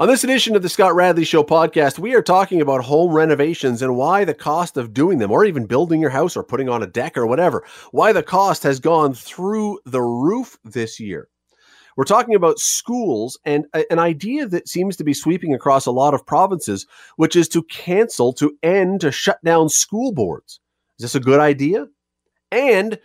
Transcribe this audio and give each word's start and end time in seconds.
On 0.00 0.08
this 0.08 0.24
edition 0.24 0.56
of 0.56 0.62
the 0.62 0.68
Scott 0.70 0.94
Radley 0.94 1.24
Show 1.24 1.42
podcast, 1.42 1.98
we 1.98 2.14
are 2.14 2.22
talking 2.22 2.62
about 2.62 2.82
home 2.82 3.12
renovations 3.12 3.82
and 3.82 3.96
why 3.96 4.24
the 4.24 4.32
cost 4.32 4.78
of 4.78 4.94
doing 4.94 5.18
them, 5.18 5.30
or 5.30 5.44
even 5.44 5.66
building 5.66 6.00
your 6.00 6.08
house 6.08 6.38
or 6.38 6.42
putting 6.42 6.70
on 6.70 6.82
a 6.82 6.86
deck 6.86 7.18
or 7.18 7.26
whatever, 7.26 7.66
why 7.90 8.10
the 8.10 8.22
cost 8.22 8.62
has 8.62 8.80
gone 8.80 9.12
through 9.12 9.78
the 9.84 10.00
roof 10.00 10.56
this 10.64 10.98
year. 10.98 11.28
We're 11.98 12.04
talking 12.04 12.34
about 12.34 12.58
schools 12.58 13.38
and 13.44 13.66
an 13.74 13.98
idea 13.98 14.46
that 14.46 14.70
seems 14.70 14.96
to 14.96 15.04
be 15.04 15.12
sweeping 15.12 15.52
across 15.52 15.84
a 15.84 15.90
lot 15.90 16.14
of 16.14 16.24
provinces, 16.24 16.86
which 17.16 17.36
is 17.36 17.46
to 17.48 17.62
cancel, 17.64 18.32
to 18.32 18.56
end, 18.62 19.02
to 19.02 19.12
shut 19.12 19.44
down 19.44 19.68
school 19.68 20.12
boards. 20.12 20.60
Is 20.98 21.02
this 21.02 21.14
a 21.14 21.20
good 21.20 21.40
idea? 21.40 21.88
And 22.50 22.98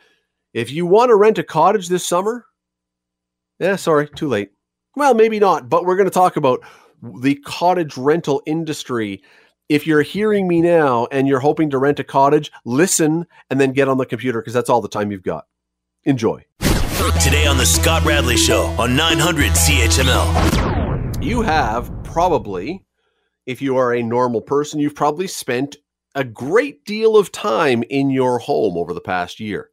if 0.54 0.72
you 0.72 0.86
want 0.86 1.10
to 1.10 1.16
rent 1.16 1.40
a 1.40 1.44
cottage 1.44 1.90
this 1.90 2.08
summer, 2.08 2.46
yeah, 3.60 3.76
sorry, 3.76 4.08
too 4.08 4.30
late. 4.30 4.52
Well, 4.96 5.14
maybe 5.14 5.42
not, 5.42 5.68
but 5.68 5.84
we're 5.84 5.98
going 5.98 6.08
to 6.08 6.14
talk 6.14 6.38
about 6.38 6.64
the 7.02 7.36
cottage 7.46 7.98
rental 7.98 8.42
industry. 8.46 9.22
If 9.70 9.88
you're 9.88 10.02
hearing 10.02 10.48
me 10.48 10.62
now 10.62 11.08
and 11.12 11.28
you're 11.28 11.40
hoping 11.40 11.70
to 11.72 11.78
rent 11.78 12.00
a 12.00 12.04
cottage, 12.04 12.52
listen 12.66 13.26
and 13.50 13.60
then 13.60 13.72
get 13.72 13.88
on 13.88 13.98
the 13.98 14.06
computer 14.06 14.42
because 14.42 14.54
that's 14.54 14.70
all 14.70 14.82
the 14.82 14.88
time 14.88 15.12
you've 15.12 15.24
got. 15.24 15.46
Enjoy. 16.04 16.46
Today 17.24 17.48
on 17.48 17.58
The 17.58 17.66
Scott 17.66 18.04
Radley 18.06 18.38
Show 18.38 18.66
on 18.80 18.96
900 18.96 19.52
CHML. 19.54 21.24
You 21.24 21.42
have 21.42 21.92
probably, 22.04 22.86
if 23.46 23.62
you 23.62 23.78
are 23.78 23.94
a 23.94 24.04
normal 24.04 24.42
person, 24.42 24.80
you've 24.80 24.96
probably 24.96 25.28
spent 25.28 25.78
a 26.14 26.24
great 26.24 26.86
deal 26.86 27.18
of 27.18 27.32
time 27.32 27.84
in 27.90 28.10
your 28.10 28.40
home 28.40 28.78
over 28.78 28.94
the 28.94 29.02
past 29.02 29.40
year. 29.40 29.72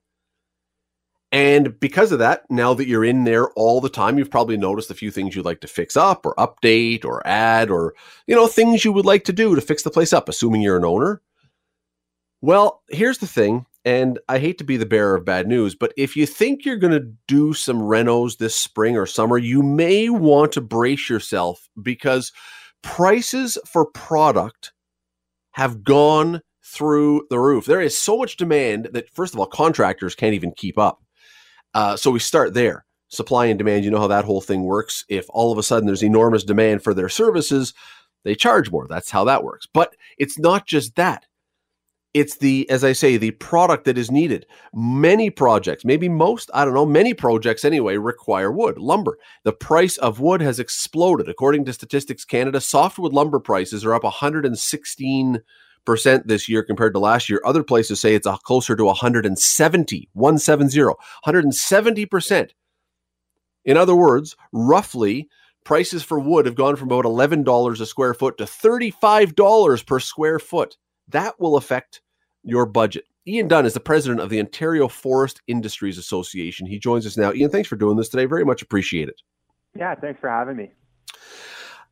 And 1.32 1.80
because 1.80 2.12
of 2.12 2.18
that, 2.18 2.42
now 2.50 2.74
that 2.74 2.86
you're 2.86 3.06
in 3.06 3.24
there 3.24 3.50
all 3.52 3.80
the 3.80 3.88
time, 3.88 4.18
you've 4.18 4.30
probably 4.30 4.58
noticed 4.58 4.90
a 4.90 4.94
few 4.94 5.10
things 5.10 5.34
you'd 5.34 5.46
like 5.46 5.62
to 5.62 5.66
fix 5.66 5.96
up 5.96 6.26
or 6.26 6.34
update 6.34 7.06
or 7.06 7.26
add 7.26 7.70
or, 7.70 7.94
you 8.26 8.36
know, 8.36 8.46
things 8.46 8.84
you 8.84 8.92
would 8.92 9.06
like 9.06 9.24
to 9.24 9.32
do 9.32 9.54
to 9.54 9.62
fix 9.62 9.82
the 9.82 9.90
place 9.90 10.12
up, 10.12 10.28
assuming 10.28 10.60
you're 10.60 10.76
an 10.76 10.84
owner. 10.84 11.22
Well, 12.42 12.82
here's 12.90 13.18
the 13.18 13.26
thing, 13.26 13.64
and 13.84 14.18
I 14.28 14.40
hate 14.40 14.58
to 14.58 14.64
be 14.64 14.76
the 14.76 14.84
bearer 14.84 15.14
of 15.14 15.24
bad 15.24 15.46
news, 15.46 15.74
but 15.74 15.94
if 15.96 16.16
you 16.16 16.26
think 16.26 16.64
you're 16.64 16.76
going 16.76 16.92
to 16.92 17.12
do 17.28 17.54
some 17.54 17.80
renos 17.80 18.36
this 18.36 18.54
spring 18.54 18.98
or 18.98 19.06
summer, 19.06 19.38
you 19.38 19.62
may 19.62 20.10
want 20.10 20.52
to 20.52 20.60
brace 20.60 21.08
yourself 21.08 21.68
because 21.80 22.32
prices 22.82 23.56
for 23.66 23.86
product 23.86 24.72
have 25.52 25.82
gone 25.82 26.42
through 26.64 27.26
the 27.30 27.38
roof. 27.38 27.64
There 27.64 27.80
is 27.80 27.96
so 27.96 28.18
much 28.18 28.36
demand 28.36 28.90
that, 28.92 29.08
first 29.10 29.34
of 29.34 29.40
all, 29.40 29.46
contractors 29.46 30.14
can't 30.14 30.34
even 30.34 30.52
keep 30.52 30.78
up. 30.78 31.01
Uh, 31.74 31.96
so 31.96 32.10
we 32.10 32.18
start 32.18 32.54
there. 32.54 32.84
Supply 33.08 33.46
and 33.46 33.58
demand, 33.58 33.84
you 33.84 33.90
know 33.90 34.00
how 34.00 34.06
that 34.06 34.24
whole 34.24 34.40
thing 34.40 34.64
works. 34.64 35.04
If 35.08 35.26
all 35.28 35.52
of 35.52 35.58
a 35.58 35.62
sudden 35.62 35.86
there's 35.86 36.02
enormous 36.02 36.44
demand 36.44 36.82
for 36.82 36.94
their 36.94 37.10
services, 37.10 37.74
they 38.24 38.34
charge 38.34 38.70
more. 38.70 38.86
That's 38.88 39.10
how 39.10 39.24
that 39.24 39.44
works. 39.44 39.66
But 39.72 39.94
it's 40.18 40.38
not 40.38 40.66
just 40.66 40.96
that. 40.96 41.26
It's 42.14 42.36
the, 42.36 42.68
as 42.68 42.84
I 42.84 42.92
say, 42.92 43.16
the 43.16 43.30
product 43.32 43.86
that 43.86 43.96
is 43.96 44.10
needed. 44.10 44.46
Many 44.74 45.30
projects, 45.30 45.84
maybe 45.84 46.10
most, 46.10 46.50
I 46.52 46.64
don't 46.64 46.74
know, 46.74 46.84
many 46.84 47.14
projects 47.14 47.64
anyway, 47.64 47.96
require 47.96 48.52
wood, 48.52 48.78
lumber. 48.78 49.18
The 49.44 49.52
price 49.52 49.96
of 49.96 50.20
wood 50.20 50.42
has 50.42 50.60
exploded. 50.60 51.28
According 51.28 51.64
to 51.64 51.72
Statistics 51.72 52.26
Canada, 52.26 52.60
softwood 52.60 53.14
lumber 53.14 53.40
prices 53.40 53.82
are 53.84 53.94
up 53.94 54.04
116 54.04 55.40
percent 55.84 56.26
this 56.26 56.48
year 56.48 56.62
compared 56.62 56.94
to 56.94 57.00
last 57.00 57.28
year. 57.28 57.40
Other 57.44 57.62
places 57.62 58.00
say 58.00 58.14
it's 58.14 58.26
a 58.26 58.38
closer 58.44 58.76
to 58.76 58.84
170, 58.84 60.08
170, 60.12 60.86
170 60.86 62.06
percent. 62.06 62.54
In 63.64 63.76
other 63.76 63.94
words, 63.94 64.36
roughly 64.52 65.28
prices 65.64 66.02
for 66.02 66.18
wood 66.18 66.46
have 66.46 66.56
gone 66.56 66.76
from 66.76 66.88
about 66.88 67.04
$11 67.04 67.80
a 67.80 67.86
square 67.86 68.14
foot 68.14 68.38
to 68.38 68.44
$35 68.44 69.86
per 69.86 70.00
square 70.00 70.38
foot. 70.38 70.76
That 71.08 71.38
will 71.38 71.56
affect 71.56 72.00
your 72.42 72.66
budget. 72.66 73.04
Ian 73.26 73.46
Dunn 73.46 73.66
is 73.66 73.74
the 73.74 73.80
president 73.80 74.20
of 74.20 74.30
the 74.30 74.40
Ontario 74.40 74.88
Forest 74.88 75.40
Industries 75.46 75.96
Association. 75.96 76.66
He 76.66 76.80
joins 76.80 77.06
us 77.06 77.16
now. 77.16 77.32
Ian, 77.32 77.50
thanks 77.50 77.68
for 77.68 77.76
doing 77.76 77.96
this 77.96 78.08
today. 78.08 78.24
Very 78.24 78.44
much 78.44 78.62
appreciate 78.62 79.08
it. 79.08 79.22
Yeah, 79.76 79.94
thanks 79.94 80.20
for 80.20 80.28
having 80.28 80.56
me. 80.56 80.72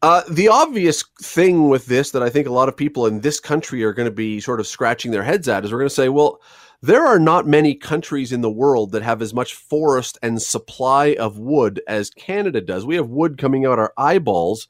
Uh, 0.02 0.22
the 0.30 0.48
obvious 0.48 1.04
thing 1.20 1.68
with 1.68 1.84
this 1.86 2.10
that 2.12 2.22
I 2.22 2.30
think 2.30 2.46
a 2.46 2.52
lot 2.52 2.70
of 2.70 2.76
people 2.76 3.06
in 3.06 3.20
this 3.20 3.38
country 3.38 3.84
are 3.84 3.92
going 3.92 4.08
to 4.08 4.14
be 4.14 4.40
sort 4.40 4.58
of 4.58 4.66
scratching 4.66 5.10
their 5.10 5.22
heads 5.22 5.46
at 5.46 5.64
is 5.64 5.72
we're 5.72 5.78
going 5.78 5.90
to 5.90 5.94
say, 5.94 6.08
well, 6.08 6.40
there 6.80 7.04
are 7.04 7.18
not 7.18 7.46
many 7.46 7.74
countries 7.74 8.32
in 8.32 8.40
the 8.40 8.50
world 8.50 8.92
that 8.92 9.02
have 9.02 9.20
as 9.20 9.34
much 9.34 9.52
forest 9.54 10.16
and 10.22 10.40
supply 10.40 11.14
of 11.20 11.38
wood 11.38 11.82
as 11.86 12.08
Canada 12.08 12.62
does. 12.62 12.86
We 12.86 12.96
have 12.96 13.08
wood 13.08 13.36
coming 13.36 13.66
out 13.66 13.78
our 13.78 13.92
eyeballs. 13.98 14.68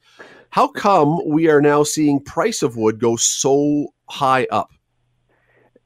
How 0.49 0.67
come 0.67 1.21
we 1.25 1.49
are 1.49 1.61
now 1.61 1.83
seeing 1.83 2.21
price 2.21 2.61
of 2.61 2.75
wood 2.75 2.99
go 2.99 3.15
so 3.15 3.93
high 4.09 4.47
up? 4.51 4.71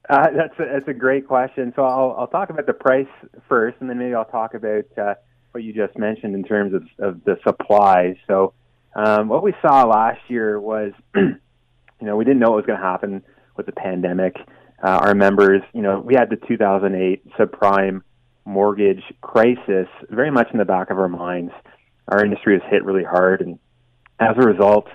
Uh, 0.09 0.31
that's 0.35 0.59
a, 0.59 0.65
that's 0.73 0.87
a 0.87 0.93
great 0.93 1.27
question. 1.27 1.71
So 1.75 1.83
I'll 1.83 2.15
I'll 2.17 2.27
talk 2.27 2.49
about 2.49 2.65
the 2.65 2.73
price 2.73 3.07
first, 3.47 3.77
and 3.79 3.89
then 3.89 3.99
maybe 3.99 4.15
I'll 4.15 4.25
talk 4.25 4.55
about 4.55 4.85
uh, 4.97 5.13
what 5.51 5.63
you 5.63 5.73
just 5.73 5.97
mentioned 5.97 6.33
in 6.35 6.43
terms 6.43 6.73
of, 6.73 6.83
of 6.99 7.23
the 7.23 7.37
supply. 7.43 8.19
So 8.27 8.53
um, 8.95 9.27
what 9.27 9.43
we 9.43 9.53
saw 9.61 9.83
last 9.83 10.21
year 10.29 10.59
was, 10.59 10.93
you 11.15 11.37
know, 12.01 12.15
we 12.15 12.23
didn't 12.23 12.39
know 12.39 12.51
what 12.51 12.57
was 12.57 12.65
going 12.65 12.79
to 12.79 12.85
happen 12.85 13.23
with 13.57 13.65
the 13.65 13.73
pandemic. 13.73 14.35
Uh, 14.83 14.89
our 14.89 15.13
members, 15.13 15.61
you 15.73 15.81
know, 15.81 15.99
we 15.99 16.15
had 16.15 16.29
the 16.29 16.37
2008 16.47 17.29
subprime 17.33 18.01
mortgage 18.45 19.03
crisis 19.21 19.87
very 20.09 20.31
much 20.31 20.47
in 20.51 20.59
the 20.59 20.65
back 20.65 20.89
of 20.91 20.99
our 20.99 21.09
minds. 21.09 21.51
Our 22.07 22.23
industry 22.23 22.53
was 22.53 22.61
hit 22.69 22.85
really 22.85 23.03
hard, 23.03 23.41
and 23.41 23.59
as 24.19 24.35
a 24.37 24.45
result, 24.45 24.87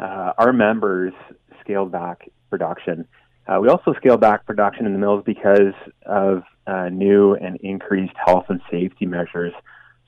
uh, 0.00 0.32
our 0.38 0.52
members 0.52 1.12
scaled 1.60 1.92
back 1.92 2.28
production. 2.50 3.06
Uh, 3.46 3.60
we 3.60 3.68
also 3.68 3.92
scaled 3.94 4.20
back 4.20 4.44
production 4.46 4.86
in 4.86 4.92
the 4.92 4.98
mills 4.98 5.22
because 5.24 5.74
of 6.04 6.42
uh, 6.66 6.88
new 6.88 7.34
and 7.34 7.58
increased 7.58 8.14
health 8.24 8.46
and 8.48 8.60
safety 8.70 9.06
measures. 9.06 9.52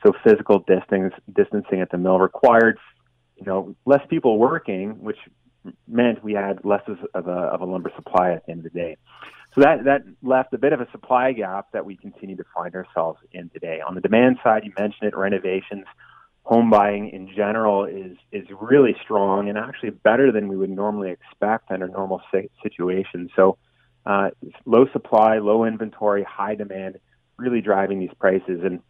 So 0.04 0.12
physical 0.24 0.64
distancing 0.66 1.80
at 1.80 1.90
the 1.90 1.98
mill 1.98 2.18
required 2.18 2.78
you 3.38 3.46
know, 3.46 3.74
less 3.84 4.04
people 4.08 4.38
working, 4.38 5.02
which 5.02 5.18
meant 5.86 6.22
we 6.22 6.34
had 6.34 6.64
less 6.64 6.82
of 7.14 7.26
a, 7.26 7.30
of 7.30 7.60
a 7.60 7.64
lumber 7.64 7.92
supply 7.96 8.32
at 8.32 8.46
the 8.46 8.52
end 8.52 8.66
of 8.66 8.72
the 8.72 8.78
day. 8.78 8.96
So 9.54 9.62
that, 9.62 9.84
that 9.84 10.02
left 10.22 10.52
a 10.52 10.58
bit 10.58 10.72
of 10.72 10.80
a 10.80 10.90
supply 10.90 11.32
gap 11.32 11.72
that 11.72 11.84
we 11.84 11.96
continue 11.96 12.36
to 12.36 12.44
find 12.54 12.74
ourselves 12.74 13.18
in 13.32 13.48
today. 13.50 13.80
On 13.86 13.94
the 13.94 14.00
demand 14.00 14.38
side, 14.42 14.64
you 14.64 14.72
mentioned 14.78 15.08
it, 15.08 15.16
renovations, 15.16 15.84
home 16.42 16.70
buying 16.70 17.10
in 17.10 17.28
general 17.34 17.84
is, 17.84 18.16
is 18.32 18.46
really 18.60 18.96
strong 19.02 19.48
and 19.48 19.58
actually 19.58 19.90
better 19.90 20.32
than 20.32 20.48
we 20.48 20.56
would 20.56 20.70
normally 20.70 21.10
expect 21.10 21.70
under 21.70 21.88
normal 21.88 22.22
situations. 22.62 23.30
So 23.36 23.58
uh, 24.06 24.30
low 24.64 24.86
supply, 24.92 25.38
low 25.38 25.64
inventory, 25.64 26.24
high 26.24 26.54
demand, 26.54 26.98
really 27.36 27.60
driving 27.60 28.00
these 28.00 28.14
prices. 28.18 28.60
And 28.64 28.80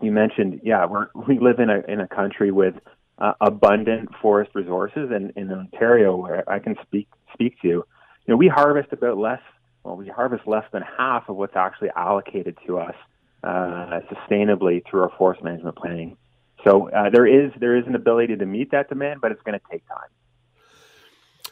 you 0.00 0.12
mentioned, 0.12 0.60
yeah, 0.62 0.86
we're, 0.86 1.08
we 1.26 1.38
live 1.38 1.58
in 1.58 1.70
a, 1.70 1.80
in 1.88 2.00
a 2.00 2.08
country 2.08 2.50
with 2.50 2.74
uh, 3.22 3.32
abundant 3.40 4.10
forest 4.20 4.50
resources. 4.54 5.10
And 5.10 5.32
in 5.36 5.50
Ontario, 5.50 6.16
where 6.16 6.48
I 6.50 6.58
can 6.58 6.76
speak 6.82 7.08
speak 7.32 7.60
to, 7.62 7.68
you 7.68 7.84
know, 8.28 8.36
we 8.36 8.48
harvest 8.48 8.92
about 8.92 9.16
less. 9.16 9.40
Well, 9.84 9.96
we 9.96 10.08
harvest 10.08 10.46
less 10.46 10.64
than 10.72 10.82
half 10.98 11.28
of 11.28 11.36
what's 11.36 11.56
actually 11.56 11.90
allocated 11.96 12.56
to 12.66 12.78
us 12.78 12.94
uh, 13.42 14.00
sustainably 14.12 14.82
through 14.88 15.02
our 15.02 15.12
forest 15.16 15.42
management 15.42 15.76
planning. 15.76 16.16
So 16.64 16.90
uh, 16.90 17.10
there 17.10 17.26
is 17.26 17.50
there 17.58 17.76
is 17.76 17.86
an 17.86 17.94
ability 17.94 18.36
to 18.36 18.46
meet 18.46 18.70
that 18.72 18.88
demand, 18.88 19.20
but 19.20 19.32
it's 19.32 19.42
going 19.42 19.58
to 19.58 19.64
take 19.70 19.86
time. 19.88 20.10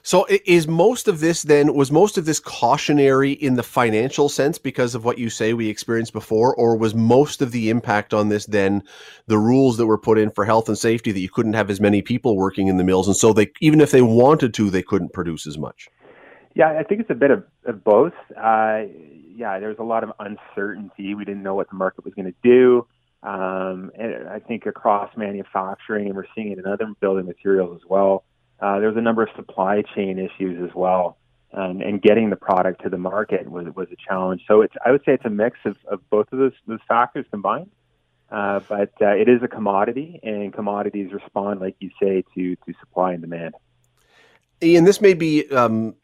So 0.02 0.26
is 0.28 0.66
most 0.66 1.08
of 1.08 1.20
this 1.20 1.42
then 1.42 1.74
was 1.74 1.92
most 1.92 2.16
of 2.16 2.24
this 2.24 2.40
cautionary 2.40 3.32
in 3.32 3.54
the 3.54 3.62
financial 3.62 4.28
sense 4.28 4.58
because 4.58 4.94
of 4.94 5.04
what 5.04 5.18
you 5.18 5.28
say 5.28 5.52
we 5.52 5.68
experienced 5.68 6.12
before 6.12 6.54
or 6.54 6.76
was 6.76 6.94
most 6.94 7.42
of 7.42 7.52
the 7.52 7.68
impact 7.70 8.14
on 8.14 8.28
this 8.28 8.46
then 8.46 8.82
the 9.26 9.38
rules 9.38 9.76
that 9.76 9.86
were 9.86 9.98
put 9.98 10.18
in 10.18 10.30
for 10.30 10.44
health 10.44 10.68
and 10.68 10.78
safety 10.78 11.12
that 11.12 11.20
you 11.20 11.28
couldn't 11.28 11.52
have 11.52 11.70
as 11.70 11.80
many 11.80 12.00
people 12.00 12.36
working 12.36 12.68
in 12.68 12.78
the 12.78 12.84
mills 12.84 13.06
and 13.06 13.16
so 13.16 13.32
they 13.32 13.50
even 13.60 13.80
if 13.80 13.90
they 13.90 14.02
wanted 14.02 14.54
to 14.54 14.70
they 14.70 14.82
couldn't 14.82 15.12
produce 15.12 15.46
as 15.46 15.58
much. 15.58 15.88
Yeah, 16.54 16.76
I 16.78 16.82
think 16.82 17.00
it's 17.00 17.10
a 17.10 17.14
bit 17.14 17.30
of, 17.30 17.44
of 17.64 17.84
both. 17.84 18.12
Uh, 18.36 18.82
yeah, 19.34 19.58
there 19.60 19.68
was 19.68 19.78
a 19.78 19.84
lot 19.84 20.02
of 20.02 20.12
uncertainty. 20.18 21.14
We 21.14 21.24
didn't 21.24 21.44
know 21.44 21.54
what 21.54 21.70
the 21.70 21.76
market 21.76 22.04
was 22.04 22.12
going 22.14 22.26
to 22.26 22.34
do. 22.42 22.86
Um, 23.22 23.92
and 23.96 24.28
I 24.28 24.40
think 24.40 24.66
across 24.66 25.16
manufacturing, 25.16 26.06
and 26.06 26.16
we're 26.16 26.24
seeing 26.34 26.50
it 26.50 26.58
in 26.58 26.66
other 26.66 26.86
building 27.00 27.26
materials 27.26 27.80
as 27.80 27.88
well 27.88 28.24
uh, 28.60 28.78
there 28.78 28.88
was 28.88 28.96
a 28.96 29.02
number 29.02 29.22
of 29.22 29.28
supply 29.36 29.82
chain 29.94 30.18
issues 30.18 30.62
as 30.62 30.74
well, 30.74 31.16
and 31.52 32.00
getting 32.02 32.30
the 32.30 32.36
product 32.36 32.82
to 32.82 32.88
the 32.88 32.98
market 32.98 33.50
was 33.50 33.66
was 33.74 33.88
a 33.92 33.96
challenge. 34.08 34.42
So 34.46 34.62
it's 34.62 34.74
I 34.84 34.90
would 34.90 35.02
say 35.04 35.12
it's 35.14 35.24
a 35.24 35.30
mix 35.30 35.58
of, 35.64 35.76
of 35.90 36.08
both 36.10 36.32
of 36.32 36.38
those 36.38 36.52
those 36.66 36.80
factors 36.88 37.26
combined. 37.30 37.70
Uh, 38.30 38.60
but 38.68 38.92
uh, 39.02 39.08
it 39.08 39.28
is 39.28 39.42
a 39.42 39.48
commodity, 39.48 40.20
and 40.22 40.52
commodities 40.52 41.12
respond, 41.12 41.58
like 41.60 41.74
you 41.80 41.90
say, 42.00 42.22
to 42.34 42.54
to 42.56 42.74
supply 42.78 43.12
and 43.12 43.22
demand. 43.22 43.54
Ian, 44.62 44.84
this 44.84 45.00
may 45.00 45.14
be 45.14 45.48
um, 45.50 45.94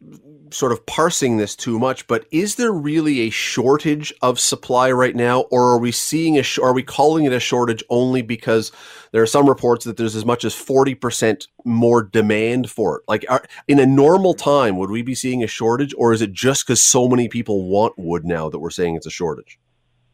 sort 0.50 0.72
of 0.72 0.84
parsing 0.86 1.36
this 1.36 1.54
too 1.54 1.78
much, 1.78 2.06
but 2.06 2.26
is 2.30 2.54
there 2.54 2.72
really 2.72 3.20
a 3.20 3.30
shortage 3.30 4.12
of 4.22 4.40
supply 4.40 4.90
right 4.90 5.14
now, 5.14 5.40
or 5.50 5.72
are 5.72 5.78
we 5.78 5.92
seeing 5.92 6.38
a? 6.38 6.42
Sh- 6.42 6.58
are 6.58 6.72
we 6.72 6.82
calling 6.82 7.24
it 7.24 7.32
a 7.32 7.40
shortage 7.40 7.84
only 7.90 8.22
because 8.22 8.72
there 9.12 9.22
are 9.22 9.26
some 9.26 9.48
reports 9.48 9.84
that 9.84 9.96
there's 9.96 10.16
as 10.16 10.24
much 10.24 10.44
as 10.44 10.54
forty 10.54 10.94
percent 10.94 11.48
more 11.64 12.02
demand 12.02 12.70
for 12.70 12.98
it? 12.98 13.02
Like, 13.08 13.26
are, 13.28 13.44
in 13.68 13.78
a 13.78 13.86
normal 13.86 14.34
time, 14.34 14.78
would 14.78 14.90
we 14.90 15.02
be 15.02 15.14
seeing 15.14 15.42
a 15.42 15.48
shortage, 15.48 15.94
or 15.98 16.12
is 16.12 16.22
it 16.22 16.32
just 16.32 16.66
because 16.66 16.82
so 16.82 17.08
many 17.08 17.28
people 17.28 17.68
want 17.68 17.94
wood 17.98 18.24
now 18.24 18.48
that 18.48 18.58
we're 18.58 18.70
saying 18.70 18.96
it's 18.96 19.06
a 19.06 19.10
shortage? 19.10 19.58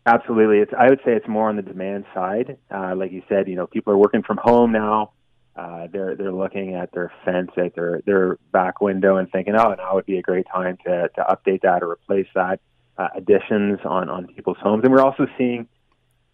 Absolutely, 0.06 0.58
it's. 0.58 0.72
I 0.76 0.88
would 0.88 1.00
say 1.04 1.12
it's 1.12 1.28
more 1.28 1.48
on 1.48 1.56
the 1.56 1.62
demand 1.62 2.06
side. 2.12 2.56
Uh, 2.74 2.96
like 2.96 3.12
you 3.12 3.22
said, 3.28 3.46
you 3.46 3.54
know, 3.54 3.68
people 3.68 3.92
are 3.92 3.98
working 3.98 4.22
from 4.22 4.38
home 4.42 4.72
now 4.72 5.12
uh, 5.54 5.86
they're 5.92 6.16
they're 6.16 6.32
looking 6.32 6.74
at 6.74 6.92
their 6.92 7.12
fence 7.24 7.50
at 7.56 7.74
their 7.74 8.00
their 8.06 8.38
back 8.52 8.80
window 8.80 9.16
and 9.16 9.30
thinking, 9.30 9.54
oh, 9.54 9.74
now 9.74 9.94
would 9.94 10.06
be 10.06 10.18
a 10.18 10.22
great 10.22 10.46
time 10.52 10.78
to 10.84 11.08
to 11.14 11.22
update 11.22 11.62
that 11.62 11.82
or 11.82 11.90
replace 11.90 12.28
that. 12.34 12.60
Uh, 12.98 13.08
additions 13.16 13.80
on 13.84 14.08
on 14.08 14.26
people's 14.28 14.58
homes, 14.58 14.82
and 14.84 14.92
we're 14.92 15.02
also 15.02 15.26
seeing 15.38 15.66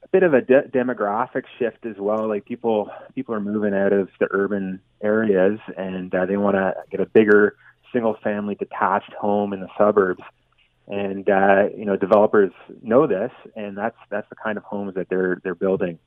a 0.03 0.09
bit 0.09 0.23
of 0.23 0.35
a 0.35 0.41
de- 0.41 0.69
demographic 0.69 1.45
shift 1.59 1.85
as 1.85 1.97
well. 1.99 2.29
Like 2.29 2.45
people 2.45 2.91
people 3.15 3.35
are 3.35 3.41
moving 3.41 3.75
out 3.75 3.93
of 3.93 4.09
the 4.21 4.29
urban 4.31 4.81
areas 5.01 5.59
and 5.77 6.15
uh, 6.15 6.27
they 6.27 6.37
want 6.37 6.57
to 6.57 6.75
get 6.91 7.01
a 7.01 7.07
bigger 7.07 7.57
single 7.93 8.17
family 8.23 8.55
detached 8.55 9.13
home 9.13 9.53
in 9.53 9.61
the 9.61 9.69
suburbs. 9.77 10.23
And 10.87 11.29
uh, 11.29 11.69
you 11.77 11.85
know, 11.85 11.97
developers 11.97 12.53
know 12.83 13.07
this, 13.07 13.31
and 13.55 13.77
that's 13.77 13.97
that's 14.11 14.29
the 14.31 14.37
kind 14.37 14.57
of 14.57 14.65
homes 14.65 14.95
that 14.95 15.09
they're 15.11 15.41
they're 15.45 15.55
building 15.55 15.99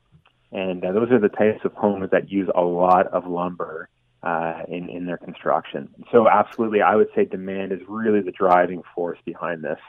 and 0.52 0.84
uh, 0.84 0.92
those 0.92 1.12
are 1.12 1.20
the 1.20 1.30
types 1.30 1.64
of 1.64 1.74
homes 1.74 2.10
that 2.12 2.30
use 2.30 2.50
a 2.54 2.62
lot 2.62 3.08
of 3.08 3.28
lumber 3.28 3.90
uh, 4.24 4.62
in 4.68 4.90
in 4.90 5.06
their 5.06 5.18
construction. 5.18 5.90
So, 6.12 6.28
absolutely, 6.28 6.82
I 6.82 6.96
would 6.96 7.10
say 7.16 7.26
demand 7.26 7.72
is 7.72 7.80
really 7.88 8.22
the 8.22 8.32
driving 8.32 8.82
force 8.94 9.20
behind 9.26 9.64
this. 9.64 9.80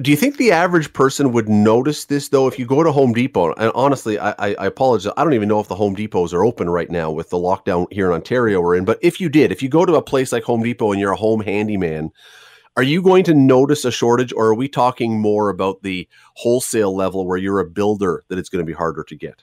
Do 0.00 0.10
you 0.10 0.16
think 0.16 0.38
the 0.38 0.52
average 0.52 0.94
person 0.94 1.32
would 1.32 1.50
notice 1.50 2.06
this 2.06 2.30
though? 2.30 2.48
If 2.48 2.58
you 2.58 2.64
go 2.64 2.82
to 2.82 2.90
Home 2.92 3.12
Depot, 3.12 3.52
and 3.52 3.70
honestly, 3.74 4.18
I, 4.18 4.30
I, 4.30 4.54
I, 4.54 4.66
apologize, 4.66 5.12
I 5.18 5.22
don't 5.22 5.34
even 5.34 5.50
know 5.50 5.60
if 5.60 5.68
the 5.68 5.74
Home 5.74 5.94
Depots 5.94 6.32
are 6.32 6.46
open 6.46 6.70
right 6.70 6.90
now 6.90 7.10
with 7.10 7.28
the 7.28 7.36
lockdown 7.36 7.92
here 7.92 8.06
in 8.06 8.14
Ontario 8.14 8.62
we're 8.62 8.76
in. 8.76 8.86
But 8.86 8.98
if 9.02 9.20
you 9.20 9.28
did, 9.28 9.52
if 9.52 9.62
you 9.62 9.68
go 9.68 9.84
to 9.84 9.96
a 9.96 10.02
place 10.02 10.32
like 10.32 10.44
Home 10.44 10.62
Depot 10.62 10.92
and 10.92 11.00
you're 11.00 11.12
a 11.12 11.16
home 11.16 11.42
handyman, 11.42 12.10
are 12.76 12.82
you 12.82 13.02
going 13.02 13.24
to 13.24 13.34
notice 13.34 13.84
a 13.84 13.90
shortage, 13.90 14.32
or 14.32 14.46
are 14.46 14.54
we 14.54 14.68
talking 14.68 15.20
more 15.20 15.50
about 15.50 15.82
the 15.82 16.08
wholesale 16.34 16.94
level 16.94 17.26
where 17.26 17.36
you're 17.36 17.60
a 17.60 17.68
builder 17.68 18.24
that 18.28 18.38
it's 18.38 18.48
going 18.48 18.64
to 18.64 18.66
be 18.66 18.72
harder 18.72 19.04
to 19.04 19.16
get? 19.16 19.42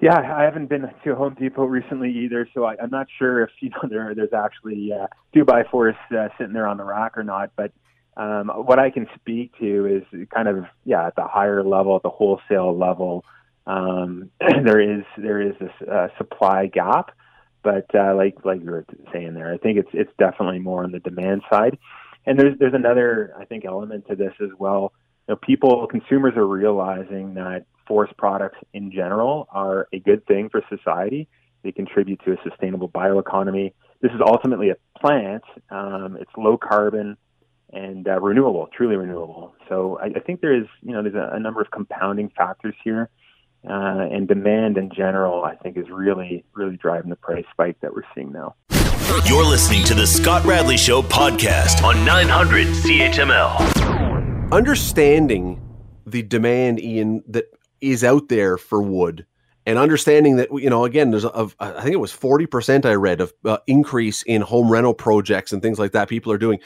Yeah, 0.00 0.18
I 0.18 0.42
haven't 0.42 0.68
been 0.68 0.90
to 1.04 1.14
Home 1.14 1.36
Depot 1.38 1.64
recently 1.64 2.10
either, 2.10 2.48
so 2.54 2.64
I, 2.64 2.76
am 2.82 2.90
not 2.90 3.08
sure 3.18 3.42
if 3.42 3.50
you 3.60 3.70
know 3.70 3.82
there 3.90 4.14
there's 4.14 4.32
actually 4.32 4.92
uh, 4.92 5.06
two 5.34 5.44
by 5.44 5.64
fours 5.70 5.96
uh, 6.16 6.28
sitting 6.38 6.54
there 6.54 6.66
on 6.66 6.78
the 6.78 6.84
rack 6.84 7.18
or 7.18 7.24
not. 7.24 7.50
But 7.56 7.72
um, 8.16 8.48
what 8.48 8.78
I 8.78 8.90
can 8.90 9.06
speak 9.16 9.52
to 9.58 9.86
is 9.86 10.26
kind 10.34 10.48
of 10.48 10.64
yeah 10.84 11.06
at 11.06 11.16
the 11.16 11.26
higher 11.26 11.62
level, 11.62 11.96
at 11.96 12.02
the 12.02 12.10
wholesale 12.10 12.76
level, 12.76 13.24
um, 13.66 14.30
there 14.40 14.80
is 14.80 15.04
there 15.18 15.42
is 15.42 15.54
this 15.60 15.88
uh, 15.88 16.08
supply 16.16 16.66
gap. 16.66 17.10
But 17.62 17.94
uh, 17.94 18.14
like 18.14 18.36
like 18.44 18.62
you 18.62 18.70
were 18.70 18.86
saying 19.12 19.34
there, 19.34 19.52
I 19.52 19.58
think 19.58 19.78
it's 19.78 19.90
it's 19.92 20.12
definitely 20.18 20.60
more 20.60 20.82
on 20.82 20.92
the 20.92 21.00
demand 21.00 21.42
side. 21.52 21.76
And 22.26 22.38
there's 22.38 22.58
there's 22.58 22.74
another 22.74 23.34
I 23.38 23.44
think 23.44 23.64
element 23.64 24.06
to 24.08 24.16
this 24.16 24.32
as 24.42 24.50
well. 24.58 24.92
You 25.28 25.34
know, 25.34 25.38
people 25.42 25.86
consumers 25.86 26.34
are 26.36 26.46
realizing 26.46 27.34
that 27.34 27.66
forest 27.86 28.16
products 28.16 28.58
in 28.72 28.92
general 28.92 29.48
are 29.50 29.88
a 29.92 29.98
good 29.98 30.26
thing 30.26 30.48
for 30.48 30.62
society. 30.68 31.28
They 31.62 31.72
contribute 31.72 32.20
to 32.24 32.32
a 32.32 32.36
sustainable 32.48 32.88
bioeconomy. 32.88 33.72
This 34.00 34.12
is 34.12 34.20
ultimately 34.24 34.70
a 34.70 34.76
plant. 34.98 35.42
Um, 35.70 36.16
it's 36.20 36.30
low 36.36 36.56
carbon 36.56 37.16
and 37.72 38.08
uh, 38.08 38.20
renewable, 38.20 38.68
truly 38.76 38.96
renewable. 38.96 39.54
So 39.68 39.98
I, 40.00 40.06
I, 40.06 40.20
think 40.20 40.40
there 40.40 40.56
is, 40.56 40.66
you 40.82 40.92
know, 40.92 41.02
there's 41.02 41.14
a, 41.14 41.36
a 41.36 41.40
number 41.40 41.60
of 41.60 41.70
compounding 41.70 42.30
factors 42.36 42.74
here, 42.82 43.10
uh, 43.68 44.08
and 44.10 44.26
demand 44.26 44.78
in 44.78 44.90
general, 44.90 45.44
I 45.44 45.54
think, 45.56 45.76
is 45.76 45.86
really, 45.90 46.44
really 46.54 46.76
driving 46.76 47.10
the 47.10 47.16
price 47.16 47.44
spike 47.52 47.76
that 47.82 47.94
we're 47.94 48.02
seeing 48.14 48.32
now. 48.32 48.54
You're 49.26 49.44
listening 49.44 49.82
to 49.86 49.94
the 49.94 50.06
Scott 50.06 50.44
Radley 50.44 50.76
Show 50.76 51.02
podcast 51.02 51.82
on 51.82 52.04
900 52.04 52.68
CHML. 52.68 54.52
Understanding 54.52 55.60
the 56.06 56.22
demand, 56.22 56.78
Ian, 56.78 57.24
that 57.26 57.46
is 57.80 58.04
out 58.04 58.28
there 58.28 58.56
for 58.56 58.80
wood, 58.80 59.26
and 59.66 59.78
understanding 59.78 60.36
that 60.36 60.48
you 60.52 60.70
know, 60.70 60.84
again, 60.84 61.10
there's 61.10 61.24
a, 61.24 61.48
I 61.58 61.82
think 61.82 61.92
it 61.92 62.00
was 62.00 62.12
forty 62.12 62.46
percent 62.46 62.86
I 62.86 62.94
read 62.94 63.20
of 63.20 63.32
uh, 63.44 63.58
increase 63.66 64.22
in 64.22 64.42
home 64.42 64.70
rental 64.70 64.94
projects 64.94 65.52
and 65.52 65.60
things 65.60 65.80
like 65.80 65.90
that. 65.90 66.08
People 66.08 66.30
are 66.30 66.38
doing. 66.38 66.60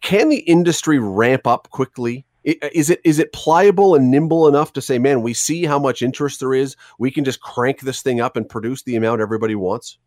Can 0.00 0.28
the 0.28 0.40
industry 0.40 1.00
ramp 1.00 1.44
up 1.46 1.70
quickly 1.70 2.24
is 2.44 2.88
it 2.88 3.00
is 3.04 3.18
it 3.18 3.32
pliable 3.32 3.96
and 3.96 4.12
nimble 4.12 4.46
enough 4.46 4.72
to 4.74 4.80
say, 4.80 4.98
man, 4.98 5.22
we 5.22 5.34
see 5.34 5.64
how 5.64 5.78
much 5.78 6.02
interest 6.02 6.38
there 6.38 6.54
is. 6.54 6.76
We 7.00 7.10
can 7.10 7.24
just 7.24 7.40
crank 7.40 7.80
this 7.80 8.00
thing 8.00 8.20
up 8.20 8.36
and 8.36 8.48
produce 8.48 8.84
the 8.84 8.94
amount 8.96 9.20
everybody 9.20 9.56
wants. 9.56 9.98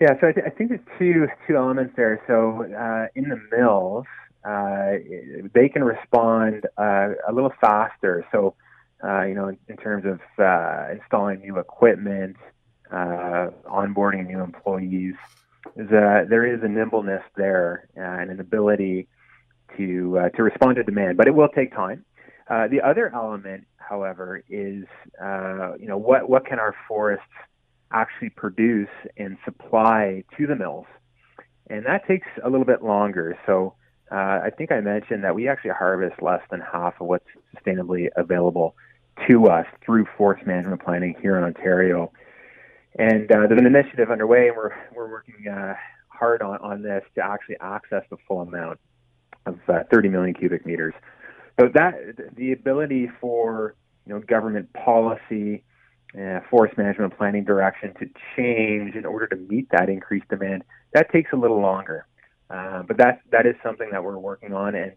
Yeah, 0.00 0.18
so 0.20 0.28
I, 0.28 0.32
th- 0.32 0.46
I 0.46 0.50
think 0.50 0.70
there's 0.70 0.80
two 0.98 1.28
two 1.46 1.56
elements 1.56 1.94
there. 1.96 2.20
So 2.26 2.64
uh, 2.64 3.06
in 3.14 3.28
the 3.28 3.40
mills, 3.56 4.06
uh, 4.44 4.98
they 5.54 5.68
can 5.68 5.84
respond 5.84 6.66
uh, 6.76 7.10
a 7.28 7.32
little 7.32 7.52
faster. 7.60 8.26
So 8.32 8.54
uh, 9.04 9.22
you 9.22 9.34
know, 9.34 9.48
in, 9.48 9.58
in 9.68 9.76
terms 9.76 10.04
of 10.04 10.20
uh, 10.42 10.88
installing 10.92 11.40
new 11.40 11.58
equipment, 11.58 12.36
uh, 12.90 13.50
onboarding 13.66 14.26
new 14.26 14.40
employees, 14.40 15.14
a, 15.76 16.26
there 16.28 16.44
is 16.44 16.60
a 16.64 16.68
nimbleness 16.68 17.22
there 17.36 17.88
and 17.94 18.30
an 18.30 18.40
ability 18.40 19.06
to 19.76 20.28
to 20.34 20.42
respond 20.42 20.74
to 20.76 20.82
demand, 20.82 21.16
but 21.16 21.28
it 21.28 21.34
will 21.34 21.48
take 21.48 21.72
time. 21.72 22.04
the 22.48 22.80
other 22.84 23.14
element, 23.14 23.64
however, 23.76 24.42
is 24.48 24.86
you 25.80 25.86
know 25.86 25.98
what 25.98 26.28
what 26.28 26.44
can 26.46 26.58
our 26.58 26.74
forests 26.88 27.24
actually 27.94 28.30
produce 28.30 28.90
and 29.16 29.38
supply 29.44 30.24
to 30.36 30.46
the 30.46 30.56
mills. 30.56 30.86
And 31.70 31.86
that 31.86 32.06
takes 32.06 32.26
a 32.42 32.50
little 32.50 32.66
bit 32.66 32.82
longer. 32.82 33.38
So 33.46 33.74
uh, 34.10 34.40
I 34.44 34.50
think 34.56 34.70
I 34.70 34.80
mentioned 34.80 35.24
that 35.24 35.34
we 35.34 35.48
actually 35.48 35.70
harvest 35.70 36.20
less 36.20 36.42
than 36.50 36.60
half 36.60 37.00
of 37.00 37.06
what's 37.06 37.26
sustainably 37.56 38.08
available 38.16 38.74
to 39.28 39.46
us 39.46 39.66
through 39.84 40.06
forest 40.18 40.46
management 40.46 40.84
planning 40.84 41.14
here 41.22 41.38
in 41.38 41.44
Ontario. 41.44 42.12
And 42.98 43.30
uh, 43.30 43.46
there's 43.48 43.60
an 43.60 43.66
initiative 43.66 44.10
underway, 44.10 44.48
and 44.48 44.56
we're, 44.56 44.72
we're 44.94 45.10
working 45.10 45.48
uh, 45.48 45.74
hard 46.08 46.42
on, 46.42 46.58
on 46.58 46.82
this 46.82 47.02
to 47.14 47.24
actually 47.24 47.56
access 47.60 48.02
the 48.10 48.16
full 48.28 48.40
amount 48.40 48.78
of 49.46 49.58
uh, 49.68 49.80
30 49.90 50.08
million 50.08 50.34
cubic 50.34 50.66
meters. 50.66 50.94
So 51.58 51.68
that 51.74 52.34
the 52.36 52.52
ability 52.52 53.10
for 53.20 53.74
you 54.06 54.14
know 54.14 54.20
government 54.20 54.72
policy 54.72 55.64
uh, 56.18 56.40
forest 56.48 56.76
management 56.78 57.16
planning 57.16 57.44
direction 57.44 57.92
to 57.94 58.08
change 58.36 58.94
in 58.94 59.04
order 59.04 59.26
to 59.26 59.36
meet 59.36 59.68
that 59.70 59.88
increased 59.88 60.28
demand, 60.28 60.64
that 60.92 61.10
takes 61.10 61.32
a 61.32 61.36
little 61.36 61.60
longer. 61.60 62.06
Uh, 62.50 62.82
but 62.82 62.96
that 62.98 63.20
that 63.30 63.46
is 63.46 63.54
something 63.62 63.90
that 63.90 64.04
we're 64.04 64.18
working 64.18 64.52
on, 64.52 64.74
and 64.74 64.92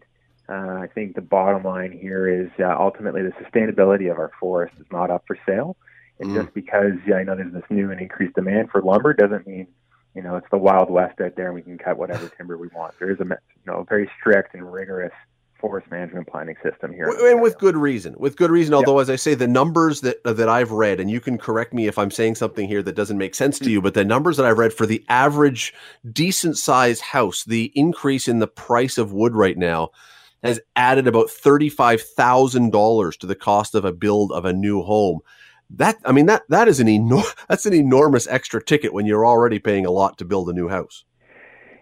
uh, 0.48 0.82
I 0.82 0.86
think 0.94 1.14
the 1.14 1.20
bottom 1.20 1.62
line 1.62 1.92
here 1.92 2.28
is 2.28 2.50
uh, 2.58 2.74
ultimately 2.78 3.22
the 3.22 3.32
sustainability 3.32 4.10
of 4.10 4.18
our 4.18 4.30
forest 4.38 4.74
is 4.78 4.86
not 4.92 5.10
up 5.10 5.24
for 5.26 5.36
sale. 5.46 5.76
And 6.20 6.30
mm. 6.30 6.42
just 6.42 6.54
because 6.54 6.94
yeah, 7.06 7.16
I 7.16 7.24
know 7.24 7.36
there's 7.36 7.52
this 7.52 7.62
new 7.70 7.90
and 7.90 8.00
increased 8.00 8.34
demand 8.34 8.70
for 8.70 8.82
lumber 8.82 9.12
doesn't 9.12 9.46
mean 9.46 9.66
you 10.14 10.22
know 10.22 10.36
it's 10.36 10.46
the 10.50 10.58
wild 10.58 10.90
west 10.90 11.20
out 11.20 11.36
there 11.36 11.46
and 11.46 11.54
we 11.54 11.62
can 11.62 11.78
cut 11.78 11.98
whatever 11.98 12.28
timber 12.36 12.56
we 12.56 12.68
want. 12.68 12.94
There 12.98 13.10
is 13.10 13.20
a 13.20 13.24
you 13.24 13.36
know 13.66 13.84
very 13.88 14.10
strict 14.18 14.54
and 14.54 14.72
rigorous 14.72 15.12
forest 15.60 15.90
management 15.90 16.26
planning 16.28 16.56
system 16.62 16.92
here. 16.92 17.08
And 17.08 17.42
with 17.42 17.58
good 17.58 17.76
reason. 17.76 18.14
With 18.18 18.36
good 18.36 18.50
reason. 18.50 18.74
Although, 18.74 18.98
as 18.98 19.10
I 19.10 19.16
say, 19.16 19.34
the 19.34 19.48
numbers 19.48 20.00
that 20.02 20.22
that 20.24 20.48
I've 20.48 20.70
read, 20.70 21.00
and 21.00 21.10
you 21.10 21.20
can 21.20 21.38
correct 21.38 21.72
me 21.72 21.86
if 21.86 21.98
I'm 21.98 22.10
saying 22.10 22.36
something 22.36 22.68
here 22.68 22.82
that 22.82 22.94
doesn't 22.94 23.18
make 23.18 23.34
sense 23.34 23.58
to 23.60 23.70
you, 23.70 23.82
but 23.82 23.94
the 23.94 24.04
numbers 24.04 24.36
that 24.36 24.46
I've 24.46 24.58
read 24.58 24.72
for 24.72 24.86
the 24.86 25.04
average 25.08 25.74
decent 26.10 26.56
sized 26.56 27.02
house, 27.02 27.44
the 27.44 27.72
increase 27.74 28.28
in 28.28 28.38
the 28.38 28.46
price 28.46 28.98
of 28.98 29.12
wood 29.12 29.34
right 29.34 29.58
now 29.58 29.90
has 30.42 30.60
added 30.76 31.06
about 31.06 31.30
thirty 31.30 31.68
five 31.68 32.00
thousand 32.00 32.70
dollars 32.70 33.16
to 33.18 33.26
the 33.26 33.34
cost 33.34 33.74
of 33.74 33.84
a 33.84 33.92
build 33.92 34.32
of 34.32 34.44
a 34.44 34.52
new 34.52 34.82
home. 34.82 35.20
That 35.70 35.96
I 36.04 36.12
mean 36.12 36.26
that 36.26 36.42
that 36.48 36.68
is 36.68 36.80
an 36.80 36.86
enor- 36.86 37.34
that's 37.48 37.66
an 37.66 37.74
enormous 37.74 38.26
extra 38.28 38.62
ticket 38.62 38.92
when 38.92 39.06
you're 39.06 39.26
already 39.26 39.58
paying 39.58 39.86
a 39.86 39.90
lot 39.90 40.18
to 40.18 40.24
build 40.24 40.48
a 40.48 40.52
new 40.54 40.68
house. 40.68 41.04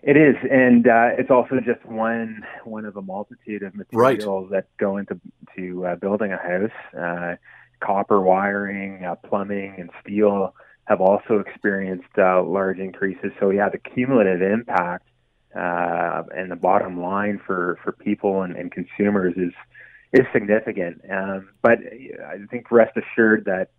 It 0.02 0.16
is, 0.16 0.36
and 0.50 0.86
uh, 0.86 1.10
it's 1.18 1.30
also 1.30 1.56
just 1.60 1.84
one 1.84 2.44
one 2.64 2.84
of 2.84 2.96
a 2.96 3.02
multitude 3.02 3.62
of 3.62 3.74
materials 3.74 4.48
right. 4.50 4.62
that 4.62 4.76
go 4.78 4.98
into 4.98 5.20
to 5.56 5.86
uh, 5.86 5.96
building 5.96 6.32
a 6.32 6.36
house. 6.36 6.70
Uh, 6.96 7.36
copper 7.80 8.20
wiring, 8.20 9.04
uh, 9.04 9.14
plumbing, 9.16 9.74
and 9.78 9.90
steel 10.00 10.54
have 10.86 11.00
also 11.00 11.40
experienced 11.40 12.08
uh, 12.16 12.42
large 12.42 12.78
increases. 12.78 13.32
So 13.38 13.50
yeah, 13.50 13.68
the 13.68 13.78
cumulative 13.78 14.40
impact 14.40 15.08
uh, 15.54 16.22
and 16.34 16.50
the 16.50 16.56
bottom 16.56 17.02
line 17.02 17.40
for 17.44 17.78
for 17.82 17.92
people 17.92 18.42
and, 18.42 18.56
and 18.56 18.70
consumers 18.70 19.34
is 19.36 19.52
is 20.12 20.26
significant. 20.32 21.02
Um, 21.10 21.48
but 21.62 21.78
I 22.24 22.38
think 22.50 22.70
rest 22.70 22.96
assured 22.96 23.46
that 23.46 23.70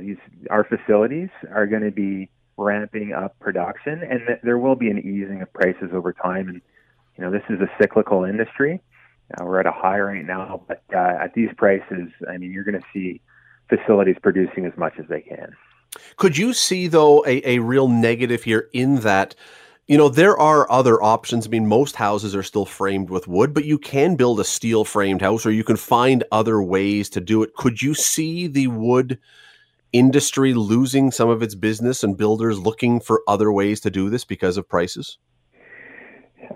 these 0.00 0.18
our 0.50 0.64
facilities 0.64 1.30
are 1.50 1.66
going 1.66 1.82
to 1.82 1.90
be 1.90 2.30
ramping 2.56 3.12
up 3.12 3.38
production, 3.38 4.02
and 4.02 4.20
th- 4.26 4.40
there 4.42 4.58
will 4.58 4.76
be 4.76 4.90
an 4.90 4.98
easing 4.98 5.42
of 5.42 5.52
prices 5.52 5.90
over 5.92 6.12
time. 6.12 6.48
And 6.48 6.60
you 7.16 7.24
know, 7.24 7.30
this 7.30 7.42
is 7.48 7.60
a 7.60 7.70
cyclical 7.80 8.24
industry. 8.24 8.80
Uh, 9.34 9.44
we're 9.44 9.60
at 9.60 9.66
a 9.66 9.72
high 9.72 9.98
right 9.98 10.24
now, 10.24 10.62
but 10.68 10.82
uh, 10.94 10.98
at 11.20 11.34
these 11.34 11.50
prices, 11.56 12.08
I 12.30 12.38
mean, 12.38 12.52
you're 12.52 12.64
going 12.64 12.80
to 12.80 12.86
see 12.92 13.20
facilities 13.68 14.16
producing 14.22 14.66
as 14.66 14.72
much 14.76 14.94
as 14.98 15.06
they 15.08 15.20
can. 15.20 15.56
Could 16.16 16.36
you 16.36 16.52
see 16.52 16.88
though 16.88 17.24
a, 17.26 17.56
a 17.56 17.58
real 17.58 17.88
negative 17.88 18.42
here 18.42 18.68
in 18.72 18.96
that? 18.96 19.34
You 19.86 19.96
know, 19.96 20.08
there 20.08 20.36
are 20.36 20.70
other 20.70 21.00
options. 21.02 21.46
I 21.46 21.50
mean, 21.50 21.68
most 21.68 21.94
houses 21.94 22.34
are 22.34 22.42
still 22.42 22.66
framed 22.66 23.08
with 23.08 23.28
wood, 23.28 23.54
but 23.54 23.64
you 23.64 23.78
can 23.78 24.16
build 24.16 24.40
a 24.40 24.44
steel 24.44 24.84
framed 24.84 25.22
house 25.22 25.46
or 25.46 25.52
you 25.52 25.62
can 25.62 25.76
find 25.76 26.24
other 26.32 26.60
ways 26.60 27.08
to 27.10 27.20
do 27.20 27.42
it. 27.42 27.54
Could 27.54 27.80
you 27.80 27.94
see 27.94 28.48
the 28.48 28.66
wood 28.66 29.18
industry 29.98 30.54
losing 30.54 31.10
some 31.10 31.28
of 31.28 31.42
its 31.42 31.54
business 31.54 32.02
and 32.02 32.16
builders 32.16 32.58
looking 32.58 33.00
for 33.00 33.22
other 33.26 33.52
ways 33.52 33.80
to 33.80 33.90
do 33.90 34.10
this 34.10 34.24
because 34.24 34.56
of 34.56 34.68
prices? 34.68 35.18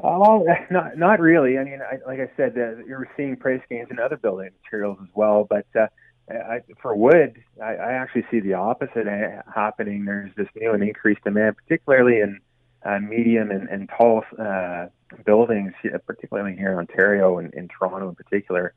Well, 0.02 0.44
not 0.70 0.96
not 0.96 1.20
really. 1.20 1.58
I 1.58 1.64
mean, 1.64 1.80
I, 1.82 1.98
like 2.06 2.20
I 2.20 2.30
said, 2.36 2.56
uh, 2.56 2.84
you're 2.86 3.08
seeing 3.16 3.36
price 3.36 3.62
gains 3.68 3.88
in 3.90 3.98
other 3.98 4.16
building 4.16 4.50
materials 4.62 4.98
as 5.02 5.08
well. 5.14 5.46
But 5.48 5.66
uh, 5.78 5.86
I, 6.30 6.60
for 6.80 6.94
wood, 6.94 7.42
I, 7.62 7.74
I 7.74 7.92
actually 7.92 8.24
see 8.30 8.40
the 8.40 8.54
opposite 8.54 9.06
happening. 9.52 10.04
There's 10.04 10.30
this 10.36 10.48
new 10.54 10.72
and 10.72 10.82
increased 10.82 11.24
demand, 11.24 11.56
particularly 11.56 12.20
in 12.20 12.40
uh, 12.84 12.98
medium 13.00 13.50
and, 13.50 13.68
and 13.68 13.90
tall 13.96 14.22
uh, 14.38 14.86
buildings, 15.26 15.72
particularly 16.06 16.56
here 16.56 16.72
in 16.72 16.78
Ontario 16.78 17.38
and 17.38 17.52
in 17.54 17.68
Toronto 17.68 18.08
in 18.08 18.14
particular, 18.14 18.74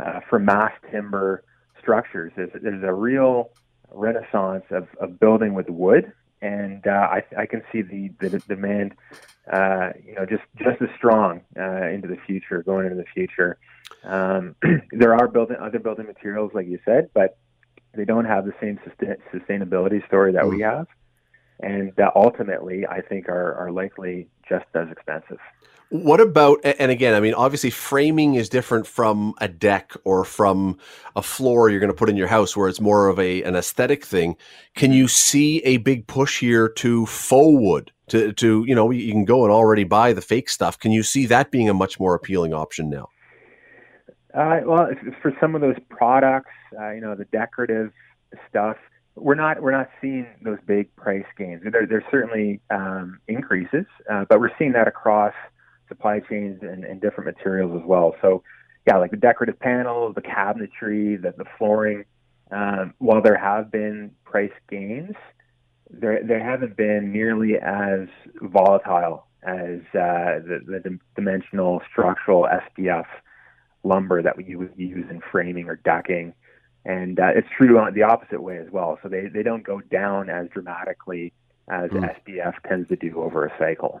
uh, 0.00 0.20
for 0.28 0.38
mass 0.38 0.72
timber 0.90 1.44
structures. 1.80 2.32
There's, 2.36 2.50
there's 2.62 2.84
a 2.84 2.92
real 2.92 3.50
renaissance 3.92 4.64
of, 4.70 4.88
of 5.00 5.18
building 5.20 5.54
with 5.54 5.68
wood, 5.68 6.12
and 6.42 6.86
uh, 6.86 6.90
I, 6.90 7.22
I 7.36 7.46
can 7.46 7.62
see 7.70 7.82
the, 7.82 8.10
the 8.18 8.38
demand, 8.40 8.94
uh, 9.52 9.90
you 10.04 10.14
know, 10.14 10.24
just 10.24 10.42
just 10.56 10.80
as 10.80 10.88
strong 10.96 11.42
uh, 11.58 11.86
into 11.88 12.08
the 12.08 12.16
future, 12.26 12.62
going 12.62 12.86
into 12.86 12.96
the 12.96 13.08
future. 13.14 13.58
Um, 14.04 14.56
there 14.92 15.14
are 15.14 15.28
building 15.28 15.56
other 15.60 15.78
building 15.78 16.06
materials, 16.06 16.52
like 16.54 16.66
you 16.66 16.78
said, 16.84 17.10
but 17.12 17.36
they 17.94 18.04
don't 18.04 18.24
have 18.24 18.44
the 18.44 18.54
same 18.60 18.78
sustainability 19.34 20.06
story 20.06 20.32
that 20.32 20.46
we 20.46 20.58
mm. 20.58 20.70
have, 20.70 20.86
and 21.62 21.92
ultimately, 22.14 22.86
I 22.86 23.00
think, 23.00 23.28
are 23.28 23.54
are 23.54 23.70
likely 23.70 24.28
just 24.48 24.66
as 24.74 24.88
expensive. 24.90 25.38
What 25.92 26.20
about, 26.20 26.60
and 26.64 26.92
again, 26.92 27.14
I 27.14 27.20
mean, 27.20 27.34
obviously 27.34 27.70
framing 27.70 28.34
is 28.34 28.48
different 28.48 28.86
from 28.86 29.34
a 29.38 29.48
deck 29.48 29.92
or 30.04 30.24
from 30.24 30.78
a 31.16 31.22
floor 31.22 31.68
you're 31.68 31.80
going 31.80 31.90
to 31.90 31.96
put 31.96 32.08
in 32.08 32.16
your 32.16 32.28
house 32.28 32.56
where 32.56 32.68
it's 32.68 32.80
more 32.80 33.08
of 33.08 33.18
a, 33.18 33.42
an 33.42 33.56
aesthetic 33.56 34.04
thing. 34.04 34.36
Can 34.76 34.92
you 34.92 35.08
see 35.08 35.58
a 35.64 35.78
big 35.78 36.06
push 36.06 36.38
here 36.38 36.68
to 36.68 37.06
faux 37.06 37.60
wood? 37.60 37.90
To, 38.10 38.32
to, 38.34 38.64
you 38.68 38.74
know, 38.76 38.90
you 38.92 39.10
can 39.10 39.24
go 39.24 39.42
and 39.42 39.52
already 39.52 39.82
buy 39.82 40.12
the 40.12 40.20
fake 40.20 40.48
stuff. 40.48 40.78
Can 40.78 40.92
you 40.92 41.02
see 41.02 41.26
that 41.26 41.50
being 41.50 41.68
a 41.68 41.74
much 41.74 41.98
more 41.98 42.14
appealing 42.14 42.54
option 42.54 42.88
now? 42.88 43.08
Uh, 44.32 44.60
well, 44.64 44.90
for 45.20 45.32
some 45.40 45.56
of 45.56 45.60
those 45.60 45.76
products, 45.88 46.52
uh, 46.80 46.90
you 46.90 47.00
know, 47.00 47.16
the 47.16 47.24
decorative 47.26 47.92
stuff, 48.48 48.76
we're 49.20 49.34
not 49.34 49.62
we're 49.62 49.70
not 49.72 49.88
seeing 50.00 50.26
those 50.42 50.58
big 50.66 50.94
price 50.96 51.24
gains. 51.36 51.62
There, 51.62 51.86
there's 51.86 52.04
certainly 52.10 52.60
um, 52.70 53.20
increases, 53.28 53.86
uh, 54.10 54.24
but 54.28 54.40
we're 54.40 54.56
seeing 54.58 54.72
that 54.72 54.88
across 54.88 55.34
supply 55.88 56.20
chains 56.20 56.60
and, 56.62 56.84
and 56.84 57.00
different 57.00 57.36
materials 57.36 57.78
as 57.80 57.86
well. 57.86 58.14
So, 58.22 58.42
yeah, 58.86 58.96
like 58.96 59.10
the 59.10 59.16
decorative 59.16 59.58
panels, 59.58 60.14
the 60.14 60.22
cabinetry, 60.22 61.20
the, 61.20 61.34
the 61.36 61.44
flooring. 61.58 62.04
Um, 62.50 62.94
while 62.98 63.22
there 63.22 63.38
have 63.38 63.70
been 63.70 64.12
price 64.24 64.50
gains, 64.68 65.14
there 65.90 66.22
there 66.24 66.42
haven't 66.42 66.76
been 66.76 67.12
nearly 67.12 67.56
as 67.56 68.08
volatile 68.40 69.26
as 69.42 69.80
uh, 69.94 70.40
the, 70.44 70.80
the 70.84 70.98
dimensional 71.14 71.80
structural 71.90 72.46
SPF 72.46 73.06
lumber 73.82 74.22
that 74.22 74.36
we 74.36 74.54
would 74.56 74.72
use 74.76 75.06
in 75.10 75.20
framing 75.32 75.68
or 75.68 75.76
decking. 75.76 76.34
And 76.84 77.20
uh, 77.20 77.32
it's 77.34 77.48
true 77.56 77.78
on 77.78 77.92
the 77.94 78.02
opposite 78.02 78.42
way 78.42 78.58
as 78.58 78.70
well. 78.70 78.98
So 79.02 79.08
they, 79.08 79.26
they 79.26 79.42
don't 79.42 79.62
go 79.62 79.80
down 79.80 80.30
as 80.30 80.48
dramatically 80.48 81.32
as 81.68 81.90
mm. 81.90 82.14
SPF 82.26 82.54
tends 82.66 82.88
to 82.88 82.96
do 82.96 83.20
over 83.20 83.44
a 83.44 83.52
cycle 83.58 84.00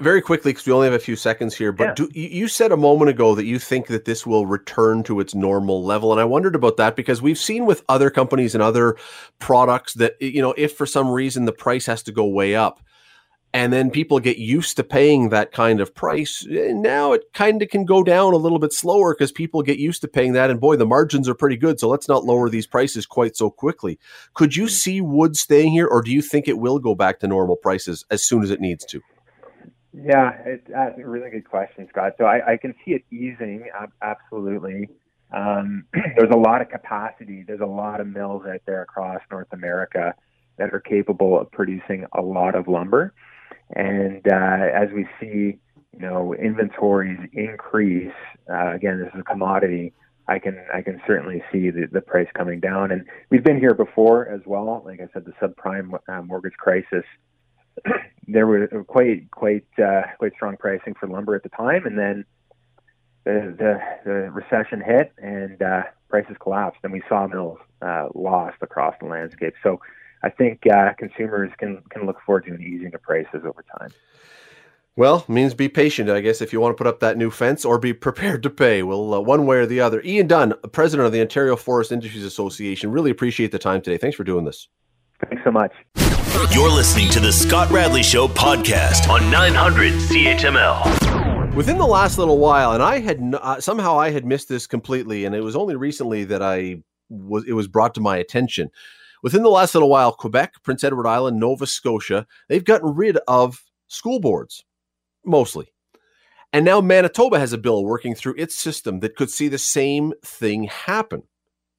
very 0.00 0.22
quickly 0.22 0.52
because 0.52 0.66
we 0.66 0.72
only 0.72 0.86
have 0.86 0.94
a 0.94 0.98
few 0.98 1.14
seconds 1.14 1.54
here 1.54 1.72
but 1.72 1.88
yeah. 1.88 1.94
do, 1.94 2.08
you 2.14 2.48
said 2.48 2.72
a 2.72 2.76
moment 2.76 3.10
ago 3.10 3.34
that 3.34 3.44
you 3.44 3.58
think 3.58 3.86
that 3.86 4.06
this 4.06 4.26
will 4.26 4.46
return 4.46 5.02
to 5.02 5.20
its 5.20 5.34
normal 5.34 5.84
level 5.84 6.10
and 6.10 6.20
i 6.20 6.24
wondered 6.24 6.54
about 6.54 6.76
that 6.78 6.96
because 6.96 7.20
we've 7.20 7.38
seen 7.38 7.66
with 7.66 7.84
other 7.88 8.10
companies 8.10 8.54
and 8.54 8.62
other 8.62 8.96
products 9.38 9.94
that 9.94 10.16
you 10.20 10.40
know 10.40 10.54
if 10.56 10.74
for 10.74 10.86
some 10.86 11.10
reason 11.10 11.44
the 11.44 11.52
price 11.52 11.86
has 11.86 12.02
to 12.02 12.12
go 12.12 12.24
way 12.24 12.54
up 12.54 12.80
and 13.52 13.72
then 13.72 13.90
people 13.90 14.20
get 14.20 14.38
used 14.38 14.76
to 14.76 14.84
paying 14.84 15.30
that 15.30 15.52
kind 15.52 15.80
of 15.80 15.94
price 15.94 16.46
eh, 16.50 16.72
now 16.72 17.12
it 17.12 17.22
kind 17.32 17.62
of 17.62 17.68
can 17.68 17.84
go 17.84 18.02
down 18.02 18.32
a 18.32 18.36
little 18.36 18.58
bit 18.58 18.72
slower 18.72 19.14
because 19.14 19.32
people 19.32 19.62
get 19.62 19.78
used 19.78 20.00
to 20.00 20.08
paying 20.08 20.32
that 20.32 20.50
and 20.50 20.60
boy 20.60 20.76
the 20.76 20.86
margins 20.86 21.28
are 21.28 21.34
pretty 21.34 21.56
good 21.56 21.80
so 21.80 21.88
let's 21.88 22.08
not 22.08 22.24
lower 22.24 22.48
these 22.48 22.66
prices 22.66 23.06
quite 23.06 23.36
so 23.36 23.50
quickly 23.50 23.98
could 24.34 24.56
you 24.56 24.64
hmm. 24.64 24.68
see 24.68 25.00
wood 25.00 25.36
staying 25.36 25.72
here 25.72 25.86
or 25.86 26.02
do 26.02 26.12
you 26.12 26.22
think 26.22 26.48
it 26.48 26.58
will 26.58 26.78
go 26.78 26.94
back 26.94 27.18
to 27.18 27.26
normal 27.26 27.56
prices 27.56 28.04
as 28.10 28.22
soon 28.22 28.42
as 28.42 28.50
it 28.50 28.60
needs 28.60 28.84
to 28.84 29.00
yeah, 29.92 30.30
it's 30.44 30.70
a 30.70 30.92
really 31.04 31.30
good 31.30 31.48
question, 31.48 31.88
Scott. 31.88 32.12
So 32.16 32.24
I, 32.24 32.52
I 32.52 32.56
can 32.56 32.74
see 32.84 32.92
it 32.92 33.04
easing, 33.10 33.68
absolutely. 34.00 34.88
Um, 35.32 35.84
there's 36.16 36.30
a 36.30 36.36
lot 36.36 36.62
of 36.62 36.68
capacity. 36.68 37.44
There's 37.46 37.60
a 37.60 37.66
lot 37.66 38.00
of 38.00 38.06
mills 38.06 38.44
out 38.46 38.60
there 38.66 38.82
across 38.82 39.20
North 39.30 39.52
America 39.52 40.14
that 40.58 40.72
are 40.72 40.80
capable 40.80 41.40
of 41.40 41.50
producing 41.50 42.06
a 42.12 42.20
lot 42.20 42.54
of 42.54 42.68
lumber. 42.68 43.14
And 43.74 44.26
uh, 44.26 44.68
as 44.74 44.90
we 44.94 45.06
see, 45.20 45.58
you 45.92 46.00
know, 46.00 46.34
inventories 46.34 47.18
increase, 47.32 48.12
uh, 48.50 48.72
again, 48.72 48.98
this 48.98 49.12
is 49.14 49.20
a 49.20 49.24
commodity. 49.24 49.92
I 50.28 50.38
can 50.38 50.64
I 50.72 50.82
can 50.82 51.00
certainly 51.06 51.42
see 51.50 51.70
the, 51.70 51.88
the 51.90 52.00
price 52.00 52.28
coming 52.34 52.60
down, 52.60 52.92
and 52.92 53.04
we've 53.30 53.42
been 53.42 53.58
here 53.58 53.74
before 53.74 54.28
as 54.28 54.40
well. 54.46 54.82
Like 54.84 55.00
I 55.00 55.08
said, 55.12 55.24
the 55.24 55.32
subprime 55.32 55.98
uh, 56.08 56.22
mortgage 56.22 56.54
crisis 56.54 57.04
there 58.28 58.46
was 58.46 58.68
quite 58.86 59.30
quite 59.30 59.66
uh, 59.82 60.02
quite 60.18 60.32
strong 60.34 60.56
pricing 60.56 60.94
for 60.98 61.08
lumber 61.08 61.34
at 61.34 61.42
the 61.42 61.48
time, 61.50 61.86
and 61.86 61.98
then 61.98 62.24
the 63.24 63.54
the, 63.58 63.80
the 64.04 64.30
recession 64.30 64.80
hit 64.80 65.12
and 65.18 65.60
uh, 65.62 65.82
prices 66.08 66.36
collapsed, 66.40 66.80
and 66.82 66.92
we 66.92 67.02
saw 67.08 67.26
mills 67.26 67.58
uh, 67.82 68.08
lost 68.14 68.56
across 68.62 68.94
the 69.00 69.06
landscape. 69.06 69.54
So 69.62 69.80
I 70.22 70.30
think 70.30 70.66
uh, 70.66 70.92
consumers 70.98 71.50
can 71.58 71.82
can 71.90 72.06
look 72.06 72.18
forward 72.24 72.44
to 72.46 72.54
an 72.54 72.62
easing 72.62 72.94
of 72.94 73.02
prices 73.02 73.42
over 73.44 73.64
time. 73.78 73.90
Well, 74.96 75.24
means 75.28 75.54
be 75.54 75.68
patient, 75.68 76.10
I 76.10 76.20
guess, 76.20 76.42
if 76.42 76.52
you 76.52 76.60
want 76.60 76.76
to 76.76 76.76
put 76.76 76.86
up 76.86 77.00
that 77.00 77.16
new 77.16 77.30
fence 77.30 77.64
or 77.64 77.78
be 77.78 77.92
prepared 78.08 78.42
to 78.42 78.50
pay. 78.50 78.82
Well, 78.82 79.14
uh, 79.14 79.20
one 79.20 79.46
way 79.46 79.58
or 79.58 79.66
the 79.66 79.80
other. 79.80 80.02
Ian 80.02 80.26
Dunn, 80.26 80.54
president 80.72 81.06
of 81.06 81.12
the 81.12 81.20
Ontario 81.20 81.56
Forest 81.56 81.92
Industries 81.92 82.24
Association, 82.24 82.90
really 82.90 83.10
appreciate 83.10 83.52
the 83.52 83.58
time 83.58 83.80
today. 83.80 83.96
Thanks 83.96 84.16
for 84.16 84.24
doing 84.24 84.44
this. 84.44 84.68
Thanks 85.28 85.42
so 85.44 85.50
much. 85.50 85.72
You're 86.52 86.70
listening 86.70 87.10
to 87.10 87.20
the 87.20 87.32
Scott 87.32 87.70
Radley 87.70 88.02
Show 88.02 88.26
podcast 88.28 89.08
on 89.08 89.30
900 89.30 89.92
CHML. 89.92 91.54
Within 91.54 91.78
the 91.78 91.86
last 91.86 92.18
little 92.18 92.38
while, 92.38 92.72
and 92.72 92.82
I 92.82 93.00
had 93.00 93.34
uh, 93.40 93.60
somehow 93.60 93.98
I 93.98 94.10
had 94.10 94.24
missed 94.24 94.48
this 94.48 94.66
completely, 94.66 95.24
and 95.24 95.34
it 95.34 95.40
was 95.40 95.56
only 95.56 95.76
recently 95.76 96.24
that 96.24 96.42
I 96.42 96.82
was 97.08 97.44
it 97.46 97.52
was 97.52 97.68
brought 97.68 97.94
to 97.94 98.00
my 98.00 98.16
attention. 98.16 98.70
Within 99.22 99.42
the 99.42 99.50
last 99.50 99.74
little 99.74 99.90
while, 99.90 100.12
Quebec, 100.12 100.62
Prince 100.62 100.84
Edward 100.84 101.06
Island, 101.06 101.38
Nova 101.38 101.66
Scotia, 101.66 102.26
they've 102.48 102.64
gotten 102.64 102.94
rid 102.94 103.18
of 103.28 103.62
school 103.88 104.20
boards, 104.20 104.64
mostly. 105.24 105.72
And 106.52 106.64
now 106.64 106.80
Manitoba 106.80 107.38
has 107.38 107.52
a 107.52 107.58
bill 107.58 107.84
working 107.84 108.14
through 108.14 108.34
its 108.36 108.56
system 108.56 109.00
that 109.00 109.16
could 109.16 109.30
see 109.30 109.48
the 109.48 109.58
same 109.58 110.12
thing 110.24 110.64
happen 110.64 111.22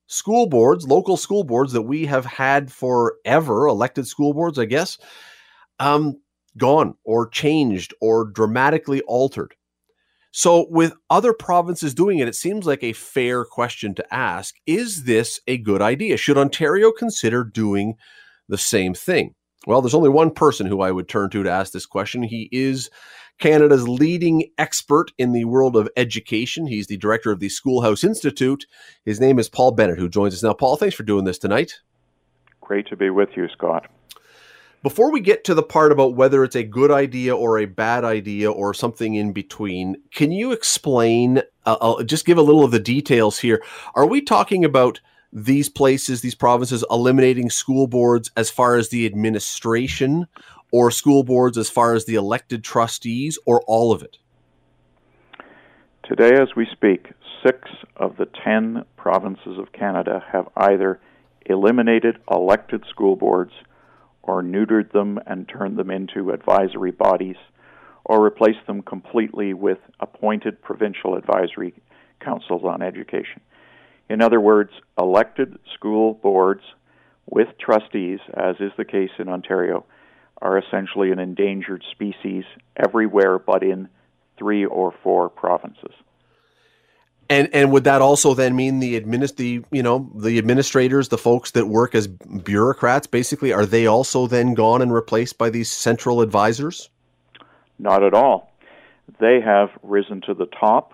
school 0.07 0.45
boards, 0.45 0.85
local 0.85 1.15
school 1.15 1.43
boards 1.43 1.71
that 1.71 1.83
we 1.83 2.05
have 2.05 2.25
had 2.25 2.69
forever, 2.71 3.67
elected 3.67 4.05
school 4.05 4.33
boards, 4.33 4.59
I 4.59 4.65
guess, 4.65 4.97
um, 5.79 6.19
gone 6.57 6.95
or 7.05 7.29
changed 7.29 7.93
or 8.01 8.25
dramatically 8.25 9.01
altered. 9.03 9.55
So, 10.31 10.65
with 10.69 10.93
other 11.09 11.33
provinces 11.33 11.93
doing 11.93 12.19
it, 12.19 12.27
it 12.27 12.35
seems 12.35 12.65
like 12.65 12.83
a 12.83 12.93
fair 12.93 13.43
question 13.43 13.93
to 13.95 14.13
ask 14.13 14.55
Is 14.65 15.03
this 15.03 15.39
a 15.45 15.57
good 15.57 15.81
idea? 15.81 16.17
Should 16.17 16.37
Ontario 16.37 16.91
consider 16.91 17.43
doing 17.43 17.95
the 18.47 18.57
same 18.57 18.93
thing? 18.93 19.35
Well, 19.67 19.81
there's 19.81 19.93
only 19.93 20.09
one 20.09 20.31
person 20.31 20.65
who 20.65 20.81
I 20.81 20.91
would 20.91 21.07
turn 21.07 21.29
to 21.31 21.43
to 21.43 21.51
ask 21.51 21.71
this 21.71 21.85
question. 21.85 22.23
He 22.23 22.49
is 22.51 22.89
Canada's 23.39 23.87
leading 23.87 24.49
expert 24.57 25.11
in 25.17 25.33
the 25.33 25.45
world 25.45 25.75
of 25.75 25.89
education. 25.97 26.65
He's 26.65 26.87
the 26.87 26.97
director 26.97 27.31
of 27.31 27.39
the 27.39 27.49
Schoolhouse 27.49 28.03
Institute. 28.03 28.65
His 29.03 29.19
name 29.19 29.37
is 29.37 29.49
Paul 29.49 29.71
Bennett, 29.71 29.99
who 29.99 30.09
joins 30.09 30.33
us 30.33 30.43
now. 30.43 30.53
Paul, 30.53 30.77
thanks 30.77 30.95
for 30.95 31.03
doing 31.03 31.25
this 31.25 31.37
tonight. 31.37 31.81
Great 32.61 32.87
to 32.87 32.95
be 32.95 33.09
with 33.09 33.29
you, 33.35 33.47
Scott. 33.49 33.87
Before 34.83 35.11
we 35.11 35.19
get 35.19 35.43
to 35.43 35.53
the 35.53 35.61
part 35.61 35.91
about 35.91 36.15
whether 36.15 36.43
it's 36.43 36.55
a 36.55 36.63
good 36.63 36.89
idea 36.89 37.35
or 37.35 37.59
a 37.59 37.65
bad 37.65 38.03
idea 38.03 38.51
or 38.51 38.73
something 38.73 39.13
in 39.13 39.31
between, 39.31 39.97
can 40.11 40.31
you 40.31 40.51
explain, 40.51 41.43
uh, 41.67 41.77
uh, 41.79 42.03
just 42.03 42.25
give 42.25 42.39
a 42.39 42.41
little 42.41 42.63
of 42.63 42.71
the 42.71 42.79
details 42.79 43.37
here? 43.37 43.61
Are 43.93 44.07
we 44.07 44.21
talking 44.21 44.65
about 44.65 44.99
these 45.31 45.69
places, 45.69 46.21
these 46.21 46.33
provinces 46.33 46.83
eliminating 46.89 47.51
school 47.51 47.85
boards 47.85 48.31
as 48.35 48.49
far 48.49 48.75
as 48.75 48.89
the 48.89 49.05
administration 49.05 50.25
or 50.71 50.89
school 50.89 51.23
boards 51.23 51.59
as 51.59 51.69
far 51.69 51.93
as 51.93 52.05
the 52.05 52.15
elected 52.15 52.63
trustees 52.63 53.37
or 53.45 53.61
all 53.67 53.91
of 53.91 54.01
it? 54.01 54.17
Today, 56.03 56.41
as 56.41 56.55
we 56.55 56.65
speak, 56.71 57.13
six 57.45 57.69
of 57.97 58.17
the 58.17 58.27
ten 58.43 58.83
provinces 58.97 59.59
of 59.59 59.71
Canada 59.73 60.23
have 60.31 60.49
either 60.57 60.99
eliminated 61.45 62.17
elected 62.31 62.83
school 62.89 63.15
boards 63.15 63.53
or 64.23 64.41
neutered 64.41 64.91
them 64.91 65.19
and 65.25 65.47
turned 65.47 65.77
them 65.77 65.89
into 65.89 66.31
advisory 66.31 66.91
bodies 66.91 67.37
or 68.05 68.21
replaced 68.21 68.65
them 68.67 68.81
completely 68.81 69.53
with 69.53 69.77
appointed 69.99 70.61
provincial 70.61 71.15
advisory 71.15 71.73
councils 72.19 72.63
on 72.63 72.81
education. 72.81 73.41
In 74.09 74.21
other 74.21 74.41
words, 74.41 74.71
elected 74.97 75.57
school 75.73 76.13
boards 76.13 76.63
with 77.29 77.47
trustees, 77.59 78.19
as 78.33 78.55
is 78.59 78.71
the 78.77 78.85
case 78.85 79.11
in 79.19 79.29
Ontario, 79.29 79.85
are 80.41 80.57
essentially 80.57 81.11
an 81.11 81.19
endangered 81.19 81.83
species 81.91 82.43
everywhere 82.75 83.39
but 83.39 83.63
in 83.63 83.87
three 84.37 84.65
or 84.65 84.93
four 85.03 85.29
provinces. 85.29 85.93
And 87.31 87.47
and 87.53 87.71
would 87.71 87.85
that 87.85 88.01
also 88.01 88.33
then 88.33 88.57
mean 88.57 88.79
the 88.79 88.99
administ 88.99 89.37
the 89.37 89.63
you 89.71 89.81
know 89.81 90.11
the 90.13 90.37
administrators, 90.37 91.07
the 91.07 91.17
folks 91.17 91.51
that 91.51 91.67
work 91.67 91.95
as 91.95 92.07
bureaucrats, 92.07 93.07
basically, 93.07 93.53
are 93.53 93.65
they 93.65 93.87
also 93.87 94.27
then 94.27 94.53
gone 94.53 94.81
and 94.81 94.93
replaced 94.93 95.37
by 95.37 95.49
these 95.49 95.71
central 95.71 96.19
advisors? 96.19 96.89
Not 97.79 98.03
at 98.03 98.13
all. 98.13 98.51
They 99.21 99.39
have 99.39 99.69
risen 99.81 100.19
to 100.27 100.33
the 100.33 100.45
top 100.45 100.93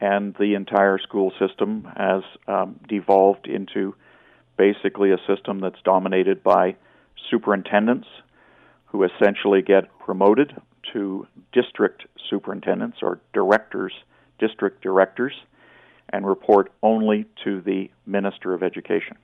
and 0.00 0.32
the 0.38 0.54
entire 0.54 0.98
school 0.98 1.32
system 1.40 1.90
has 1.96 2.22
um, 2.46 2.78
devolved 2.88 3.48
into 3.48 3.96
basically 4.56 5.10
a 5.10 5.18
system 5.26 5.58
that's 5.60 5.82
dominated 5.84 6.42
by 6.44 6.76
superintendents 7.30 8.06
who 8.86 9.02
essentially 9.02 9.60
get 9.60 9.84
promoted 9.98 10.54
to 10.92 11.26
district 11.52 12.04
superintendents 12.30 12.98
or 13.02 13.20
directors, 13.34 13.92
district 14.38 14.82
directors, 14.82 15.34
and 16.10 16.26
report 16.26 16.72
only 16.82 17.26
to 17.44 17.60
the 17.60 17.90
Minister 18.06 18.54
of 18.54 18.62
Education. 18.62 19.16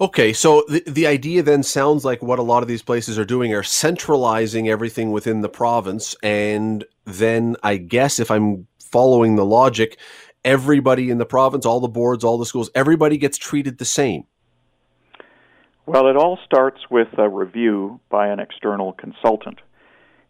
Okay, 0.00 0.32
so 0.32 0.64
the, 0.66 0.82
the 0.86 1.06
idea 1.06 1.42
then 1.42 1.62
sounds 1.62 2.06
like 2.06 2.22
what 2.22 2.38
a 2.38 2.42
lot 2.42 2.62
of 2.62 2.68
these 2.68 2.82
places 2.82 3.18
are 3.18 3.24
doing 3.24 3.52
are 3.52 3.62
centralizing 3.62 4.66
everything 4.66 5.10
within 5.10 5.42
the 5.42 5.48
province. 5.48 6.16
And 6.22 6.84
then 7.04 7.56
I 7.62 7.76
guess 7.76 8.18
if 8.18 8.30
I'm 8.30 8.66
following 8.78 9.36
the 9.36 9.44
logic, 9.44 9.98
everybody 10.42 11.10
in 11.10 11.18
the 11.18 11.26
province, 11.26 11.66
all 11.66 11.80
the 11.80 11.88
boards, 11.88 12.24
all 12.24 12.38
the 12.38 12.46
schools, 12.46 12.70
everybody 12.74 13.18
gets 13.18 13.36
treated 13.36 13.76
the 13.76 13.84
same. 13.84 14.24
Well, 15.84 16.06
it 16.06 16.16
all 16.16 16.38
starts 16.46 16.88
with 16.90 17.08
a 17.18 17.28
review 17.28 18.00
by 18.08 18.28
an 18.28 18.40
external 18.40 18.94
consultant. 18.94 19.58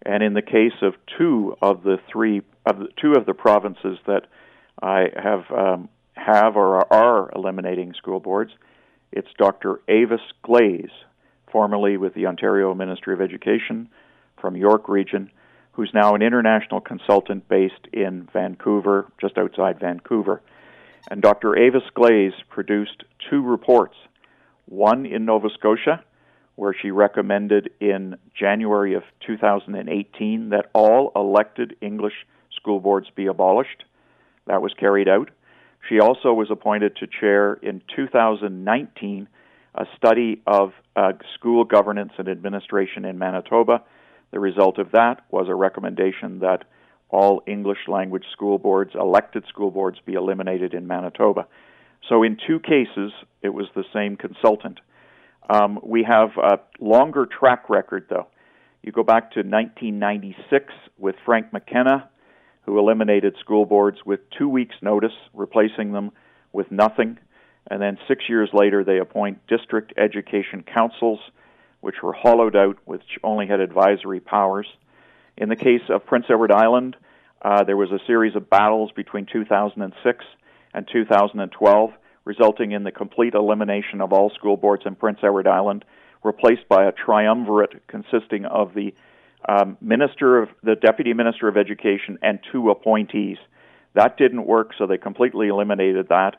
And 0.05 0.23
in 0.23 0.35
the 0.35 0.43
case 0.43 0.73
of 0.83 0.95
two 1.19 1.57
of 1.61 1.83
the 1.83 1.99
three 2.11 2.43
of 2.67 2.79
the 2.79 2.89
two 3.01 3.13
of 3.13 3.27
the 3.27 3.35
provinces 3.35 3.99
that 4.07 4.23
I 4.83 5.07
have 5.15 5.51
um, 5.51 5.89
have 6.15 6.57
or 6.57 6.93
are 6.93 7.31
eliminating 7.35 7.95
school 7.95 8.21
boards, 8.21 8.53
it's 9.13 9.29
Dr. 9.39 9.81
Avis 9.89 10.21
Glaze, 10.43 10.91
formerly 11.53 11.97
with 11.97 12.15
the 12.15 12.27
Ontario 12.27 12.75
Ministry 12.75 13.15
of 13.15 13.21
Education 13.21 13.89
from 14.41 14.57
York 14.57 14.89
Region, 14.89 15.31
who's 15.73 15.91
now 15.93 16.15
an 16.15 16.23
international 16.23 16.81
consultant 16.81 17.49
based 17.49 17.87
in 17.93 18.29
Vancouver, 18.33 19.07
just 19.21 19.37
outside 19.37 19.81
Vancouver. 19.81 20.41
And 21.11 21.23
Dr. 21.23 21.57
Avis 21.57 21.89
Glaze 21.95 22.35
produced 22.49 23.05
two 23.29 23.43
reports 23.43 23.97
one 24.67 25.05
in 25.05 25.25
Nova 25.25 25.49
Scotia, 25.59 26.05
where 26.61 26.75
she 26.81 26.91
recommended 26.91 27.71
in 27.81 28.17
January 28.39 28.95
of 28.95 29.03
2018 29.27 30.51
that 30.51 30.71
all 30.75 31.13
elected 31.17 31.77
English 31.81 32.27
school 32.57 32.81
boards 32.81 33.09
be 33.15 33.27
abolished. 33.27 33.85
That 34.47 34.63
was 34.63 34.73
carried 34.79 35.09
out. 35.09 35.31
She 35.89 36.01
also 36.01 36.33
was 36.33 36.49
appointed 36.51 36.97
to 36.97 37.07
chair 37.07 37.55
in 37.55 37.83
2019 37.97 39.29
a 39.75 39.87
study 39.97 40.43
of 40.47 40.73
uh, 40.97 41.13
school 41.35 41.65
governance 41.65 42.13
and 42.19 42.29
administration 42.29 43.05
in 43.05 43.19
Manitoba 43.19 43.83
the 44.31 44.41
result 44.41 44.79
of 44.79 44.93
that 44.93 45.25
was 45.31 45.49
a 45.49 45.55
recommendation 45.55 46.41
that 46.41 46.65
all 47.09 47.43
English 47.47 47.89
language 47.89 48.25
school 48.33 48.59
boards, 48.59 48.93
elected 48.95 49.45
school 49.49 49.71
boards, 49.71 49.99
be 50.05 50.15
eliminated 50.15 50.75
in 50.75 50.87
Manitoba. 50.87 51.47
So, 52.09 52.23
in 52.23 52.37
two 52.47 52.61
cases, 52.61 53.13
it 53.43 53.51
was 53.51 53.67
the 53.75 53.85
same 53.93 54.17
consultant. 54.17 54.81
Um, 55.51 55.81
we 55.83 56.05
have 56.05 56.31
a 56.37 56.61
longer 56.79 57.27
track 57.27 57.69
record, 57.69 58.07
though. 58.09 58.29
You 58.83 58.93
go 58.93 59.03
back 59.03 59.33
to 59.33 59.41
1996 59.41 60.73
with 60.97 61.17
Frank 61.25 61.53
McKenna, 61.53 62.09
who 62.63 62.79
eliminated 62.79 63.37
school 63.41 63.67
boards 63.67 63.99
with 64.07 64.21
two 64.39 64.49
weeks' 64.49 64.77
notice, 64.81 65.13
replacing 65.35 65.93
them 65.93 66.13
with 66.53 66.71
nothing. 66.71 67.19
And 67.69 67.83
then 67.83 67.99
six 68.07 68.29
years 68.29 68.49
later, 68.53 68.85
they 68.85 68.99
appoint 68.99 69.47
district 69.49 69.93
education 69.99 70.63
councils 70.63 71.19
which 71.81 71.97
were 72.03 72.13
hollowed 72.13 72.55
out, 72.55 72.77
which 72.85 73.03
only 73.25 73.47
had 73.47 73.61
advisory 73.61 74.21
powers. 74.21 74.67
In 75.37 75.49
the 75.49 75.57
case 75.57 75.83
of 75.89 76.07
Prince 76.07 76.27
Edward 76.29 76.53
Island, 76.53 76.97
uh, 77.43 77.65
there 77.65 77.77
was 77.77 77.91
a 77.91 77.99
series 78.07 78.37
of 78.37 78.51
battles 78.51 78.91
between 78.95 79.27
2006 79.27 80.25
and 80.75 80.89
2012, 80.93 81.91
resulting 82.25 82.73
in 82.73 82.85
the 82.85 82.93
complete 82.93 83.35
elimination 83.35 84.01
of 84.01 84.13
all 84.13 84.31
school 84.31 84.57
boards 84.57 84.83
in 84.87 84.95
Prince 84.95 85.19
Edward 85.23 85.47
Island, 85.47 85.85
replaced 86.23 86.69
by 86.69 86.85
a 86.85 86.93
triumvirate 86.93 87.87
consisting 87.89 88.45
of 88.45 88.75
the 88.75 88.93
um, 89.49 89.79
minister 89.81 90.43
of 90.43 90.51
the 90.63 90.77
deputy 90.77 91.15
minister 91.15 91.49
of 91.49 91.57
education 91.57 92.19
and 92.23 92.39
two 92.53 92.71
appointees. 92.71 93.39
That 93.95 94.19
didn't 94.19 94.47
work, 94.47 94.73
so 94.79 94.87
they 94.87 94.99
completely 94.99 95.49
eliminated 95.49 96.09
that, 96.09 96.37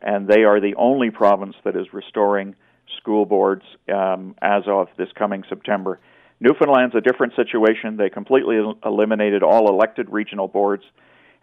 and 0.00 0.26
they 0.26 0.42
are 0.42 0.60
the 0.60 0.74
only 0.76 1.10
province 1.10 1.54
that 1.64 1.76
is 1.76 1.86
restoring 1.92 2.56
school 2.98 3.24
boards 3.24 3.62
um, 3.92 4.34
as 4.42 4.64
of 4.66 4.88
this 4.98 5.08
coming 5.16 5.44
September. 5.48 6.00
Newfoundland's 6.40 6.94
a 6.94 7.00
different 7.00 7.34
situation. 7.36 7.96
They 7.96 8.10
completely 8.10 8.58
eliminated 8.84 9.42
all 9.42 9.68
elected 9.68 10.08
regional 10.10 10.48
boards 10.48 10.82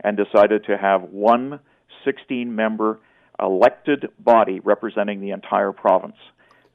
and 0.03 0.17
decided 0.17 0.65
to 0.65 0.77
have 0.77 1.03
one 1.03 1.59
16 2.03 2.53
member 2.53 2.99
elected 3.41 4.09
body 4.19 4.59
representing 4.59 5.21
the 5.21 5.31
entire 5.31 5.71
province. 5.71 6.17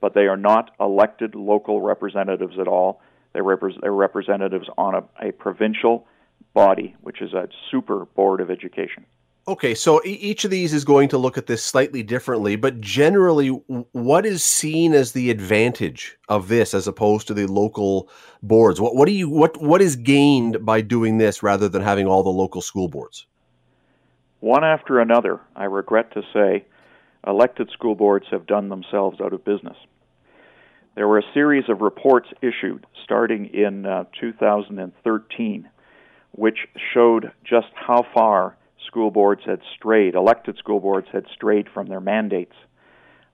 But 0.01 0.14
they 0.14 0.27
are 0.27 0.37
not 0.37 0.72
elected 0.81 1.35
local 1.35 1.81
representatives 1.81 2.59
at 2.61 2.66
all. 2.66 3.01
They're, 3.33 3.44
repre- 3.44 3.81
they're 3.81 3.92
representatives 3.92 4.68
on 4.77 4.94
a, 4.94 5.29
a 5.29 5.33
provincial 5.33 6.07
body, 6.55 6.96
which 7.01 7.22
is 7.22 7.33
a 7.33 7.48
super 7.70 8.05
board 8.05 8.40
of 8.40 8.51
education. 8.51 9.07
Okay, 9.48 9.75
so 9.75 10.01
each 10.05 10.44
of 10.44 10.53
these 10.53 10.72
is 10.72 10.85
going 10.85 11.09
to 11.09 11.18
look 11.18 11.37
at 11.37 11.48
this 11.48 11.64
slightly 11.64 12.05
differently, 12.05 12.55
but 12.55 12.81
generally, 12.81 13.48
what 13.48 14.25
is 14.25 14.44
seen 14.44 14.94
as 14.94 15.12
the 15.12 15.31
advantage 15.31 16.16
of 16.29 16.46
this 16.46 16.75
as 16.75 16.87
opposed 16.87 17.27
to 17.27 17.35
the 17.35 17.46
local 17.46 18.09
boards? 18.40 18.81
What 18.81 18.94
what 18.94 19.07
do 19.07 19.12
you 19.12 19.29
what 19.29 19.61
what 19.61 19.83
is 19.83 19.96
gained 19.96 20.64
by 20.64 20.81
doing 20.81 21.18
this 21.18 21.42
rather 21.42 21.68
than 21.68 21.83
having 21.83 22.07
all 22.07 22.22
the 22.22 22.31
local 22.31 22.62
school 22.62 22.87
boards? 22.87 23.27
One 24.42 24.64
after 24.64 24.98
another, 24.98 25.38
I 25.55 25.66
regret 25.66 26.14
to 26.14 26.22
say, 26.33 26.64
elected 27.24 27.70
school 27.70 27.94
boards 27.94 28.26
have 28.33 28.44
done 28.44 28.70
themselves 28.70 29.20
out 29.20 29.33
of 29.33 29.44
business. 29.44 29.76
There 30.96 31.07
were 31.07 31.20
a 31.20 31.33
series 31.33 31.68
of 31.68 31.81
reports 31.81 32.26
issued 32.42 32.85
starting 33.05 33.55
in 33.55 33.87
uh, 33.87 34.07
2013, 34.20 35.68
which 36.33 36.59
showed 36.92 37.31
just 37.44 37.68
how 37.76 38.05
far 38.12 38.57
school 38.88 39.12
boards 39.12 39.42
had 39.46 39.61
strayed, 39.76 40.16
elected 40.16 40.59
school 40.59 40.81
boards 40.81 41.07
had 41.12 41.26
strayed 41.33 41.68
from 41.72 41.87
their 41.87 42.00
mandates. 42.00 42.57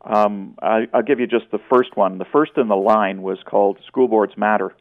Um, 0.03 0.59
I, 0.61 0.88
I'll 0.92 1.03
give 1.03 1.21
you 1.21 1.27
just 1.27 1.51
the 1.51 1.59
first 1.73 1.97
one. 1.97 2.18
The 2.18 2.27
first 2.31 2.53
in 2.59 2.68
the 2.68 2.77
line 2.77 3.23
was 3.23 3.38
called 3.47 3.79
School 3.87 4.09
Boards 4.09 4.37
Matter, 4.37 4.75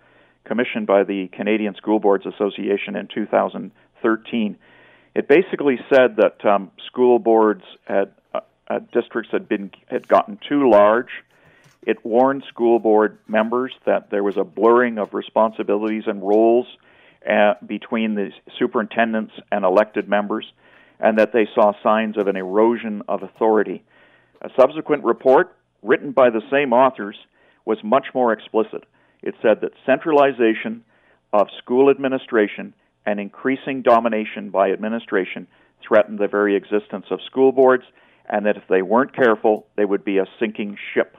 commissioned 0.44 0.88
by 0.88 1.06
the 1.06 1.30
Canadian 1.30 1.74
School 1.76 2.02
Boards 2.02 2.26
Association 2.26 2.98
in 2.98 3.08
2013. 3.16 4.58
It 5.18 5.28
basically 5.28 5.80
said 5.92 6.18
that 6.18 6.46
um, 6.46 6.70
school 6.86 7.18
boards 7.18 7.64
had 7.86 8.14
uh, 8.36 8.42
uh, 8.68 8.80
districts 8.94 9.32
had 9.32 9.50
been 9.50 9.72
had 9.88 10.08
gotten 10.08 10.38
too 10.48 10.70
large. 10.70 11.10
It 11.82 12.06
warned 12.06 12.44
school 12.48 12.78
board 12.78 13.18
members 13.28 13.74
that 13.88 14.12
there 14.12 14.24
was 14.24 14.38
a 14.38 14.44
blurring 14.44 15.00
of 15.00 15.16
responsibilities 15.16 16.04
and 16.06 16.22
roles 16.22 16.68
uh, 17.28 17.56
between 17.66 18.14
the 18.14 18.30
superintendents 18.60 19.34
and 19.52 19.66
elected 19.66 20.08
members, 20.08 20.46
and 21.00 21.18
that 21.18 21.34
they 21.34 21.48
saw 21.56 21.74
signs 21.82 22.16
of 22.16 22.28
an 22.28 22.36
erosion 22.36 23.02
of 23.08 23.24
authority. 23.24 23.84
A 24.44 24.52
subsequent 24.56 25.04
report, 25.04 25.58
written 25.82 26.12
by 26.12 26.30
the 26.30 26.44
same 26.52 26.74
authors, 26.74 27.18
was 27.66 27.80
much 27.84 28.06
more 28.14 28.34
explicit. 28.34 28.84
It 29.24 29.34
said 29.42 29.62
that 29.62 29.72
centralization 29.84 30.84
of 31.34 31.48
school 31.58 31.90
administration 31.90 32.76
and 33.08 33.22
increasing 33.22 33.82
domination 33.82 34.50
by 34.50 34.70
administration 34.70 35.48
threatened 35.88 36.20
the 36.20 36.28
very 36.28 36.58
existence 36.58 37.06
of 37.10 37.20
school 37.26 37.54
boards, 37.54 37.86
and 38.30 38.46
that 38.46 38.58
if 38.58 38.64
they 38.70 38.82
weren't 38.82 39.16
careful, 39.16 39.66
they 39.78 39.86
would 39.86 40.04
be 40.04 40.18
a 40.18 40.26
sinking 40.40 40.78
ship. 40.94 41.16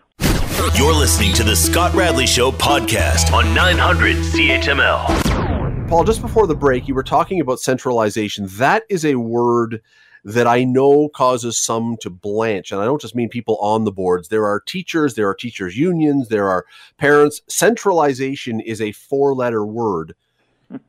You're 0.77 0.95
listening 0.95 1.33
to 1.35 1.45
the 1.45 1.57
Scott 1.57 1.95
Radley 1.95 2.27
Show 2.27 2.53
podcast 2.53 3.33
on 3.33 3.55
900 3.55 4.17
CHML. 4.17 5.89
Paul, 5.89 6.05
just 6.05 6.21
before 6.21 6.47
the 6.47 6.55
break, 6.55 6.87
you 6.87 6.95
were 6.95 7.03
talking 7.03 7.41
about 7.41 7.59
centralization. 7.59 8.47
That 8.59 8.83
is 8.91 9.07
a 9.07 9.15
word 9.15 9.81
that 10.25 10.47
I 10.47 10.65
know 10.65 11.09
causes 11.09 11.59
some 11.59 11.97
to 12.03 12.11
blanch. 12.11 12.71
And 12.71 12.83
I 12.83 12.85
don't 12.85 13.01
just 13.01 13.15
mean 13.15 13.31
people 13.31 13.57
on 13.59 13.85
the 13.85 13.93
boards. 13.93 14.29
There 14.29 14.45
are 14.45 14.61
teachers, 14.61 15.15
there 15.15 15.29
are 15.29 15.35
teachers' 15.35 15.79
unions, 15.79 16.29
there 16.29 16.51
are 16.51 16.67
parents. 16.99 17.41
Centralization 17.49 18.61
is 18.61 18.83
a 18.83 18.93
four 18.93 19.35
letter 19.35 19.65
word. 19.65 20.15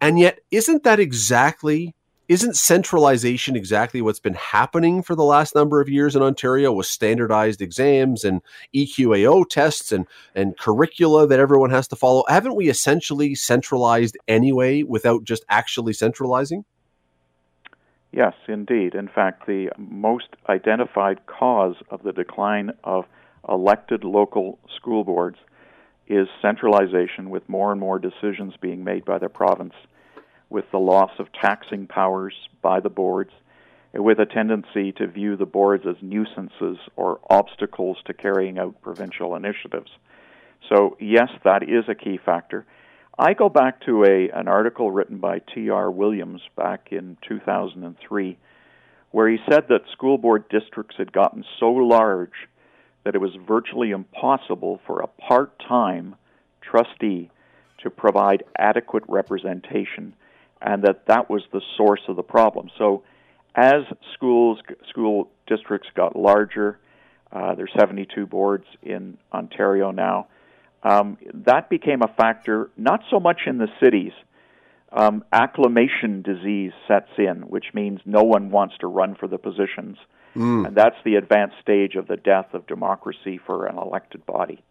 And 0.02 0.20
yet, 0.20 0.40
isn't 0.52 0.84
that 0.84 1.00
exactly 1.00 1.96
isn't 2.30 2.56
centralization 2.56 3.56
exactly 3.56 4.04
what's 4.04 4.20
been 4.20 4.36
happening 4.36 5.02
for 5.02 5.16
the 5.16 5.24
last 5.24 5.56
number 5.56 5.82
of 5.82 5.90
years 5.90 6.16
in 6.16 6.22
Ontario 6.22 6.72
with 6.72 6.86
standardized 6.86 7.60
exams 7.60 8.24
and 8.24 8.42
EQAO 8.74 9.50
tests 9.50 9.92
and, 9.92 10.06
and 10.36 10.56
curricula 10.60 11.26
that 11.26 11.40
everyone 11.40 11.72
has 11.72 11.88
to 11.88 11.96
follow? 11.96 12.24
Haven't 12.30 12.56
we 12.56 12.70
essentially 12.70 13.34
centralized 13.34 14.16
anyway 14.28 14.84
without 14.84 15.24
just 15.24 15.44
actually 15.50 15.94
centralizing? 15.94 16.66
Yes, 18.12 18.36
indeed. 18.48 18.94
In 18.94 19.08
fact, 19.08 19.48
the 19.48 19.72
most 19.80 20.28
identified 20.48 21.26
cause 21.26 21.76
of 21.90 22.04
the 22.04 22.14
decline 22.14 22.72
of 22.84 23.06
elected 23.48 24.04
local 24.04 24.60
school 24.76 25.04
boards 25.04 25.38
is 26.10 26.28
centralization 26.42 27.30
with 27.30 27.48
more 27.48 27.72
and 27.72 27.80
more 27.80 28.00
decisions 28.00 28.54
being 28.60 28.84
made 28.84 29.06
by 29.06 29.20
the 29.20 29.30
province 29.30 29.76
with 30.50 30.66
the 30.72 30.80
loss 30.80 31.12
of 31.20 31.28
taxing 31.32 31.86
powers 31.86 32.34
by 32.62 32.80
the 32.80 32.90
boards, 32.90 33.32
with 33.94 34.20
a 34.20 34.26
tendency 34.26 34.92
to 34.92 35.08
view 35.08 35.36
the 35.36 35.46
boards 35.46 35.86
as 35.88 35.96
nuisances 36.02 36.78
or 36.96 37.20
obstacles 37.30 37.98
to 38.06 38.14
carrying 38.14 38.58
out 38.58 38.82
provincial 38.82 39.36
initiatives. 39.36 39.92
So, 40.68 40.98
yes, 41.00 41.30
that 41.44 41.64
is 41.64 41.86
a 41.88 41.96
key 41.96 42.20
factor. 42.24 42.66
I 43.18 43.34
go 43.34 43.50
back 43.50 43.82
to 43.86 44.04
a 44.04 44.30
an 44.30 44.48
article 44.48 44.92
written 44.92 45.18
by 45.18 45.40
T.R. 45.54 45.92
Williams 45.92 46.42
back 46.56 46.90
in 46.92 47.18
2003 47.28 48.38
where 49.12 49.30
he 49.30 49.38
said 49.50 49.64
that 49.70 49.82
school 49.92 50.18
board 50.18 50.48
districts 50.50 50.96
had 50.98 51.12
gotten 51.12 51.44
so 51.60 51.72
large 51.72 52.48
that 53.04 53.16
it 53.16 53.22
was 53.22 53.32
virtually 53.48 53.92
impossible 53.92 54.80
for 54.86 55.02
a 55.02 55.08
part-time 55.08 56.16
trustee 56.62 57.30
to 57.84 57.90
provide 57.90 58.44
adequate 58.58 59.04
representation 59.08 60.14
and 60.62 60.84
that 60.84 61.06
that 61.08 61.30
was 61.30 61.42
the 61.52 61.62
source 61.78 62.02
of 62.08 62.16
the 62.16 62.24
problem. 62.24 62.70
So, 62.78 63.04
as 63.56 63.84
schools, 64.14 64.60
school 64.90 65.30
districts 65.48 65.90
got 65.96 66.16
larger, 66.16 66.80
uh, 67.32 67.56
there's 67.56 67.72
72 67.78 68.26
boards 68.26 68.66
in 68.84 69.18
Ontario 69.34 69.92
now. 69.92 70.28
Um, 70.84 71.18
that 71.46 71.70
became 71.70 72.02
a 72.02 72.08
factor, 72.08 72.70
not 72.78 73.02
so 73.10 73.20
much 73.20 73.42
in 73.48 73.58
the 73.58 73.68
cities. 73.82 74.12
Um, 74.92 75.24
acclamation 75.32 76.22
disease 76.22 76.72
sets 76.88 77.10
in, 77.18 77.44
which 77.48 77.66
means 77.74 78.00
no 78.06 78.24
one 78.24 78.50
wants 78.50 78.76
to 78.80 78.88
run 78.88 79.16
for 79.16 79.28
the 79.28 79.38
positions. 79.38 79.98
Mm. 80.36 80.68
And 80.68 80.76
that's 80.76 80.96
the 81.04 81.16
advanced 81.16 81.56
stage 81.62 81.96
of 81.96 82.08
the 82.08 82.18
death 82.18 82.54
of 82.54 82.68
democracy 82.68 83.40
for 83.46 83.66
an 83.66 83.78
elected 83.78 84.26
body. 84.26 84.64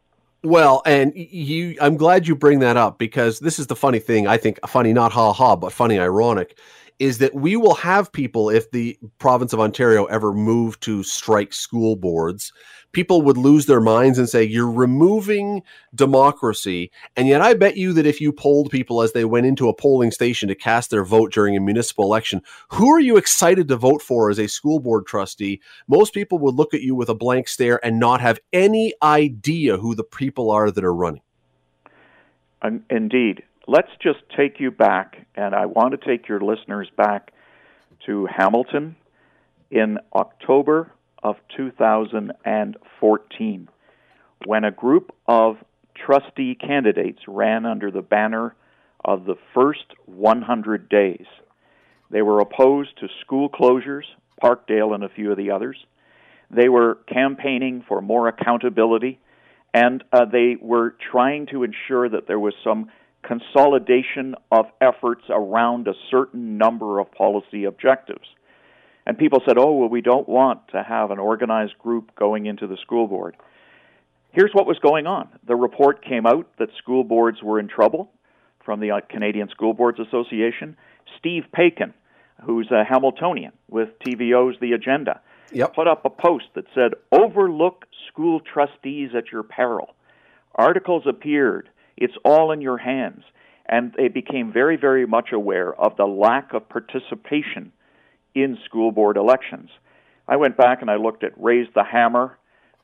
Well, 0.45 0.83
and 0.87 1.13
you, 1.17 1.77
I'm 1.81 1.97
glad 1.97 2.29
you 2.29 2.37
bring 2.37 2.61
that 2.61 2.77
up 2.77 2.99
because 2.99 3.41
this 3.41 3.59
is 3.59 3.67
the 3.67 3.75
funny 3.75 3.99
thing. 3.99 4.29
I 4.29 4.37
think 4.37 4.61
funny, 4.69 4.93
not 4.93 5.11
ha 5.13 5.33
ha, 5.33 5.57
but 5.57 5.73
funny, 5.73 5.99
ironic, 5.99 6.57
is 6.99 7.19
that 7.19 7.35
we 7.35 7.57
will 7.57 7.75
have 7.75 8.13
people 8.13 8.51
if 8.51 8.71
the 8.71 8.99
province 9.19 9.53
of 9.53 9.61
Ontario 9.61 10.05
ever 10.07 10.33
move 10.33 10.79
to 10.81 11.03
strike 11.03 11.53
school 11.53 11.97
boards 11.97 12.53
people 12.93 13.23
would 13.23 13.37
lose 13.37 13.67
their 13.67 13.81
minds 13.81 14.19
and 14.19 14.29
say, 14.29 14.43
You're 14.43 14.71
removing 14.71 15.63
democracy. 15.95 16.91
And 17.17 17.29
yet, 17.29 17.41
I 17.41 17.55
bet 17.55 17.77
you 17.77 17.93
that 17.95 18.07
if 18.07 18.21
you 18.21 18.33
polled 18.33 18.71
people 18.71 19.03
as 19.03 19.13
they 19.13 19.25
went 19.25 19.47
into 19.47 19.69
a 19.69 19.75
polling 19.75 20.11
station 20.11 20.49
to 20.49 20.55
cast 20.55 20.91
their 20.91 21.05
vote 21.05 21.33
during 21.33 21.57
a 21.57 21.61
municipal 21.61 22.05
election, 22.05 22.43
who 22.71 22.91
are 22.91 23.01
you 23.01 23.17
excited 23.17 23.69
to 23.69 23.77
vote 23.77 24.03
for 24.03 24.31
as 24.31 24.39
a 24.39 24.49
school 24.49 24.81
board 24.81 25.07
trustee? 25.07 25.61
Most 25.87 26.15
people 26.15 26.39
would 26.39 26.55
look 26.55 26.75
at 26.75 26.83
you 26.83 26.95
with 26.95 27.09
a 27.09 27.15
blank 27.15 27.49
stare 27.49 27.85
and 27.85 27.99
not 27.99 28.21
have 28.21 28.41
any 28.53 28.95
idea 29.03 29.77
who 29.77 29.95
the 29.95 30.05
people 30.05 30.51
are 30.51 30.71
that 30.71 30.85
are 30.85 30.95
running. 30.95 31.23
Um, 32.63 32.85
indeed. 32.91 33.45
Let's 33.71 33.91
just 34.03 34.21
take 34.35 34.61
you 34.61 34.71
back, 34.71 35.27
and 35.37 35.55
I 35.55 35.67
want 35.67 35.91
to 35.91 35.99
take 35.99 36.27
your 36.27 36.41
listeners 36.41 36.89
back 36.97 37.33
to 38.07 38.27
Hamilton 38.35 38.97
in 39.71 39.99
October 40.15 40.91
of 41.23 41.37
2014 41.55 43.69
when 44.47 44.65
a 44.65 44.71
group 44.71 45.15
of 45.27 45.59
trustee 45.95 46.55
candidates 46.55 47.19
ran 47.29 47.67
under 47.67 47.91
the 47.91 48.01
banner 48.01 48.55
of 49.05 49.27
the 49.27 49.37
first 49.53 49.85
100 50.07 50.89
days. 50.89 51.27
They 52.11 52.23
were 52.23 52.41
opposed 52.41 52.99
to 53.01 53.09
school 53.21 53.51
closures, 53.51 54.05
Parkdale 54.43 54.95
and 54.95 55.05
a 55.05 55.11
few 55.11 55.31
of 55.31 55.37
the 55.37 55.51
others. 55.51 55.77
They 56.51 56.71
were 56.71 57.01
campaigning 57.07 57.85
for 57.87 58.01
more 58.01 58.29
accountability, 58.29 59.21
and 59.75 60.03
uh, 60.11 60.25
they 60.25 60.57
were 60.59 60.97
trying 61.13 61.49
to 61.49 61.65
ensure 61.65 62.09
that 62.09 62.27
there 62.27 62.41
was 62.41 62.55
some 62.65 62.89
consolidation 63.23 64.35
of 64.51 64.67
efforts 64.81 65.25
around 65.29 65.89
a 65.89 65.95
certain 66.11 66.59
number 66.59 66.99
of 66.99 67.11
policy 67.13 67.65
objectives. 67.65 68.27
And 69.07 69.17
people 69.17 69.41
said, 69.47 69.57
oh, 69.59 69.73
well, 69.73 69.89
we 69.89 70.03
don't 70.03 70.29
want 70.29 70.69
to 70.69 70.83
have 70.83 71.11
an 71.11 71.19
organized 71.19 71.79
group 71.79 72.15
going 72.15 72.47
into 72.47 72.67
the 72.67 72.77
school 72.83 73.07
board. 73.07 73.37
Here's 74.33 74.53
what 74.53 74.67
was 74.67 74.79
going 74.79 75.07
on 75.07 75.29
the 75.47 75.57
report 75.57 76.05
came 76.05 76.27
out 76.27 76.47
that 76.59 76.69
school 76.77 77.05
boards 77.05 77.43
were 77.43 77.59
in 77.59 77.69
trouble 77.69 78.11
from 78.65 78.81
the 78.81 78.91
uh, 78.91 79.01
Canadian 79.09 79.49
School 79.49 79.73
Boards 79.73 79.99
Association. 79.99 80.77
Steve 81.19 81.45
Paikin, 81.57 81.95
who's 82.45 82.71
a 82.71 82.85
Hamiltonian 82.85 83.53
with 83.71 83.89
TVO's 84.07 84.61
The 84.61 84.73
Agenda, 84.73 85.21
yep. 85.51 85.75
put 85.75 85.89
up 85.89 86.05
a 86.05 86.11
post 86.11 86.45
that 86.55 86.67
said, 86.75 86.93
Overlook 87.11 87.87
school 88.09 88.41
trustees 88.41 89.11
at 89.17 89.33
your 89.33 89.43
peril. 89.43 89.95
Articles 90.55 91.05
appeared. 91.07 91.71
It's 92.01 92.15
all 92.25 92.53
in 92.53 92.61
your 92.61 92.79
hands. 92.79 93.25
And 93.67 93.93
they 93.97 94.09
became 94.09 94.53
very, 94.53 94.77
very 94.77 95.07
much 95.07 95.33
aware 95.33 95.75
of 95.75 95.97
the 95.97 96.07
lack 96.07 96.55
of 96.55 96.69
participation 96.69 97.73
in 98.35 98.57
school 98.65 98.93
board 98.93 99.17
elections. 99.17 99.69
I 100.27 100.37
went 100.37 100.57
back 100.57 100.81
and 100.81 100.91
I 100.91 100.97
looked 100.97 101.25
at 101.25 101.33
Raise 101.37 101.69
the 101.75 101.85
Hammer 101.85 102.39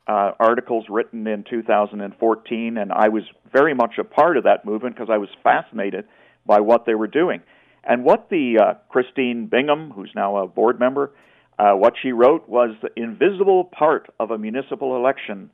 uh, 0.07 0.31
articles 0.39 0.85
written 0.89 1.25
in 1.25 1.43
2014, 1.49 2.77
and 2.77 2.91
I 2.91 3.09
was 3.09 3.23
very 3.51 3.73
much 3.73 3.97
a 3.97 4.03
part 4.03 4.37
of 4.37 4.43
that 4.43 4.65
movement 4.65 4.95
because 4.95 5.09
I 5.11 5.17
was 5.17 5.29
fascinated 5.43 6.05
by 6.45 6.59
what 6.59 6.85
they 6.85 6.93
were 6.93 7.07
doing. 7.07 7.41
And 7.83 8.03
what 8.03 8.29
the 8.29 8.59
uh, 8.59 8.73
Christine 8.89 9.47
Bingham, 9.47 9.91
who's 9.91 10.11
now 10.15 10.37
a 10.37 10.47
board 10.47 10.79
member, 10.79 11.11
uh, 11.57 11.73
what 11.73 11.93
she 12.01 12.11
wrote 12.11 12.47
was 12.49 12.75
the 12.81 12.89
invisible 13.01 13.63
part 13.63 14.13
of 14.19 14.31
a 14.31 14.37
municipal 14.37 14.95
election. 14.95 15.49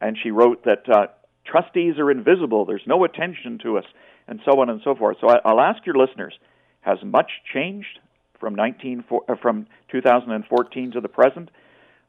And 0.00 0.16
she 0.20 0.30
wrote 0.30 0.64
that 0.64 0.88
uh, 0.88 1.06
trustees 1.44 1.98
are 1.98 2.10
invisible, 2.10 2.64
there's 2.64 2.86
no 2.86 3.04
attention 3.04 3.58
to 3.62 3.78
us, 3.78 3.84
and 4.28 4.40
so 4.44 4.60
on 4.60 4.70
and 4.70 4.80
so 4.84 4.94
forth. 4.94 5.16
So 5.20 5.28
I, 5.28 5.40
I'll 5.44 5.60
ask 5.60 5.84
your 5.86 5.96
listeners 5.96 6.34
has 6.82 6.98
much 7.04 7.30
changed 7.52 8.00
from 8.42 8.54
19 8.54 9.04
uh, 9.10 9.34
from 9.40 9.66
2014 9.90 10.90
to 10.92 11.00
the 11.00 11.08
present? 11.08 11.50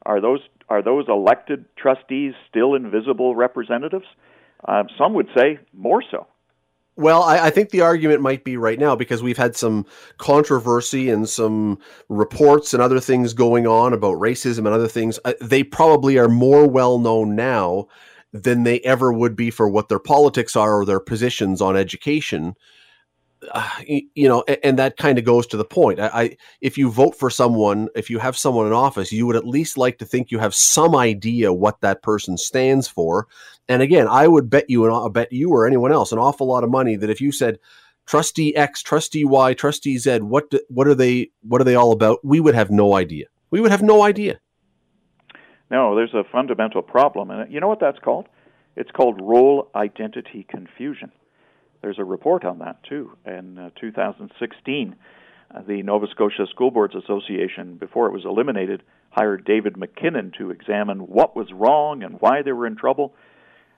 Are 0.04 0.20
those 0.20 0.40
are 0.68 0.82
those 0.82 1.06
elected 1.08 1.64
trustees 1.76 2.34
still 2.50 2.74
invisible 2.74 3.34
representatives? 3.34 4.06
Um, 4.66 4.88
some 4.98 5.14
would 5.14 5.28
say 5.36 5.58
more 5.72 6.02
so. 6.10 6.26
Well, 6.96 7.22
I, 7.22 7.46
I, 7.46 7.50
think 7.50 7.70
the 7.70 7.80
argument 7.80 8.20
might 8.20 8.44
be 8.44 8.56
right 8.56 8.78
now 8.78 8.94
because 8.94 9.20
we've 9.20 9.36
had 9.36 9.56
some 9.56 9.84
controversy 10.16 11.10
and 11.10 11.28
some 11.28 11.80
reports 12.08 12.72
and 12.72 12.80
other 12.80 13.00
things 13.00 13.34
going 13.34 13.66
on 13.66 13.92
about 13.92 14.18
racism 14.18 14.58
and 14.58 14.68
other 14.68 14.86
things. 14.86 15.18
Uh, 15.24 15.32
they 15.40 15.64
probably 15.64 16.18
are 16.18 16.28
more 16.28 16.68
well 16.68 17.00
known 17.00 17.34
now 17.34 17.88
than 18.34 18.64
they 18.64 18.80
ever 18.80 19.12
would 19.12 19.36
be 19.36 19.48
for 19.50 19.68
what 19.68 19.88
their 19.88 20.00
politics 20.00 20.56
are 20.56 20.80
or 20.80 20.84
their 20.84 21.00
positions 21.00 21.62
on 21.62 21.76
education 21.76 22.54
uh, 23.52 23.68
you 24.14 24.28
know, 24.28 24.44
and 24.62 24.78
that 24.78 24.96
kind 24.96 25.18
of 25.18 25.24
goes 25.24 25.46
to 25.46 25.56
the 25.56 25.64
point. 25.64 26.00
I, 26.00 26.06
I, 26.06 26.36
if 26.60 26.78
you 26.78 26.90
vote 26.90 27.16
for 27.16 27.30
someone, 27.30 27.88
if 27.94 28.10
you 28.10 28.18
have 28.18 28.36
someone 28.36 28.66
in 28.66 28.72
office, 28.72 29.12
you 29.12 29.26
would 29.26 29.36
at 29.36 29.46
least 29.46 29.76
like 29.76 29.98
to 29.98 30.06
think 30.06 30.30
you 30.30 30.38
have 30.38 30.54
some 30.54 30.94
idea 30.94 31.52
what 31.52 31.80
that 31.80 32.02
person 32.02 32.36
stands 32.36 32.88
for. 32.88 33.26
And 33.68 33.82
again, 33.82 34.08
I 34.08 34.28
would 34.28 34.50
bet 34.50 34.70
you, 34.70 34.84
and 34.84 34.94
I 34.94 35.08
bet 35.08 35.32
you 35.32 35.50
or 35.50 35.66
anyone 35.66 35.92
else, 35.92 36.12
an 36.12 36.18
awful 36.18 36.46
lot 36.46 36.64
of 36.64 36.70
money 36.70 36.96
that 36.96 37.10
if 37.10 37.20
you 37.20 37.32
said 37.32 37.58
Trustee 38.06 38.54
X, 38.56 38.82
Trustee 38.82 39.24
Y, 39.24 39.54
Trustee 39.54 39.98
Z, 39.98 40.20
what 40.20 40.50
do, 40.50 40.60
what 40.68 40.86
are 40.86 40.94
they? 40.94 41.30
What 41.42 41.60
are 41.60 41.64
they 41.64 41.74
all 41.74 41.92
about? 41.92 42.24
We 42.24 42.40
would 42.40 42.54
have 42.54 42.70
no 42.70 42.94
idea. 42.94 43.26
We 43.50 43.60
would 43.60 43.70
have 43.70 43.82
no 43.82 44.02
idea. 44.02 44.40
No, 45.74 45.96
there's 45.96 46.14
a 46.14 46.22
fundamental 46.30 46.82
problem, 46.82 47.32
and 47.32 47.52
you 47.52 47.58
know 47.58 47.66
what 47.66 47.80
that's 47.80 47.98
called? 47.98 48.28
It's 48.76 48.92
called 48.92 49.20
role 49.20 49.68
identity 49.74 50.46
confusion. 50.48 51.10
There's 51.82 51.98
a 51.98 52.04
report 52.04 52.44
on 52.44 52.60
that 52.60 52.84
too 52.88 53.16
in 53.26 53.58
uh, 53.58 53.70
2016 53.80 54.94
uh, 55.52 55.62
the 55.66 55.82
Nova 55.82 56.06
Scotia 56.12 56.46
School 56.48 56.70
Boards 56.70 56.94
Association, 56.94 57.74
before 57.74 58.06
it 58.06 58.12
was 58.12 58.24
eliminated, 58.24 58.84
hired 59.10 59.44
David 59.44 59.74
McKinnon 59.74 60.32
to 60.38 60.52
examine 60.52 61.08
what 61.08 61.34
was 61.34 61.48
wrong 61.52 62.04
and 62.04 62.20
why 62.20 62.42
they 62.42 62.52
were 62.52 62.68
in 62.68 62.76
trouble. 62.76 63.12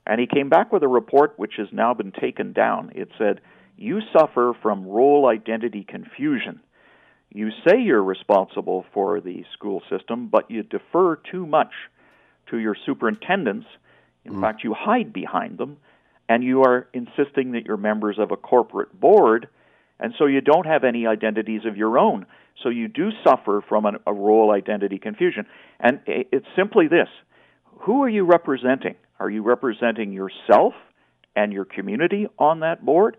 And 0.07 0.21
he 0.21 0.27
came 0.27 0.51
back 0.51 0.75
with 0.75 0.83
a 0.83 0.89
report 0.89 1.33
which 1.39 1.55
has 1.57 1.69
now 1.73 1.95
been 1.95 2.13
taken 2.13 2.53
down. 2.53 2.93
It 2.95 3.09
said, 3.17 3.41
You 3.79 4.01
suffer 4.13 4.53
from 4.61 4.87
role 4.87 5.27
identity 5.27 5.83
confusion. 5.89 6.61
You 7.37 7.51
say 7.68 7.83
you're 7.83 8.03
responsible 8.03 8.87
for 8.94 9.20
the 9.20 9.44
school 9.53 9.83
system, 9.90 10.29
but 10.29 10.51
you 10.51 10.62
defer 10.62 11.16
too 11.16 11.46
much 11.46 11.72
to 12.51 12.57
your 12.57 12.75
superintendents. 12.87 13.66
In 14.25 14.35
mm. 14.35 14.40
fact, 14.40 14.64
you 14.64 14.72
hide 14.72 15.12
behind 15.12 15.59
them, 15.59 15.77
and 16.31 16.42
you 16.42 16.62
are 16.62 16.88
insisting 16.94 17.53
that 17.53 17.66
you're 17.66 17.77
members 17.77 18.18
of 18.18 18.31
a 18.31 18.38
corporate 18.38 18.99
board, 18.99 19.49
and 20.01 20.14
so 20.18 20.25
you 20.25 20.40
don't 20.40 20.64
have 20.64 20.83
any 20.83 21.07
identities 21.07 21.66
of 21.66 21.77
your 21.77 21.99
own. 21.99 22.25
So 22.62 22.70
you 22.70 22.88
do 22.88 23.11
suffer 23.22 23.62
from 23.68 23.85
an, 23.85 23.99
a 24.07 24.14
role 24.14 24.51
identity 24.51 24.99
confusion. 24.99 25.44
And 25.79 26.01
it's 26.07 26.46
simply 26.57 26.88
this 26.88 27.09
who 27.81 28.03
are 28.03 28.09
you 28.09 28.25
representing? 28.25 28.94
Are 29.20 29.29
you 29.29 29.42
representing 29.42 30.11
yourself 30.11 30.72
and 31.35 31.53
your 31.53 31.66
community 31.66 32.29
on 32.38 32.61
that 32.61 32.83
board? 32.83 33.18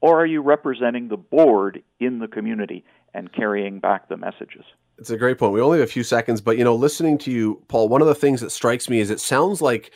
Or 0.00 0.22
are 0.22 0.26
you 0.26 0.40
representing 0.40 1.08
the 1.08 1.16
board 1.16 1.82
in 1.98 2.18
the 2.18 2.28
community 2.28 2.84
and 3.14 3.32
carrying 3.32 3.80
back 3.80 4.08
the 4.08 4.16
messages? 4.16 4.64
It's 4.98 5.10
a 5.10 5.16
great 5.16 5.38
point. 5.38 5.52
We 5.52 5.60
only 5.60 5.78
have 5.78 5.88
a 5.88 5.92
few 5.92 6.02
seconds, 6.02 6.40
but 6.40 6.58
you 6.58 6.64
know, 6.64 6.74
listening 6.74 7.18
to 7.18 7.30
you, 7.30 7.62
Paul, 7.68 7.88
one 7.88 8.02
of 8.02 8.08
the 8.08 8.14
things 8.14 8.40
that 8.40 8.50
strikes 8.50 8.88
me 8.88 9.00
is 9.00 9.10
it 9.10 9.20
sounds 9.20 9.62
like 9.62 9.92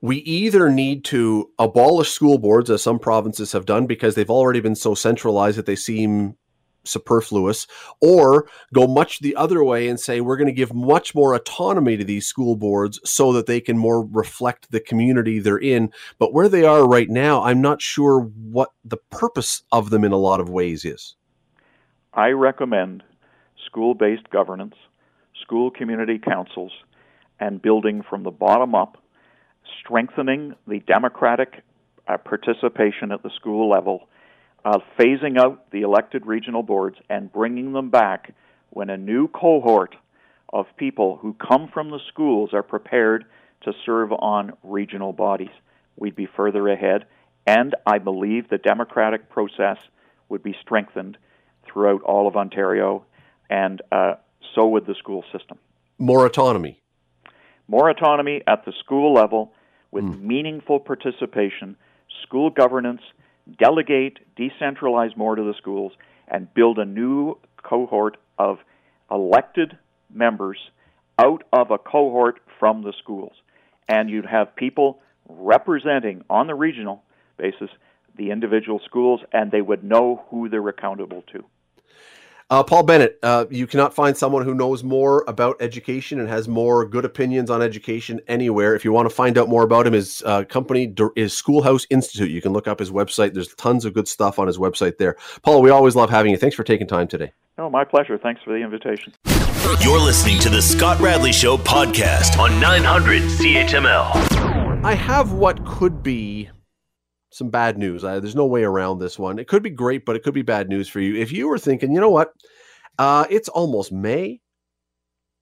we 0.00 0.16
either 0.18 0.70
need 0.70 1.04
to 1.04 1.50
abolish 1.58 2.10
school 2.10 2.38
boards, 2.38 2.70
as 2.70 2.82
some 2.82 2.98
provinces 2.98 3.52
have 3.52 3.66
done, 3.66 3.86
because 3.86 4.14
they've 4.14 4.30
already 4.30 4.60
been 4.60 4.74
so 4.74 4.94
centralized 4.94 5.58
that 5.58 5.66
they 5.66 5.76
seem 5.76 6.36
superfluous, 6.84 7.66
or 8.00 8.48
go 8.72 8.86
much 8.86 9.20
the 9.20 9.36
other 9.36 9.62
way 9.62 9.88
and 9.88 10.00
say 10.00 10.20
we're 10.20 10.38
going 10.38 10.46
to 10.46 10.52
give 10.52 10.72
much 10.72 11.14
more 11.14 11.34
autonomy 11.34 11.96
to 11.98 12.04
these 12.04 12.26
school 12.26 12.56
boards 12.56 12.98
so 13.04 13.34
that 13.34 13.44
they 13.44 13.60
can 13.60 13.76
more 13.76 14.04
reflect 14.06 14.70
the 14.70 14.80
community 14.80 15.38
they're 15.38 15.58
in. 15.58 15.92
But 16.18 16.32
where 16.32 16.48
they 16.48 16.64
are 16.64 16.88
right 16.88 17.10
now, 17.10 17.42
I'm 17.42 17.60
not 17.60 17.82
sure 17.82 18.20
what 18.20 18.70
the 18.82 18.96
purpose 19.10 19.62
of 19.70 19.90
them 19.90 20.04
in 20.04 20.12
a 20.12 20.16
lot 20.16 20.40
of 20.40 20.48
ways 20.48 20.86
is. 20.86 21.16
I 22.12 22.28
recommend 22.28 23.02
school 23.66 23.94
based 23.94 24.28
governance, 24.30 24.74
school 25.42 25.70
community 25.70 26.18
councils, 26.18 26.72
and 27.38 27.62
building 27.62 28.02
from 28.08 28.22
the 28.24 28.30
bottom 28.30 28.74
up, 28.74 28.98
strengthening 29.80 30.54
the 30.66 30.80
democratic 30.80 31.62
uh, 32.08 32.16
participation 32.16 33.12
at 33.12 33.22
the 33.22 33.30
school 33.36 33.68
level 33.70 34.08
uh, 34.64 34.78
phasing 34.98 35.38
out 35.38 35.70
the 35.70 35.82
elected 35.82 36.26
regional 36.26 36.62
boards 36.62 36.96
and 37.08 37.32
bringing 37.32 37.72
them 37.72 37.90
back 37.90 38.34
when 38.70 38.90
a 38.90 38.96
new 38.96 39.28
cohort 39.28 39.94
of 40.52 40.66
people 40.76 41.16
who 41.16 41.34
come 41.34 41.68
from 41.72 41.90
the 41.90 42.00
schools 42.08 42.50
are 42.52 42.62
prepared 42.62 43.24
to 43.62 43.72
serve 43.86 44.12
on 44.12 44.52
regional 44.62 45.12
bodies. 45.12 45.50
We'd 45.96 46.16
be 46.16 46.28
further 46.36 46.68
ahead, 46.68 47.06
and 47.46 47.74
I 47.86 47.98
believe 47.98 48.48
the 48.48 48.58
democratic 48.58 49.28
process 49.30 49.78
would 50.28 50.42
be 50.42 50.56
strengthened 50.60 51.16
throughout 51.72 52.02
all 52.02 52.26
of 52.26 52.36
Ontario, 52.36 53.04
and 53.48 53.82
uh, 53.92 54.14
so 54.54 54.66
would 54.68 54.86
the 54.86 54.94
school 54.94 55.24
system. 55.32 55.58
More 55.98 56.26
autonomy. 56.26 56.80
More 57.68 57.90
autonomy 57.90 58.42
at 58.46 58.64
the 58.64 58.72
school 58.80 59.14
level 59.14 59.52
with 59.90 60.04
mm. 60.04 60.20
meaningful 60.22 60.80
participation, 60.80 61.76
school 62.22 62.50
governance, 62.50 63.02
delegate, 63.58 64.18
decentralize 64.36 65.16
more 65.16 65.36
to 65.36 65.42
the 65.42 65.54
schools, 65.58 65.92
and 66.28 66.52
build 66.54 66.78
a 66.78 66.84
new 66.84 67.36
cohort 67.62 68.16
of 68.38 68.58
elected 69.10 69.76
members 70.12 70.58
out 71.18 71.42
of 71.52 71.70
a 71.70 71.78
cohort 71.78 72.40
from 72.58 72.82
the 72.82 72.92
schools. 73.02 73.32
And 73.88 74.08
you'd 74.08 74.26
have 74.26 74.54
people 74.54 75.00
representing 75.28 76.24
on 76.30 76.46
the 76.46 76.54
regional 76.54 77.02
basis 77.36 77.70
the 78.16 78.30
individual 78.30 78.80
schools, 78.84 79.20
and 79.32 79.50
they 79.50 79.60
would 79.60 79.84
know 79.84 80.24
who 80.30 80.48
they're 80.48 80.68
accountable 80.68 81.22
to. 81.32 81.44
Uh, 82.50 82.64
Paul 82.64 82.82
Bennett, 82.82 83.16
uh, 83.22 83.46
you 83.48 83.68
cannot 83.68 83.94
find 83.94 84.16
someone 84.16 84.44
who 84.44 84.54
knows 84.54 84.82
more 84.82 85.24
about 85.28 85.56
education 85.62 86.18
and 86.18 86.28
has 86.28 86.48
more 86.48 86.84
good 86.84 87.04
opinions 87.04 87.48
on 87.48 87.62
education 87.62 88.20
anywhere. 88.26 88.74
If 88.74 88.84
you 88.84 88.90
want 88.90 89.08
to 89.08 89.14
find 89.14 89.38
out 89.38 89.48
more 89.48 89.62
about 89.62 89.86
him, 89.86 89.92
his 89.92 90.20
uh, 90.26 90.42
company 90.42 90.92
is 91.14 91.32
Schoolhouse 91.32 91.86
Institute. 91.90 92.28
You 92.28 92.42
can 92.42 92.52
look 92.52 92.66
up 92.66 92.80
his 92.80 92.90
website. 92.90 93.34
There's 93.34 93.54
tons 93.54 93.84
of 93.84 93.94
good 93.94 94.08
stuff 94.08 94.40
on 94.40 94.48
his 94.48 94.58
website 94.58 94.98
there. 94.98 95.16
Paul, 95.42 95.62
we 95.62 95.70
always 95.70 95.94
love 95.94 96.10
having 96.10 96.32
you. 96.32 96.38
Thanks 96.38 96.56
for 96.56 96.64
taking 96.64 96.88
time 96.88 97.06
today. 97.06 97.32
Oh, 97.56 97.70
my 97.70 97.84
pleasure. 97.84 98.18
Thanks 98.18 98.42
for 98.42 98.50
the 98.50 98.64
invitation. 98.64 99.12
You're 99.80 100.00
listening 100.00 100.40
to 100.40 100.48
the 100.48 100.60
Scott 100.60 100.98
Radley 100.98 101.32
Show 101.32 101.56
podcast 101.56 102.36
on 102.36 102.58
900 102.58 103.22
CHML. 103.22 104.84
I 104.84 104.94
have 104.94 105.32
what 105.34 105.64
could 105.64 106.02
be 106.02 106.50
some 107.40 107.48
bad 107.50 107.78
news. 107.78 108.04
I, 108.04 108.20
there's 108.20 108.36
no 108.36 108.44
way 108.44 108.64
around 108.64 108.98
this 108.98 109.18
one. 109.18 109.38
It 109.38 109.48
could 109.48 109.62
be 109.62 109.70
great, 109.70 110.04
but 110.04 110.14
it 110.14 110.22
could 110.22 110.34
be 110.34 110.42
bad 110.42 110.68
news 110.68 110.88
for 110.88 111.00
you. 111.00 111.16
If 111.16 111.32
you 111.32 111.48
were 111.48 111.58
thinking, 111.58 111.92
you 111.92 111.98
know 111.98 112.10
what, 112.10 112.32
uh, 112.98 113.24
it's 113.30 113.48
almost 113.48 113.90
May, 113.90 114.40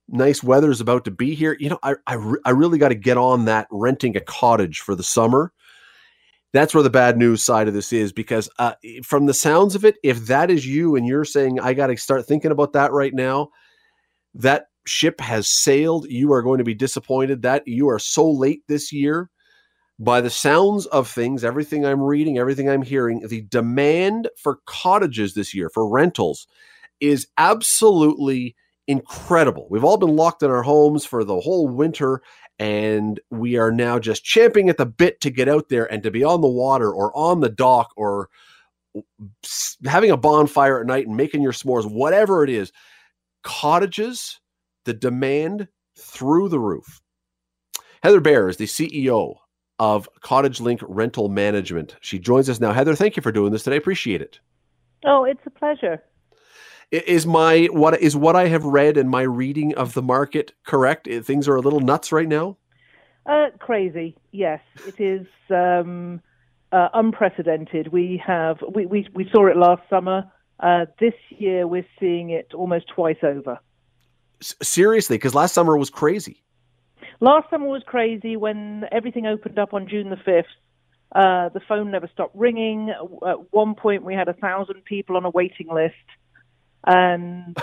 nice 0.09 0.41
weather 0.41 0.71
is 0.71 0.81
about 0.81 1.05
to 1.07 1.11
be 1.11 1.35
here. 1.35 1.57
You 1.59 1.71
know, 1.71 1.79
I 1.83 1.97
I, 2.07 2.15
re- 2.15 2.41
I 2.45 2.51
really 2.51 2.79
got 2.79 2.91
to 2.91 2.95
get 2.95 3.19
on 3.19 3.47
that 3.47 3.67
renting 3.73 4.17
a 4.17 4.21
cottage 4.21 4.79
for 4.79 4.95
the 4.95 5.03
summer. 5.03 5.53
That's 6.53 6.73
where 6.73 6.85
the 6.85 6.89
bad 6.89 7.19
news 7.19 7.43
side 7.43 7.67
of 7.67 7.75
this 7.75 7.93
is 7.93 8.13
because 8.13 8.49
uh, 8.61 8.75
from 9.03 9.27
the 9.27 9.35
sounds 9.35 9.75
of 9.75 9.85
it, 9.85 9.97
if 10.05 10.27
that 10.27 10.53
is 10.53 10.65
you 10.65 10.95
and 10.95 11.05
you're 11.05 11.25
saying 11.25 11.59
I 11.59 11.75
got 11.75 11.89
to 11.89 11.97
start 11.97 12.27
thinking 12.27 12.53
about 12.53 12.75
that 12.75 12.93
right 12.93 13.13
now, 13.13 13.49
that 14.35 14.67
ship 14.87 15.21
has 15.21 15.49
sailed. 15.49 16.07
You 16.09 16.33
are 16.33 16.43
going 16.43 16.59
to 16.59 16.65
be 16.65 16.75
disappointed 16.75 17.43
that 17.43 17.65
you 17.67 17.89
are 17.91 17.99
so 17.99 18.31
late 18.31 18.63
this 18.69 18.93
year 18.93 19.31
by 19.99 20.21
the 20.21 20.31
sounds 20.31 20.87
of 20.87 21.09
things, 21.09 21.43
everything 21.43 21.85
I'm 21.85 22.03
reading, 22.03 22.39
everything 22.39 22.69
I'm 22.69 22.83
hearing, 22.83 23.27
the 23.27 23.43
demand 23.43 24.29
for 24.37 24.61
cottages 24.67 25.35
this 25.35 25.55
year, 25.55 25.69
for 25.69 25.89
rentals, 25.89 26.47
is 27.01 27.27
absolutely 27.37 28.55
incredible. 28.87 29.67
We've 29.71 29.85
all 29.85 29.97
been 29.97 30.15
locked 30.15 30.43
in 30.43 30.51
our 30.51 30.63
homes 30.63 31.05
for 31.05 31.25
the 31.25 31.41
whole 31.41 31.69
winter, 31.69 32.23
and 32.59 33.19
we 33.31 33.57
are 33.57 33.73
now 33.73 33.99
just 33.99 34.25
champing 34.25 34.69
at 34.69 34.77
the 34.77 34.87
bit 34.87 35.21
to 35.23 35.31
get 35.31 35.49
out 35.49 35.69
there 35.69 35.91
and 35.93 36.03
to 36.05 36.11
be 36.11 36.23
on 36.23 36.41
the 36.41 36.49
water 36.49 36.93
or 36.93 37.17
on 37.17 37.41
the 37.41 37.51
dock 37.51 37.93
or 37.97 38.29
having 39.85 40.11
a 40.11 40.17
bonfire 40.17 40.81
at 40.81 40.87
night 40.87 41.07
and 41.07 41.17
making 41.17 41.43
your 41.43 41.53
s'mores, 41.53 41.91
whatever 41.91 42.45
it 42.45 42.51
is. 42.51 42.73
Cottages, 43.43 44.41
the 44.85 44.95
demand 44.95 45.69
through 45.99 46.49
the 46.49 46.61
roof. 46.61 47.01
Heather 48.03 48.21
Bayer 48.21 48.49
is 48.49 48.57
the 48.57 48.65
CEO 48.65 49.37
of 49.79 50.09
CottageLINK 50.23 50.83
Rental 50.87 51.29
Management. 51.29 51.97
She 52.01 52.19
joins 52.19 52.49
us 52.49 52.61
now. 52.61 52.73
Heather, 52.73 52.95
thank 52.95 53.17
you 53.17 53.23
for 53.23 53.33
doing 53.33 53.53
this 53.53 53.63
today. 53.63 53.77
I 53.77 53.79
appreciate 53.79 54.21
it. 54.21 54.41
Oh, 55.05 55.25
it's 55.25 55.41
a 55.47 55.51
pleasure. 55.51 56.03
Is 56.91 57.27
my 57.27 57.67
what 57.67 58.01
is 58.01 58.17
what 58.17 58.35
I 58.35 58.49
have 58.49 58.65
read 58.65 58.97
and 58.97 59.11
my 59.11 59.23
reading 59.23 59.75
of 59.75 59.93
the 59.93 60.01
market 60.03 60.55
correct? 60.65 61.07
Things 61.07 61.47
are 61.47 61.55
a 61.55 61.61
little 61.61 61.81
nuts 61.81 62.13
right 62.13 62.27
now. 62.27 62.57
Uh, 63.27 63.49
crazy, 63.59 64.17
yes, 64.33 64.61
it 64.87 64.99
is 64.99 65.27
um, 65.51 66.23
uh, 66.73 66.89
unprecedented. 66.95 67.89
We 67.89 68.23
have 68.27 68.57
we, 68.75 68.87
we 68.87 69.07
we 69.13 69.29
saw 69.31 69.49
it 69.49 69.57
last 69.59 69.83
summer. 69.91 70.25
Uh, 70.61 70.87
this 70.99 71.13
year, 71.29 71.67
we're 71.67 71.87
seeing 72.01 72.31
it 72.31 72.55
almost 72.55 72.87
twice 72.89 73.19
over. 73.23 73.59
S- 74.41 74.57
seriously, 74.63 75.17
because 75.17 75.35
last 75.35 75.53
summer 75.53 75.77
was 75.77 75.91
crazy. 75.91 76.43
Last 77.21 77.51
summer 77.51 77.67
was 77.67 77.83
crazy 77.85 78.37
when 78.37 78.85
everything 78.93 79.27
opened 79.27 79.59
up 79.59 79.75
on 79.75 79.89
June 79.89 80.11
the 80.11 80.17
5th. 80.17 80.45
Uh, 81.11 81.49
the 81.49 81.61
phone 81.61 81.91
never 81.91 82.09
stopped 82.13 82.37
ringing. 82.37 82.91
At 82.91 83.53
one 83.53 83.75
point, 83.75 84.05
we 84.05 84.15
had 84.15 84.29
a 84.29 84.35
thousand 84.35 84.85
people 84.85 85.17
on 85.17 85.25
a 85.25 85.31
waiting 85.31 85.69
list, 85.73 85.95
and 86.87 87.57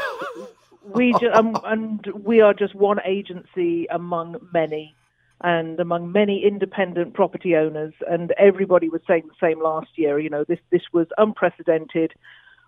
we 0.83 1.13
ju- 1.19 1.29
um, 1.33 1.55
and 1.63 2.05
we 2.23 2.41
are 2.41 2.53
just 2.55 2.73
one 2.73 2.97
agency 3.05 3.85
among 3.85 4.37
many, 4.51 4.95
and 5.41 5.79
among 5.79 6.11
many 6.11 6.43
independent 6.43 7.13
property 7.13 7.55
owners. 7.55 7.93
And 8.09 8.33
everybody 8.37 8.89
was 8.89 9.01
saying 9.07 9.27
the 9.27 9.47
same 9.47 9.61
last 9.61 9.89
year. 9.95 10.17
You 10.19 10.31
know, 10.31 10.43
this 10.43 10.59
this 10.71 10.83
was 10.91 11.07
unprecedented. 11.19 12.13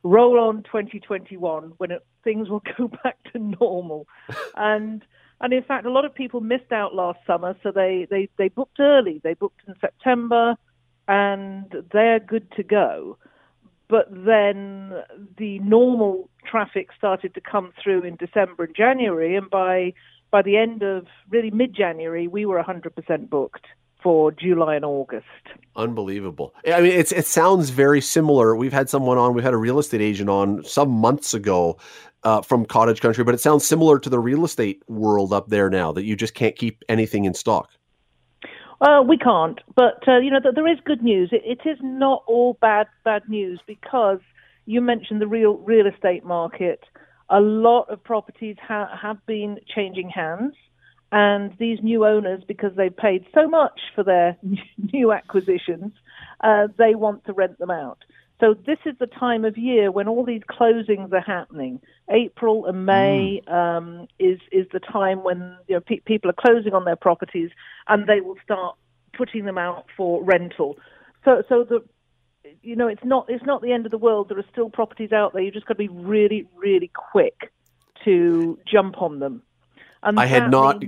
Roll 0.04 0.40
on 0.40 0.62
2021 0.62 1.74
when 1.78 1.90
it, 1.90 2.06
things 2.24 2.50
will 2.50 2.62
go 2.78 2.88
back 3.04 3.18
to 3.34 3.40
normal, 3.40 4.08
and 4.56 5.04
and 5.42 5.54
in 5.54 5.64
fact, 5.64 5.86
a 5.86 5.92
lot 5.92 6.06
of 6.06 6.14
people 6.14 6.42
missed 6.42 6.72
out 6.72 6.96
last 6.96 7.20
summer, 7.28 7.56
so 7.62 7.72
they, 7.72 8.08
they, 8.10 8.30
they 8.38 8.50
booked 8.50 8.80
early. 8.80 9.22
They 9.24 9.34
booked 9.34 9.62
in 9.68 9.76
September, 9.80 10.56
and 11.08 11.74
they're 11.92 12.20
good 12.20 12.52
to 12.54 12.64
go. 12.64 13.18
But 13.88 14.08
then 14.10 14.94
the 15.38 15.60
normal 15.60 16.30
traffic 16.46 16.90
started 16.98 17.34
to 17.36 17.42
come 17.42 17.72
through 17.82 18.02
in 18.02 18.16
December 18.18 18.66
and 18.66 18.76
January, 18.76 19.36
and 19.36 19.50
by 19.50 19.94
by 20.30 20.42
the 20.42 20.58
end 20.58 20.84
of 20.84 21.08
really 21.30 21.52
mid 21.52 21.74
January, 21.74 22.28
we 22.28 22.46
were 22.46 22.62
100% 22.62 23.30
booked. 23.30 23.66
For 24.02 24.32
July 24.32 24.76
and 24.76 24.86
August. 24.86 25.26
Unbelievable. 25.76 26.54
I 26.68 26.82
mean, 26.82 26.92
it's 26.92 27.12
it 27.12 27.26
sounds 27.26 27.70
very 27.70 28.02
similar. 28.02 28.56
We've 28.56 28.74
had 28.74 28.90
someone 28.90 29.18
on. 29.18 29.34
We've 29.34 29.44
had 29.44 29.54
a 29.54 29.58
real 29.58 29.80
estate 29.80 30.02
agent 30.02 30.30
on 30.30 30.64
some 30.64 30.90
months 30.90 31.34
ago 31.34 31.78
uh, 32.24 32.42
from 32.42 32.66
cottage 32.66 33.02
country, 33.02 33.24
but 33.24 33.34
it 33.34 33.40
sounds 33.40 33.66
similar 33.66 34.00
to 34.00 34.10
the 34.10 34.20
real 34.20 34.46
estate 34.46 34.82
world 34.88 35.34
up 35.34 35.48
there 35.48 35.70
now 35.70 35.92
that 35.92 36.04
you 36.04 36.16
just 36.16 36.34
can't 36.34 36.56
keep 36.56 36.84
anything 36.90 37.26
in 37.26 37.34
stock. 37.34 37.70
Uh, 38.80 39.02
we 39.08 39.18
can't, 39.18 39.60
but 39.76 40.08
uh, 40.08 40.18
you 40.18 40.30
know 40.30 40.40
there 40.54 40.68
is 40.68 40.78
good 40.86 41.02
news. 41.02 41.30
It, 41.32 41.42
it 41.46 41.68
is 41.68 41.78
not 41.82 42.24
all 42.28 42.58
bad 42.62 42.88
bad 43.04 43.24
news 43.28 43.60
because 43.66 44.20
you 44.66 44.82
mentioned 44.82 45.20
the 45.20 45.28
real 45.28 45.58
real 45.58 45.88
estate 45.88 46.24
market. 46.24 46.84
A 47.30 47.40
lot 47.40 47.90
of 47.90 48.04
properties 48.04 48.56
ha- 48.62 48.96
have 49.02 49.26
been 49.26 49.58
changing 49.74 50.10
hands, 50.10 50.54
and 51.12 51.54
these 51.58 51.80
new 51.82 52.06
owners, 52.06 52.44
because 52.48 52.76
they've 52.76 52.96
paid 52.96 53.26
so 53.34 53.48
much 53.48 53.80
for 53.96 54.04
their 54.04 54.38
new 54.94 55.12
acquisitions, 55.12 55.94
uh, 56.42 56.68
they 56.78 56.96
want 56.96 57.26
to 57.26 57.34
rent 57.34 57.58
them 57.60 57.72
out. 57.72 58.00
So 58.40 58.54
this 58.54 58.78
is 58.86 58.94
the 59.00 59.08
time 59.08 59.46
of 59.46 59.58
year 59.58 59.92
when 59.92 60.08
all 60.08 60.24
these 60.24 60.44
closings 60.44 61.12
are 61.12 61.22
happening. 61.22 61.82
April 62.10 62.68
and 62.68 62.86
May 62.86 63.42
mm. 63.48 63.52
um, 63.52 64.08
is 64.20 64.40
is 64.52 64.68
the 64.72 64.80
time 64.80 65.24
when 65.24 65.58
you 65.68 65.76
know, 65.76 65.82
pe- 65.82 66.02
people 66.02 66.30
are 66.30 66.36
closing 66.38 66.74
on 66.74 66.86
their 66.86 66.96
properties, 66.96 67.50
and 67.88 68.06
they 68.06 68.22
will 68.22 68.38
start 68.44 68.76
putting 69.14 69.46
them 69.46 69.58
out 69.58 69.86
for 69.96 70.24
rental. 70.24 70.78
So 71.26 71.42
so 71.50 71.64
the 71.64 71.84
you 72.62 72.76
know 72.76 72.88
it's 72.88 73.04
not 73.04 73.26
it's 73.28 73.44
not 73.44 73.64
the 73.64 73.74
end 73.74 73.86
of 73.86 73.92
the 73.92 73.98
world. 73.98 74.30
There 74.30 74.38
are 74.38 74.46
still 74.52 74.70
properties 74.70 75.12
out 75.12 75.34
there. 75.34 75.42
You've 75.42 75.56
just 75.56 75.66
got 75.66 75.74
to 75.74 75.80
be 75.80 75.88
really 75.88 76.48
really 76.56 76.92
quick 76.94 77.52
to 78.06 78.60
jump 78.72 79.02
on 79.02 79.18
them. 79.20 79.42
I 80.04 80.26
had 80.26 80.52
not. 80.52 80.84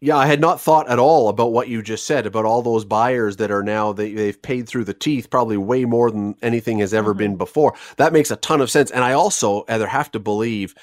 Yeah, 0.00 0.16
I 0.16 0.26
had 0.26 0.40
not 0.40 0.60
thought 0.60 0.88
at 0.88 0.98
all 0.98 1.28
about 1.28 1.52
what 1.52 1.68
you 1.68 1.80
just 1.80 2.04
said 2.04 2.26
about 2.26 2.44
all 2.44 2.60
those 2.60 2.84
buyers 2.84 3.36
that 3.36 3.52
are 3.52 3.62
now 3.62 3.92
they 3.92 4.12
they've 4.12 4.42
paid 4.42 4.68
through 4.68 4.84
the 4.84 4.94
teeth 4.94 5.30
probably 5.30 5.56
way 5.56 5.84
more 5.84 6.10
than 6.10 6.34
anything 6.42 6.80
has 6.80 6.92
ever 6.92 7.12
mm-hmm. 7.12 7.18
been 7.18 7.36
before. 7.36 7.74
That 7.96 8.12
makes 8.12 8.32
a 8.32 8.36
ton 8.36 8.60
of 8.60 8.70
sense, 8.70 8.90
and 8.90 9.04
I 9.04 9.12
also 9.12 9.64
either 9.68 9.86
have 9.86 10.10
to 10.12 10.18
believe 10.18 10.74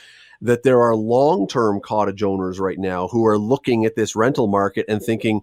that 0.41 0.63
there 0.63 0.81
are 0.81 0.95
long-term 0.95 1.81
cottage 1.81 2.23
owners 2.23 2.59
right 2.59 2.77
now 2.77 3.07
who 3.07 3.25
are 3.25 3.37
looking 3.37 3.85
at 3.85 3.95
this 3.95 4.15
rental 4.15 4.47
market 4.47 4.85
and 4.87 5.01
thinking, 5.01 5.41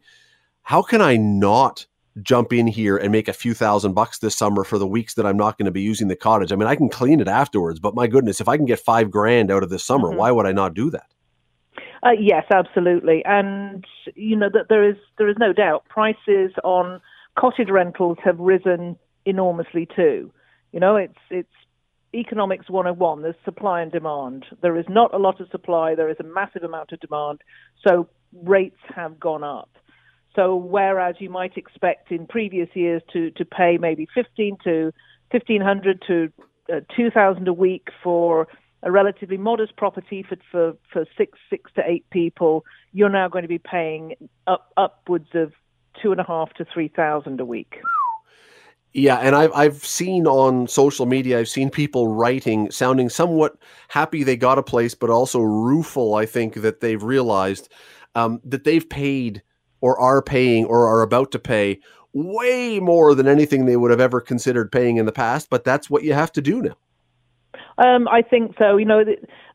how 0.62 0.82
can 0.82 1.00
I 1.00 1.16
not 1.16 1.86
jump 2.22 2.52
in 2.52 2.66
here 2.66 2.96
and 2.96 3.10
make 3.10 3.26
a 3.26 3.32
few 3.32 3.54
thousand 3.54 3.94
bucks 3.94 4.18
this 4.18 4.36
summer 4.36 4.62
for 4.62 4.78
the 4.78 4.86
weeks 4.86 5.14
that 5.14 5.26
I'm 5.26 5.36
not 5.36 5.58
going 5.58 5.66
to 5.66 5.72
be 5.72 5.82
using 5.82 6.08
the 6.08 6.16
cottage? 6.16 6.52
I 6.52 6.56
mean, 6.56 6.68
I 6.68 6.76
can 6.76 6.88
clean 6.88 7.20
it 7.20 7.28
afterwards, 7.28 7.80
but 7.80 7.94
my 7.94 8.06
goodness, 8.06 8.40
if 8.40 8.48
I 8.48 8.56
can 8.56 8.66
get 8.66 8.78
five 8.78 9.10
grand 9.10 9.50
out 9.50 9.62
of 9.62 9.70
this 9.70 9.84
summer, 9.84 10.08
mm-hmm. 10.08 10.18
why 10.18 10.30
would 10.30 10.46
I 10.46 10.52
not 10.52 10.74
do 10.74 10.90
that? 10.90 11.10
Uh, 12.04 12.10
yes, 12.20 12.44
absolutely, 12.54 13.22
and 13.24 13.84
you 14.14 14.36
know 14.36 14.50
that 14.52 14.66
there 14.68 14.86
is 14.88 14.96
there 15.16 15.28
is 15.28 15.36
no 15.38 15.52
doubt 15.54 15.84
prices 15.88 16.52
on 16.62 17.00
cottage 17.38 17.70
rentals 17.70 18.18
have 18.22 18.38
risen 18.38 18.96
enormously 19.24 19.88
too. 19.96 20.30
You 20.72 20.80
know, 20.80 20.96
it's 20.96 21.18
it's 21.30 21.48
economics 22.14 22.68
101. 22.68 23.22
There's 23.22 23.34
supply 23.44 23.80
and 23.80 23.90
demand. 23.90 24.44
There 24.60 24.76
is 24.78 24.84
not 24.88 25.14
a 25.14 25.18
lot 25.18 25.40
of 25.40 25.48
supply. 25.50 25.94
There 25.94 26.10
is 26.10 26.18
a 26.20 26.24
massive 26.24 26.62
amount 26.62 26.92
of 26.92 27.00
demand. 27.00 27.40
So 27.86 28.06
rates 28.44 28.78
have 28.94 29.18
gone 29.18 29.42
up. 29.42 29.70
So 30.36 30.56
whereas 30.56 31.16
you 31.20 31.30
might 31.30 31.56
expect 31.56 32.12
in 32.12 32.26
previous 32.26 32.68
years 32.74 33.00
to 33.14 33.30
to 33.30 33.46
pay 33.46 33.78
maybe 33.80 34.06
15 34.14 34.58
to 34.64 34.92
1500 35.30 36.02
to 36.06 36.32
uh, 36.70 36.80
2000 36.94 37.48
a 37.48 37.52
week 37.52 37.88
for 38.02 38.46
a 38.84 38.92
relatively 38.92 39.38
modest 39.38 39.76
property 39.76 40.22
for, 40.22 40.36
for, 40.52 40.76
for 40.92 41.06
six, 41.16 41.38
six 41.50 41.72
to 41.74 41.82
eight 41.86 42.08
people, 42.10 42.64
you're 42.92 43.08
now 43.08 43.28
going 43.28 43.42
to 43.42 43.48
be 43.48 43.58
paying 43.58 44.14
up, 44.46 44.72
upwards 44.76 45.28
of 45.34 45.52
two 46.00 46.12
and 46.12 46.20
a 46.20 46.24
half 46.24 46.52
to 46.54 46.64
three 46.72 46.88
thousand 46.88 47.40
a 47.40 47.44
week. 47.44 47.80
Yeah, 48.92 49.16
and 49.16 49.34
I've 49.34 49.52
I've 49.52 49.84
seen 49.84 50.26
on 50.26 50.68
social 50.68 51.06
media, 51.06 51.40
I've 51.40 51.48
seen 51.48 51.70
people 51.70 52.08
writing, 52.08 52.70
sounding 52.70 53.08
somewhat 53.08 53.56
happy 53.88 54.22
they 54.22 54.36
got 54.36 54.58
a 54.58 54.62
place, 54.62 54.94
but 54.94 55.10
also 55.10 55.40
rueful. 55.40 56.14
I 56.14 56.26
think 56.26 56.54
that 56.54 56.80
they've 56.80 57.02
realized 57.02 57.72
um, 58.14 58.40
that 58.44 58.64
they've 58.64 58.88
paid 58.88 59.42
or 59.80 59.98
are 59.98 60.22
paying 60.22 60.64
or 60.66 60.86
are 60.86 61.02
about 61.02 61.32
to 61.32 61.38
pay 61.38 61.80
way 62.12 62.78
more 62.78 63.14
than 63.14 63.26
anything 63.26 63.64
they 63.64 63.76
would 63.76 63.90
have 63.90 64.00
ever 64.00 64.20
considered 64.20 64.70
paying 64.70 64.98
in 64.98 65.06
the 65.06 65.12
past. 65.12 65.50
But 65.50 65.64
that's 65.64 65.90
what 65.90 66.04
you 66.04 66.12
have 66.12 66.30
to 66.32 66.42
do 66.42 66.62
now. 66.62 66.76
Um, 67.78 68.06
I 68.08 68.22
think 68.22 68.54
so. 68.58 68.76
You 68.76 68.84
know, 68.84 69.04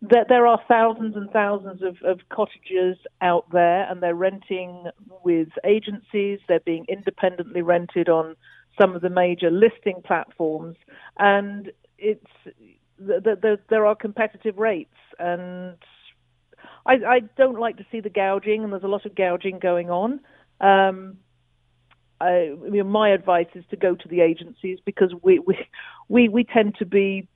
that 0.02 0.26
there 0.28 0.46
are 0.46 0.60
thousands 0.68 1.16
and 1.16 1.30
thousands 1.32 1.82
of, 1.82 1.98
of 2.04 2.20
cottages 2.30 2.98
out 3.22 3.46
there, 3.52 3.90
and 3.90 4.04
they're 4.04 4.16
renting 4.16 4.86
with 5.24 5.50
agencies. 5.66 6.40
They're 6.48 6.60
being 6.60 6.86
independently 6.90 7.62
rented 7.62 8.10
on 8.10 8.36
some 8.80 8.96
of 8.96 9.02
the 9.02 9.10
major 9.10 9.50
listing 9.50 10.02
platforms, 10.06 10.76
and 11.18 11.72
it's 11.98 12.26
the, 12.98 13.22
the, 13.22 13.38
the, 13.42 13.60
there 13.70 13.86
are 13.86 13.96
competitive 13.96 14.58
rates. 14.58 14.96
And 15.18 15.78
I, 16.86 16.94
I, 16.94 17.20
don't 17.38 17.60
like 17.60 17.78
to 17.78 17.86
see 17.92 18.00
the 18.00 18.10
gouging, 18.10 18.64
and 18.64 18.72
there's 18.72 18.84
a 18.84 18.88
lot 18.88 19.06
of 19.06 19.16
gouging 19.16 19.60
going 19.60 19.90
on. 19.90 20.20
Um, 20.62 21.18
I, 22.22 22.54
I 22.54 22.70
mean, 22.70 22.88
my 22.88 23.10
advice 23.10 23.48
is 23.56 23.64
to 23.70 23.78
go 23.78 23.96
to 23.96 24.08
the 24.08 24.22
agencies 24.22 24.80
because 24.86 25.14
we 25.22 25.40
we 25.40 25.58
we, 26.10 26.28
we 26.28 26.44
tend 26.44 26.76
to 26.80 26.86
be 26.86 27.28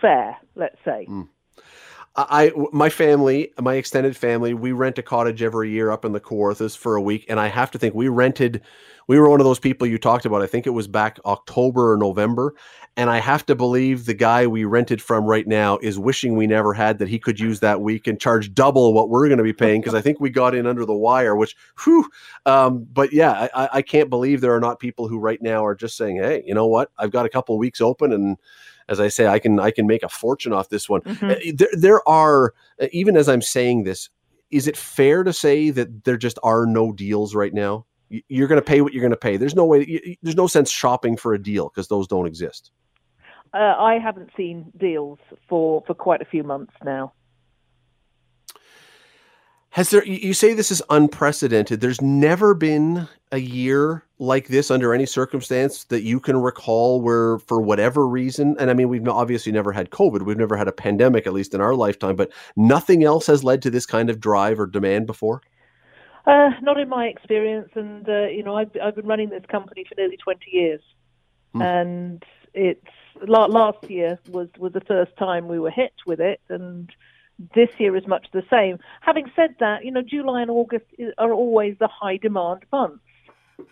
fair, 0.00 0.36
let's 0.54 0.76
say. 0.84 1.06
Mm. 1.08 1.28
I, 2.16 2.50
my 2.72 2.90
family, 2.90 3.52
my 3.60 3.74
extended 3.74 4.16
family, 4.16 4.52
we 4.52 4.72
rent 4.72 4.98
a 4.98 5.02
cottage 5.02 5.42
every 5.42 5.70
year 5.70 5.90
up 5.90 6.04
in 6.04 6.12
the 6.12 6.20
Kawarthas 6.20 6.76
for 6.76 6.96
a 6.96 7.02
week, 7.02 7.24
and 7.28 7.38
I 7.38 7.46
have 7.46 7.70
to 7.70 7.78
think 7.78 7.94
we 7.94 8.08
rented. 8.08 8.62
We 9.06 9.18
were 9.18 9.28
one 9.28 9.40
of 9.40 9.44
those 9.44 9.60
people 9.60 9.86
you 9.86 9.96
talked 9.96 10.24
about. 10.24 10.42
I 10.42 10.46
think 10.46 10.66
it 10.66 10.70
was 10.70 10.88
back 10.88 11.18
October 11.24 11.92
or 11.92 11.96
November, 11.96 12.54
and 12.96 13.08
I 13.08 13.18
have 13.18 13.46
to 13.46 13.54
believe 13.54 14.06
the 14.06 14.14
guy 14.14 14.48
we 14.48 14.64
rented 14.64 15.00
from 15.00 15.24
right 15.24 15.46
now 15.46 15.78
is 15.78 16.00
wishing 16.00 16.36
we 16.36 16.48
never 16.48 16.74
had 16.74 16.98
that 16.98 17.08
he 17.08 17.18
could 17.18 17.38
use 17.38 17.60
that 17.60 17.80
week 17.80 18.08
and 18.08 18.20
charge 18.20 18.52
double 18.54 18.92
what 18.92 19.08
we're 19.08 19.28
going 19.28 19.38
to 19.38 19.44
be 19.44 19.52
paying 19.52 19.80
because 19.80 19.94
I 19.94 20.00
think 20.00 20.18
we 20.18 20.30
got 20.30 20.54
in 20.54 20.66
under 20.66 20.84
the 20.84 20.92
wire. 20.92 21.36
Which, 21.36 21.56
whew, 21.84 22.08
um, 22.44 22.88
but 22.92 23.12
yeah, 23.12 23.48
I, 23.54 23.68
I 23.74 23.82
can't 23.82 24.10
believe 24.10 24.40
there 24.40 24.54
are 24.54 24.60
not 24.60 24.80
people 24.80 25.06
who 25.06 25.18
right 25.18 25.40
now 25.40 25.64
are 25.64 25.76
just 25.76 25.96
saying, 25.96 26.16
"Hey, 26.16 26.42
you 26.44 26.54
know 26.54 26.66
what? 26.66 26.90
I've 26.98 27.12
got 27.12 27.24
a 27.24 27.30
couple 27.30 27.56
weeks 27.56 27.80
open 27.80 28.12
and." 28.12 28.36
As 28.90 29.00
I 29.00 29.08
say, 29.08 29.26
I 29.26 29.38
can 29.38 29.58
I 29.58 29.70
can 29.70 29.86
make 29.86 30.02
a 30.02 30.08
fortune 30.08 30.52
off 30.52 30.68
this 30.68 30.88
one. 30.88 31.00
Mm-hmm. 31.02 31.30
Uh, 31.30 31.34
there, 31.54 31.68
there 31.72 32.08
are 32.08 32.52
uh, 32.80 32.88
even 32.92 33.16
as 33.16 33.28
I'm 33.28 33.40
saying 33.40 33.84
this, 33.84 34.10
is 34.50 34.66
it 34.66 34.76
fair 34.76 35.22
to 35.22 35.32
say 35.32 35.70
that 35.70 36.04
there 36.04 36.16
just 36.16 36.38
are 36.42 36.66
no 36.66 36.92
deals 36.92 37.34
right 37.34 37.54
now? 37.54 37.86
You're 38.08 38.48
going 38.48 38.60
to 38.60 38.64
pay 38.64 38.80
what 38.80 38.92
you're 38.92 39.02
going 39.02 39.12
to 39.12 39.16
pay. 39.16 39.36
There's 39.36 39.54
no 39.54 39.64
way. 39.64 40.18
There's 40.22 40.36
no 40.36 40.48
sense 40.48 40.70
shopping 40.70 41.16
for 41.16 41.32
a 41.32 41.40
deal 41.40 41.68
because 41.68 41.86
those 41.86 42.08
don't 42.08 42.26
exist. 42.26 42.72
Uh, 43.54 43.74
I 43.78 43.98
haven't 43.98 44.30
seen 44.36 44.72
deals 44.76 45.18
for 45.48 45.82
for 45.86 45.94
quite 45.94 46.20
a 46.20 46.24
few 46.24 46.42
months 46.42 46.72
now. 46.84 47.12
Has 49.70 49.90
there, 49.90 50.04
you 50.04 50.34
say 50.34 50.52
this 50.52 50.72
is 50.72 50.82
unprecedented. 50.90 51.80
There's 51.80 52.00
never 52.00 52.54
been 52.54 53.08
a 53.30 53.38
year 53.38 54.04
like 54.18 54.48
this 54.48 54.68
under 54.68 54.92
any 54.92 55.06
circumstance 55.06 55.84
that 55.84 56.02
you 56.02 56.18
can 56.18 56.36
recall 56.36 57.00
where, 57.00 57.38
for 57.38 57.60
whatever 57.60 58.08
reason, 58.08 58.56
and 58.58 58.68
I 58.68 58.74
mean, 58.74 58.88
we've 58.88 59.06
obviously 59.06 59.52
never 59.52 59.70
had 59.70 59.90
COVID, 59.90 60.22
we've 60.22 60.36
never 60.36 60.56
had 60.56 60.66
a 60.66 60.72
pandemic, 60.72 61.24
at 61.24 61.32
least 61.32 61.54
in 61.54 61.60
our 61.60 61.74
lifetime, 61.76 62.16
but 62.16 62.32
nothing 62.56 63.04
else 63.04 63.28
has 63.28 63.44
led 63.44 63.62
to 63.62 63.70
this 63.70 63.86
kind 63.86 64.10
of 64.10 64.18
drive 64.18 64.58
or 64.58 64.66
demand 64.66 65.06
before? 65.06 65.40
Uh, 66.26 66.50
not 66.62 66.78
in 66.78 66.88
my 66.88 67.06
experience. 67.06 67.70
And, 67.76 68.08
uh, 68.08 68.26
you 68.26 68.42
know, 68.42 68.56
I've, 68.56 68.72
I've 68.82 68.96
been 68.96 69.06
running 69.06 69.30
this 69.30 69.46
company 69.48 69.84
for 69.88 69.94
nearly 69.96 70.16
20 70.16 70.40
years. 70.50 70.80
Hmm. 71.54 71.62
And 71.62 72.24
it's 72.54 72.84
last 73.24 73.88
year 73.88 74.18
was, 74.28 74.48
was 74.58 74.72
the 74.72 74.80
first 74.80 75.16
time 75.16 75.46
we 75.46 75.60
were 75.60 75.70
hit 75.70 75.94
with 76.06 76.20
it. 76.20 76.40
And, 76.48 76.90
this 77.54 77.70
year 77.78 77.96
is 77.96 78.06
much 78.06 78.26
the 78.32 78.42
same. 78.50 78.78
Having 79.00 79.30
said 79.34 79.54
that, 79.60 79.84
you 79.84 79.90
know, 79.90 80.02
July 80.02 80.42
and 80.42 80.50
August 80.50 80.84
are 81.18 81.32
always 81.32 81.76
the 81.78 81.88
high 81.88 82.16
demand 82.16 82.64
months. 82.72 83.04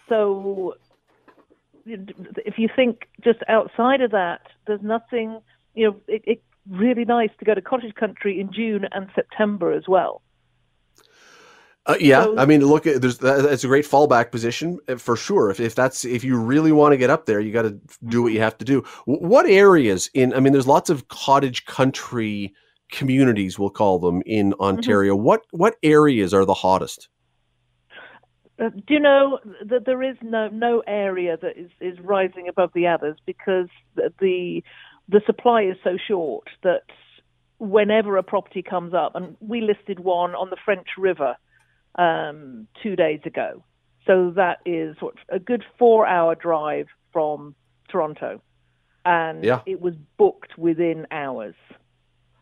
So 0.09 0.75
if 1.85 2.59
you 2.59 2.69
think 2.75 3.09
just 3.23 3.41
outside 3.49 4.01
of 4.01 4.11
that, 4.13 4.43
there's 4.67 4.83
nothing, 4.83 5.41
you 5.75 5.91
know, 5.91 5.97
it's 6.07 6.25
it 6.27 6.43
really 6.71 7.05
nice 7.05 7.31
to 7.39 7.45
go 7.45 7.55
to 7.55 7.63
cottage 7.63 7.95
country 7.95 8.41
in 8.41 8.53
June 8.53 8.87
and 8.93 9.09
September 9.15 9.73
as 9.73 9.85
well. 9.89 10.23
Uh, 11.87 11.97
yeah, 11.99 12.25
so, 12.25 12.37
I 12.37 12.45
mean, 12.45 12.61
look, 12.61 12.85
there's 12.85 13.17
that's 13.17 13.65
a 13.65 13.67
great 13.67 13.87
fallback 13.87 14.31
position 14.31 14.79
uh, 14.89 14.97
for 14.97 15.17
sure. 15.17 15.51
If, 15.51 15.59
if 15.59 15.75
that's 15.75 16.05
if 16.05 16.23
you 16.23 16.37
really 16.37 16.73
want 16.73 16.93
to 16.93 16.99
get 16.99 17.09
up 17.09 17.25
there, 17.25 17.41
you 17.41 17.51
got 17.51 17.63
to 17.63 17.81
do 18.07 18.23
what 18.23 18.35
you 18.35 18.41
have 18.41 18.59
to 18.59 18.65
do. 18.67 18.85
What 19.07 19.47
areas 19.47 20.11
in? 20.13 20.35
I 20.35 20.41
mean, 20.41 20.53
there's 20.53 20.67
lots 20.67 20.91
of 20.91 21.09
cottage 21.09 21.65
country 21.65 22.55
communities, 22.91 23.59
we'll 23.59 23.71
call 23.71 23.99
them, 23.99 24.23
in 24.27 24.53
mm-hmm. 24.53 24.63
Ontario. 24.63 25.15
Mm-hmm. 25.15 25.25
What 25.25 25.43
what 25.51 25.77
areas 25.83 26.35
are 26.35 26.45
the 26.45 26.55
hottest? 26.55 27.09
Uh, 28.61 28.71
do 28.71 28.95
you 28.95 29.01
know 29.01 29.39
that 29.65 29.85
there 29.87 30.03
is 30.03 30.17
no 30.23 30.49
no 30.49 30.83
area 30.87 31.37
that 31.41 31.57
is, 31.57 31.71
is 31.81 31.99
rising 32.01 32.49
above 32.49 32.71
the 32.75 32.87
others 32.87 33.17
because 33.25 33.69
the 33.95 34.63
the 35.09 35.21
supply 35.27 35.63
is 35.63 35.77
so 35.83 35.97
short 35.97 36.49
that 36.63 36.83
whenever 37.59 38.17
a 38.17 38.23
property 38.23 38.63
comes 38.63 38.95
up, 38.95 39.15
and 39.15 39.37
we 39.41 39.61
listed 39.61 40.01
one 40.01 40.35
on 40.35 40.51
the 40.51 40.57
French 40.65 40.89
River 40.97 41.37
um, 41.97 42.69
two 42.83 42.97
days 42.97 43.21
ago. 43.25 43.65
So 44.07 44.31
that 44.37 44.59
is 44.65 44.97
what, 45.01 45.15
a 45.29 45.39
good 45.39 45.65
four 45.79 46.07
hour 46.07 46.35
drive 46.35 46.87
from 47.13 47.55
Toronto. 47.91 48.41
And 49.05 49.45
Yeah. 49.45 49.61
it 49.67 49.81
was 49.81 49.95
booked 50.17 50.57
within 50.57 51.07
hours. 51.11 51.55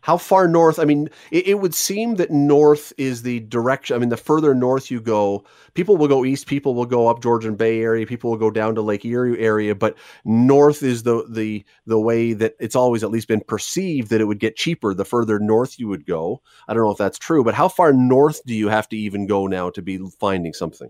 How 0.07 0.15
far 0.15 0.47
north? 0.47 0.79
I 0.79 0.85
mean, 0.85 1.09
it, 1.31 1.49
it 1.49 1.55
would 1.55 1.75
seem 1.75 2.15
that 2.15 2.31
north 2.31 2.93
is 2.97 3.23
the 3.23 3.41
direction. 3.41 3.93
I 3.93 3.99
mean, 3.99 4.07
the 4.07 4.15
further 4.15 4.55
north 4.55 4.89
you 4.89 5.01
go, 5.01 5.43
people 5.73 5.97
will 5.97 6.07
go 6.07 6.23
east, 6.23 6.47
people 6.47 6.73
will 6.75 6.85
go 6.85 7.09
up 7.09 7.21
Georgian 7.21 7.57
Bay 7.57 7.81
area, 7.81 8.05
people 8.05 8.29
will 8.29 8.37
go 8.37 8.49
down 8.49 8.73
to 8.75 8.81
Lake 8.81 9.03
Erie 9.03 9.37
area, 9.37 9.75
but 9.75 9.97
north 10.23 10.81
is 10.81 11.03
the 11.03 11.25
the 11.29 11.65
the 11.87 11.99
way 11.99 12.31
that 12.31 12.53
it's 12.57 12.73
always 12.73 13.03
at 13.03 13.11
least 13.11 13.27
been 13.27 13.41
perceived 13.41 14.09
that 14.09 14.21
it 14.21 14.23
would 14.23 14.39
get 14.39 14.55
cheaper 14.55 14.93
the 14.93 15.03
further 15.03 15.39
north 15.39 15.77
you 15.77 15.89
would 15.89 16.05
go. 16.05 16.41
I 16.69 16.73
don't 16.73 16.85
know 16.85 16.91
if 16.91 16.97
that's 16.97 17.19
true, 17.19 17.43
but 17.43 17.53
how 17.53 17.67
far 17.67 17.91
north 17.91 18.41
do 18.45 18.55
you 18.55 18.69
have 18.69 18.87
to 18.87 18.95
even 18.95 19.27
go 19.27 19.45
now 19.45 19.71
to 19.71 19.81
be 19.81 19.99
finding 20.21 20.53
something? 20.53 20.89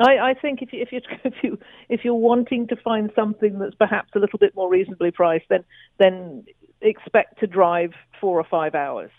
I, 0.00 0.30
I 0.30 0.34
think 0.40 0.62
if 0.62 0.72
you, 0.72 0.80
if 0.80 0.90
you 0.90 1.00
if 1.24 1.34
you 1.42 1.58
if 1.90 2.02
you're 2.02 2.14
wanting 2.14 2.66
to 2.68 2.76
find 2.76 3.10
something 3.14 3.58
that's 3.58 3.74
perhaps 3.74 4.12
a 4.14 4.18
little 4.18 4.38
bit 4.38 4.54
more 4.54 4.70
reasonably 4.70 5.10
priced, 5.10 5.50
then 5.50 5.64
then 5.98 6.44
expect 6.80 7.38
to 7.40 7.46
drive 7.46 7.92
four 8.20 8.38
or 8.38 8.44
five 8.44 8.74
hours. 8.74 9.10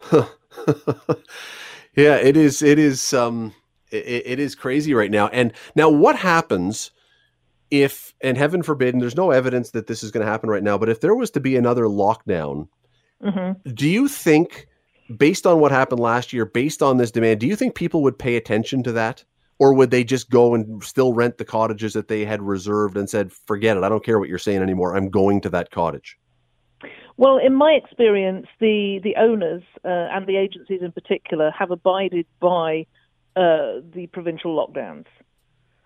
yeah, 1.94 2.16
it 2.16 2.36
is. 2.36 2.62
It 2.62 2.78
is. 2.78 3.12
Um, 3.12 3.54
it, 3.90 4.22
it 4.26 4.38
is 4.38 4.54
crazy 4.54 4.94
right 4.94 5.10
now. 5.10 5.28
And 5.28 5.52
now, 5.74 5.88
what 5.88 6.16
happens 6.16 6.90
if, 7.70 8.14
and 8.20 8.36
heaven 8.36 8.62
forbid, 8.62 8.94
and 8.94 9.02
there's 9.02 9.16
no 9.16 9.30
evidence 9.30 9.70
that 9.70 9.86
this 9.86 10.02
is 10.02 10.10
going 10.10 10.24
to 10.24 10.30
happen 10.30 10.50
right 10.50 10.62
now, 10.62 10.78
but 10.78 10.88
if 10.88 11.00
there 11.00 11.14
was 11.14 11.30
to 11.32 11.40
be 11.40 11.56
another 11.56 11.84
lockdown, 11.84 12.68
hmm 13.22 13.52
do 13.74 13.88
you 13.88 14.08
think, 14.08 14.66
based 15.18 15.46
on 15.46 15.60
what 15.60 15.70
happened 15.72 16.00
last 16.00 16.32
year, 16.32 16.46
based 16.46 16.82
on 16.82 16.96
this 16.96 17.10
demand, 17.10 17.40
do 17.40 17.46
you 17.46 17.56
think 17.56 17.74
people 17.74 18.02
would 18.02 18.18
pay 18.18 18.36
attention 18.36 18.82
to 18.84 18.92
that? 18.92 19.24
Or 19.58 19.74
would 19.74 19.90
they 19.90 20.04
just 20.04 20.30
go 20.30 20.54
and 20.54 20.82
still 20.82 21.12
rent 21.12 21.36
the 21.36 21.44
cottages 21.44 21.92
that 21.92 22.08
they 22.08 22.24
had 22.24 22.40
reserved 22.40 22.96
and 22.96 23.10
said, 23.10 23.30
forget 23.30 23.76
it, 23.76 23.82
I 23.82 23.90
don't 23.90 24.02
care 24.02 24.18
what 24.18 24.30
you're 24.30 24.38
saying 24.38 24.62
anymore. 24.62 24.96
I'm 24.96 25.10
going 25.10 25.42
to 25.42 25.50
that 25.50 25.70
cottage? 25.70 26.16
Well, 27.20 27.36
in 27.36 27.54
my 27.54 27.72
experience, 27.72 28.46
the 28.60 28.98
the 29.04 29.16
owners 29.16 29.62
uh, 29.84 30.08
and 30.10 30.26
the 30.26 30.38
agencies 30.38 30.80
in 30.80 30.90
particular 30.90 31.50
have 31.50 31.70
abided 31.70 32.24
by 32.40 32.86
uh, 33.36 33.84
the 33.94 34.08
provincial 34.10 34.56
lockdowns. 34.56 35.04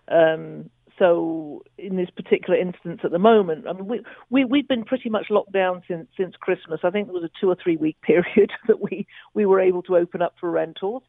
Um, 0.07 0.69
so, 0.97 1.65
in 1.77 1.97
this 1.97 2.09
particular 2.09 2.57
instance, 2.57 3.01
at 3.03 3.11
the 3.11 3.19
moment, 3.19 3.67
I 3.67 3.73
mean, 3.73 3.85
we, 3.85 4.01
we 4.29 4.45
we've 4.45 4.67
been 4.69 4.85
pretty 4.85 5.09
much 5.09 5.25
locked 5.29 5.51
down 5.51 5.83
since 5.89 6.07
since 6.15 6.35
Christmas. 6.39 6.79
I 6.85 6.89
think 6.89 7.07
there 7.07 7.13
was 7.13 7.25
a 7.25 7.41
two 7.41 7.49
or 7.49 7.57
three 7.61 7.75
week 7.75 7.97
period 8.01 8.51
that 8.67 8.79
we 8.79 9.05
we 9.33 9.45
were 9.45 9.59
able 9.59 9.81
to 9.83 9.97
open 9.97 10.21
up 10.21 10.35
for 10.39 10.49
rentals. 10.49 11.03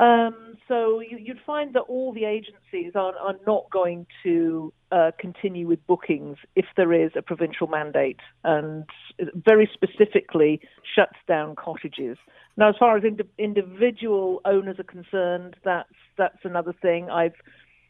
Um, 0.00 0.56
so 0.66 1.00
you, 1.00 1.18
you'd 1.18 1.40
find 1.46 1.74
that 1.74 1.80
all 1.80 2.14
the 2.14 2.24
agencies 2.24 2.92
are, 2.94 3.14
are 3.18 3.36
not 3.46 3.70
going 3.70 4.06
to 4.22 4.72
uh, 4.90 5.10
continue 5.18 5.68
with 5.68 5.86
bookings 5.86 6.38
if 6.56 6.64
there 6.74 6.94
is 6.94 7.12
a 7.16 7.22
provincial 7.22 7.66
mandate, 7.66 8.20
and 8.42 8.86
very 9.34 9.68
specifically 9.74 10.58
shuts 10.96 11.18
down 11.28 11.54
cottages. 11.54 12.16
Now, 12.56 12.70
as 12.70 12.76
far 12.78 12.96
as 12.96 13.04
indi- 13.04 13.24
individual 13.36 14.40
owners 14.46 14.78
are 14.78 14.84
concerned, 14.84 15.56
that's 15.64 15.92
that's 16.16 16.44
another 16.44 16.72
thing. 16.80 17.10
I've 17.10 17.36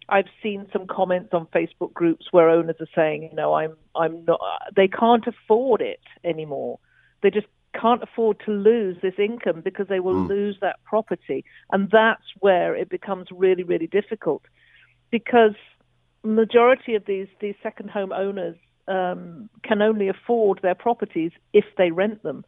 I've 0.09 0.29
seen 0.43 0.67
some 0.73 0.89
comments 0.89 1.31
on 1.33 1.47
Facebook 1.55 1.93
groups 1.93 2.27
where 2.33 2.51
owners 2.51 2.77
are 2.81 2.89
saying, 2.93 3.29
you 3.31 3.37
know, 3.37 3.55
I'm 3.55 3.77
I'm 3.95 4.25
not. 4.25 4.41
They 4.75 4.89
can't 4.89 5.25
afford 5.29 5.81
it 5.81 6.01
anymore. 6.25 6.81
They 7.23 7.31
just 7.31 7.47
can't 7.73 8.03
afford 8.03 8.41
to 8.47 8.51
lose 8.51 8.97
this 9.01 9.15
income 9.19 9.61
because 9.61 9.89
they 9.89 10.01
will 10.01 10.15
Mm. 10.15 10.29
lose 10.29 10.59
that 10.61 10.83
property, 10.85 11.45
and 11.73 11.91
that's 11.91 12.25
where 12.41 12.75
it 12.75 12.89
becomes 12.89 13.29
really 13.31 13.63
really 13.63 13.87
difficult 13.87 14.43
because 15.11 15.55
majority 16.23 16.95
of 16.95 17.05
these 17.07 17.29
these 17.41 17.55
second 17.63 17.91
home 17.91 18.13
owners 18.13 18.57
um, 18.89 19.49
can 19.63 19.83
only 19.83 20.09
afford 20.09 20.61
their 20.63 20.75
properties 20.75 21.33
if 21.53 21.65
they 21.77 21.91
rent 21.91 22.23
them. 22.23 22.45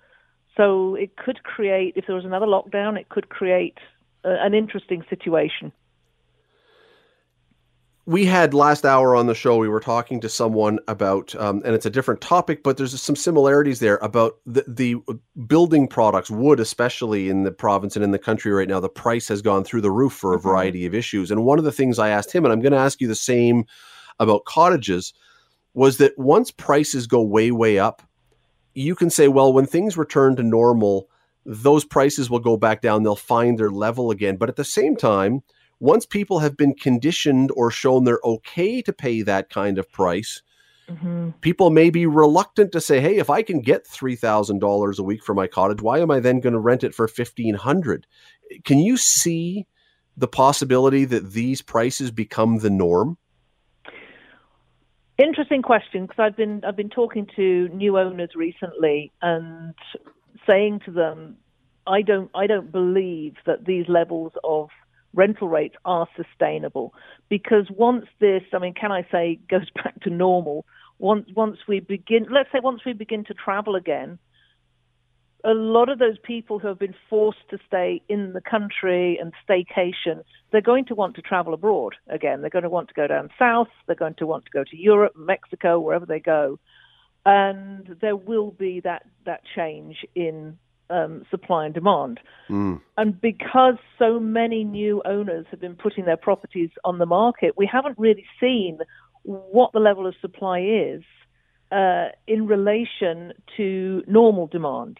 So 0.56 0.96
it 0.96 1.16
could 1.16 1.44
create, 1.44 1.94
if 1.96 2.06
there 2.06 2.16
was 2.16 2.24
another 2.24 2.46
lockdown, 2.46 2.98
it 2.98 3.08
could 3.08 3.28
create 3.28 3.78
uh, 4.24 4.36
an 4.40 4.54
interesting 4.54 5.04
situation. 5.08 5.72
We 8.04 8.24
had 8.24 8.52
last 8.52 8.84
hour 8.84 9.14
on 9.14 9.26
the 9.28 9.34
show 9.34 9.56
we 9.56 9.68
were 9.68 9.80
talking 9.80 10.20
to 10.20 10.28
someone 10.28 10.78
about 10.88 11.34
um, 11.36 11.62
and 11.64 11.74
it's 11.74 11.86
a 11.86 11.90
different 11.90 12.20
topic 12.20 12.62
but 12.62 12.76
there's 12.76 13.00
some 13.00 13.14
similarities 13.14 13.78
there 13.78 13.96
about 13.98 14.38
the, 14.44 14.64
the 14.66 14.96
building 15.46 15.86
products 15.86 16.30
wood 16.30 16.58
especially 16.58 17.28
in 17.28 17.44
the 17.44 17.52
province 17.52 17.94
and 17.94 18.04
in 18.04 18.10
the 18.10 18.18
country 18.18 18.50
right 18.50 18.68
now 18.68 18.80
the 18.80 18.88
price 18.88 19.28
has 19.28 19.40
gone 19.40 19.62
through 19.62 19.80
the 19.80 19.90
roof 19.90 20.12
for 20.12 20.34
a 20.34 20.38
Mhm. 20.38 20.42
variety 20.42 20.86
of 20.86 20.94
issues 20.94 21.30
and 21.30 21.44
one 21.44 21.58
of 21.58 21.64
the 21.64 21.72
things 21.72 21.98
i 21.98 22.08
asked 22.08 22.32
him 22.32 22.44
and 22.44 22.52
i'm 22.52 22.60
going 22.60 22.72
to 22.72 22.78
ask 22.78 23.00
you 23.00 23.08
the 23.08 23.14
same 23.14 23.64
about 24.18 24.44
cottages 24.44 25.14
was 25.74 25.98
that 25.98 26.18
once 26.18 26.50
prices 26.50 27.06
go 27.06 27.22
way 27.22 27.50
way 27.52 27.78
up 27.78 28.02
you 28.74 28.94
can 28.94 29.10
say 29.10 29.28
well 29.28 29.52
when 29.52 29.66
things 29.66 29.96
return 29.96 30.34
to 30.36 30.42
normal 30.42 31.08
those 31.44 31.84
prices 31.84 32.28
will 32.30 32.40
go 32.40 32.56
back 32.56 32.80
down 32.80 33.02
they'll 33.02 33.16
find 33.16 33.58
their 33.58 33.70
level 33.70 34.10
again 34.10 34.36
but 34.36 34.48
at 34.48 34.56
the 34.56 34.64
same 34.64 34.96
time 34.96 35.42
once 35.82 36.06
people 36.06 36.38
have 36.38 36.56
been 36.56 36.72
conditioned 36.74 37.50
or 37.56 37.68
shown 37.68 38.04
they're 38.04 38.20
okay 38.24 38.80
to 38.80 38.92
pay 38.92 39.20
that 39.22 39.50
kind 39.50 39.78
of 39.78 39.90
price, 39.90 40.40
Mm-hmm. 40.88 41.30
people 41.40 41.70
may 41.70 41.90
be 41.90 42.06
reluctant 42.06 42.72
to 42.72 42.80
say, 42.80 43.00
"Hey, 43.00 43.16
if 43.16 43.30
I 43.30 43.42
can 43.42 43.60
get 43.60 43.86
three 43.86 44.16
thousand 44.16 44.58
dollars 44.58 44.98
a 44.98 45.02
week 45.02 45.22
for 45.24 45.32
my 45.32 45.46
cottage, 45.46 45.80
why 45.80 46.00
am 46.00 46.10
I 46.10 46.18
then 46.20 46.40
going 46.40 46.52
to 46.54 46.58
rent 46.58 46.82
it 46.84 46.94
for 46.94 47.06
fifteen 47.06 47.54
hundred? 47.54 48.06
Can 48.64 48.78
you 48.78 48.96
see 48.96 49.66
the 50.16 50.28
possibility 50.28 51.04
that 51.04 51.32
these 51.32 51.62
prices 51.62 52.10
become 52.10 52.58
the 52.58 52.68
norm? 52.68 53.16
Interesting 55.18 55.62
question 55.62 56.02
because 56.06 56.18
I've 56.18 56.36
been 56.36 56.64
I've 56.64 56.76
been 56.76 56.90
talking 56.90 57.26
to 57.36 57.68
new 57.68 57.96
owners 57.96 58.30
recently 58.34 59.12
and 59.22 59.74
saying 60.46 60.80
to 60.86 60.90
them, 60.90 61.36
I 61.86 62.02
don't 62.02 62.30
I 62.34 62.48
don't 62.48 62.72
believe 62.72 63.36
that 63.46 63.64
these 63.64 63.86
levels 63.88 64.32
of 64.42 64.68
rental 65.14 65.48
rates 65.48 65.76
are 65.84 66.08
sustainable 66.16 66.94
because 67.28 67.66
once 67.70 68.06
this 68.20 68.42
I 68.52 68.58
mean 68.58 68.74
can 68.74 68.92
I 68.92 69.06
say 69.10 69.38
goes 69.50 69.70
back 69.70 70.00
to 70.02 70.10
normal 70.10 70.64
once 70.98 71.28
once 71.34 71.58
we 71.66 71.80
begin 71.80 72.26
let's 72.30 72.50
say 72.52 72.60
once 72.60 72.82
we 72.84 72.92
begin 72.92 73.24
to 73.24 73.34
travel 73.34 73.74
again 73.74 74.18
a 75.44 75.54
lot 75.54 75.88
of 75.88 75.98
those 75.98 76.18
people 76.22 76.58
who 76.58 76.68
have 76.68 76.78
been 76.78 76.94
forced 77.10 77.48
to 77.50 77.58
stay 77.66 78.00
in 78.08 78.32
the 78.32 78.40
country 78.40 79.18
and 79.20 79.32
staycation, 79.48 80.22
they're 80.50 80.60
going 80.60 80.84
to 80.84 80.94
want 80.94 81.16
to 81.16 81.22
travel 81.22 81.52
abroad 81.52 81.96
again. 82.08 82.40
They're 82.40 82.50
going 82.50 82.62
to 82.62 82.68
want 82.68 82.88
to 82.88 82.94
go 82.94 83.06
down 83.06 83.30
south. 83.38 83.68
They're 83.86 83.96
going 83.96 84.14
to 84.14 84.26
want 84.26 84.44
to 84.44 84.50
go 84.52 84.62
to 84.62 84.76
Europe, 84.76 85.14
Mexico, 85.16 85.80
wherever 85.80 86.06
they 86.06 86.20
go. 86.20 86.58
And 87.26 87.96
there 88.00 88.16
will 88.16 88.50
be 88.52 88.80
that, 88.80 89.04
that 89.26 89.42
change 89.56 90.04
in 90.14 90.58
um, 90.92 91.24
supply 91.30 91.64
and 91.64 91.74
demand. 91.74 92.20
Mm. 92.48 92.80
And 92.96 93.20
because 93.20 93.76
so 93.98 94.20
many 94.20 94.64
new 94.64 95.02
owners 95.04 95.46
have 95.50 95.60
been 95.60 95.74
putting 95.74 96.04
their 96.04 96.16
properties 96.16 96.70
on 96.84 96.98
the 96.98 97.06
market, 97.06 97.54
we 97.56 97.66
haven't 97.66 97.98
really 97.98 98.26
seen 98.38 98.78
what 99.22 99.72
the 99.72 99.80
level 99.80 100.06
of 100.06 100.14
supply 100.20 100.60
is 100.60 101.02
uh, 101.70 102.08
in 102.26 102.46
relation 102.46 103.32
to 103.56 104.02
normal 104.06 104.46
demand. 104.46 104.98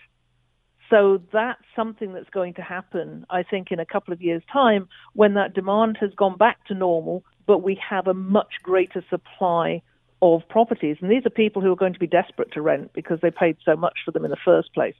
So 0.88 1.22
that's 1.32 1.62
something 1.74 2.12
that's 2.12 2.28
going 2.30 2.54
to 2.54 2.62
happen, 2.62 3.24
I 3.30 3.42
think, 3.42 3.68
in 3.70 3.80
a 3.80 3.86
couple 3.86 4.12
of 4.12 4.20
years' 4.20 4.42
time 4.52 4.88
when 5.14 5.34
that 5.34 5.54
demand 5.54 5.96
has 6.00 6.10
gone 6.14 6.36
back 6.36 6.66
to 6.66 6.74
normal, 6.74 7.24
but 7.46 7.62
we 7.62 7.80
have 7.88 8.06
a 8.06 8.14
much 8.14 8.54
greater 8.62 9.02
supply 9.08 9.82
of 10.20 10.46
properties. 10.48 10.98
And 11.00 11.10
these 11.10 11.26
are 11.26 11.30
people 11.30 11.62
who 11.62 11.72
are 11.72 11.76
going 11.76 11.94
to 11.94 11.98
be 11.98 12.06
desperate 12.06 12.52
to 12.52 12.62
rent 12.62 12.92
because 12.92 13.18
they 13.22 13.30
paid 13.30 13.56
so 13.64 13.74
much 13.74 13.98
for 14.04 14.12
them 14.12 14.24
in 14.24 14.30
the 14.30 14.36
first 14.44 14.72
place. 14.74 14.94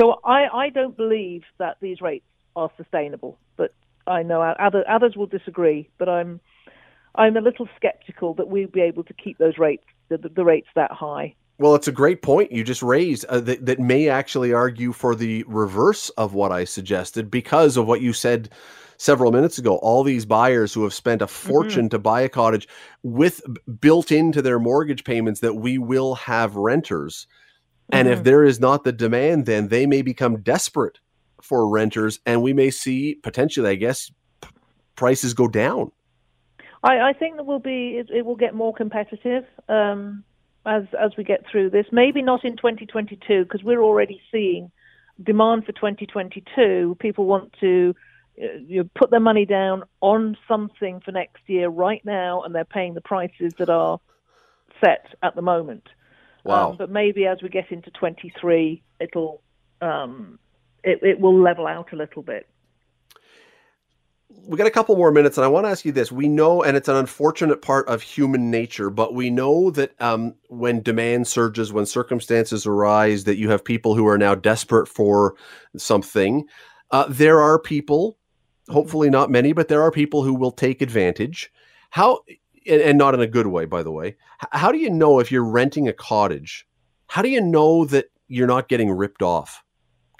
So 0.00 0.20
I, 0.24 0.46
I 0.52 0.68
don't 0.70 0.96
believe 0.96 1.42
that 1.58 1.76
these 1.80 2.00
rates 2.00 2.24
are 2.56 2.70
sustainable, 2.76 3.38
but 3.56 3.74
I 4.06 4.22
know 4.22 4.40
other, 4.42 4.84
others 4.88 5.14
will 5.16 5.26
disagree. 5.26 5.88
But 5.98 6.08
I'm 6.08 6.40
I'm 7.14 7.36
a 7.36 7.40
little 7.40 7.68
skeptical 7.76 8.34
that 8.34 8.48
we'll 8.48 8.68
be 8.68 8.80
able 8.80 9.04
to 9.04 9.12
keep 9.12 9.38
those 9.38 9.58
rates 9.58 9.84
the, 10.08 10.28
the 10.28 10.44
rates 10.44 10.68
that 10.74 10.90
high. 10.92 11.34
Well, 11.58 11.74
it's 11.74 11.88
a 11.88 11.92
great 11.92 12.22
point 12.22 12.50
you 12.50 12.64
just 12.64 12.82
raised 12.82 13.24
uh, 13.26 13.40
that, 13.40 13.66
that 13.66 13.78
may 13.78 14.08
actually 14.08 14.52
argue 14.52 14.92
for 14.92 15.14
the 15.14 15.44
reverse 15.46 16.08
of 16.10 16.34
what 16.34 16.50
I 16.50 16.64
suggested 16.64 17.30
because 17.30 17.76
of 17.76 17.86
what 17.86 18.00
you 18.00 18.12
said 18.12 18.48
several 18.96 19.30
minutes 19.30 19.58
ago. 19.58 19.76
All 19.76 20.02
these 20.02 20.24
buyers 20.24 20.72
who 20.72 20.82
have 20.82 20.94
spent 20.94 21.22
a 21.22 21.26
fortune 21.26 21.88
to 21.90 21.98
buy 21.98 22.22
a 22.22 22.28
cottage 22.28 22.66
with 23.02 23.42
built 23.80 24.10
into 24.10 24.42
their 24.42 24.58
mortgage 24.58 25.04
payments 25.04 25.40
that 25.40 25.54
we 25.54 25.78
will 25.78 26.14
have 26.14 26.56
renters. 26.56 27.26
And 27.92 28.08
if 28.08 28.20
Mhm. 28.20 28.24
there 28.24 28.44
is 28.44 28.58
not 28.58 28.84
the 28.84 28.92
demand, 28.92 29.46
then 29.46 29.68
they 29.68 29.86
may 29.86 30.02
become 30.02 30.40
desperate 30.40 30.98
for 31.42 31.68
renters 31.68 32.20
and 32.24 32.42
we 32.42 32.52
may 32.52 32.70
see 32.70 33.16
potentially, 33.22 33.68
I 33.68 33.74
guess, 33.74 34.10
p- 34.40 34.48
prices 34.96 35.34
go 35.34 35.48
down. 35.48 35.92
I, 36.82 37.10
I 37.10 37.12
think 37.12 37.36
that 37.36 37.44
will 37.44 37.58
be 37.60 37.98
it, 37.98 38.10
it 38.10 38.24
will 38.24 38.36
get 38.36 38.54
more 38.54 38.72
competitive 38.72 39.44
um, 39.68 40.24
as 40.66 40.84
as 40.98 41.12
we 41.16 41.24
get 41.24 41.44
through 41.46 41.70
this. 41.70 41.86
Maybe 41.92 42.22
not 42.22 42.44
in 42.44 42.56
2022 42.56 43.44
because 43.44 43.62
we're 43.62 43.82
already 43.82 44.20
seeing 44.32 44.70
demand 45.22 45.66
for 45.66 45.72
2022. 45.72 46.96
People 46.98 47.26
want 47.26 47.52
to 47.60 47.94
you 48.36 48.88
put 48.94 49.10
their 49.10 49.20
money 49.20 49.44
down 49.44 49.82
on 50.00 50.36
something 50.48 51.00
for 51.00 51.12
next 51.12 51.42
year 51.46 51.68
right 51.68 52.02
now, 52.04 52.42
and 52.42 52.54
they're 52.54 52.64
paying 52.64 52.94
the 52.94 53.00
prices 53.00 53.52
that 53.58 53.68
are 53.68 54.00
set 54.82 55.14
at 55.22 55.34
the 55.34 55.42
moment. 55.42 55.86
Wow. 56.44 56.70
Um, 56.70 56.76
but 56.76 56.90
maybe 56.90 57.26
as 57.26 57.42
we 57.42 57.48
get 57.48 57.70
into 57.70 57.90
23, 57.90 58.82
it'll 59.00 59.42
um, 59.80 60.38
it, 60.84 61.00
it 61.02 61.20
will 61.20 61.38
level 61.38 61.66
out 61.66 61.92
a 61.92 61.96
little 61.96 62.22
bit. 62.22 62.48
We 64.46 64.56
got 64.56 64.66
a 64.66 64.70
couple 64.70 64.96
more 64.96 65.12
minutes, 65.12 65.36
and 65.36 65.44
I 65.44 65.48
want 65.48 65.66
to 65.66 65.70
ask 65.70 65.84
you 65.84 65.92
this. 65.92 66.10
We 66.10 66.26
know, 66.26 66.62
and 66.62 66.76
it's 66.76 66.88
an 66.88 66.96
unfortunate 66.96 67.60
part 67.60 67.86
of 67.88 68.00
human 68.00 68.50
nature, 68.50 68.88
but 68.88 69.14
we 69.14 69.28
know 69.28 69.70
that 69.72 69.92
um, 70.00 70.34
when 70.48 70.82
demand 70.82 71.28
surges, 71.28 71.72
when 71.72 71.84
circumstances 71.84 72.66
arise, 72.66 73.24
that 73.24 73.36
you 73.36 73.50
have 73.50 73.64
people 73.64 73.94
who 73.94 74.06
are 74.06 74.18
now 74.18 74.34
desperate 74.34 74.88
for 74.88 75.34
something. 75.76 76.46
Uh, 76.90 77.04
there 77.08 77.40
are 77.40 77.58
people, 77.58 78.18
hopefully 78.68 79.10
not 79.10 79.30
many, 79.30 79.52
but 79.52 79.68
there 79.68 79.82
are 79.82 79.90
people 79.90 80.22
who 80.22 80.34
will 80.34 80.50
take 80.50 80.80
advantage. 80.80 81.52
How, 81.90 82.20
and, 82.66 82.80
and 82.80 82.98
not 82.98 83.14
in 83.14 83.20
a 83.20 83.26
good 83.26 83.46
way, 83.46 83.64
by 83.64 83.82
the 83.82 83.90
way. 83.90 84.16
How 84.52 84.72
do 84.72 84.78
you 84.78 84.90
know 84.90 85.18
if 85.18 85.30
you're 85.30 85.44
renting 85.44 85.88
a 85.88 85.92
cottage? 85.92 86.66
How 87.06 87.22
do 87.22 87.28
you 87.28 87.40
know 87.40 87.84
that 87.86 88.06
you're 88.28 88.46
not 88.46 88.68
getting 88.68 88.90
ripped 88.90 89.22
off? 89.22 89.62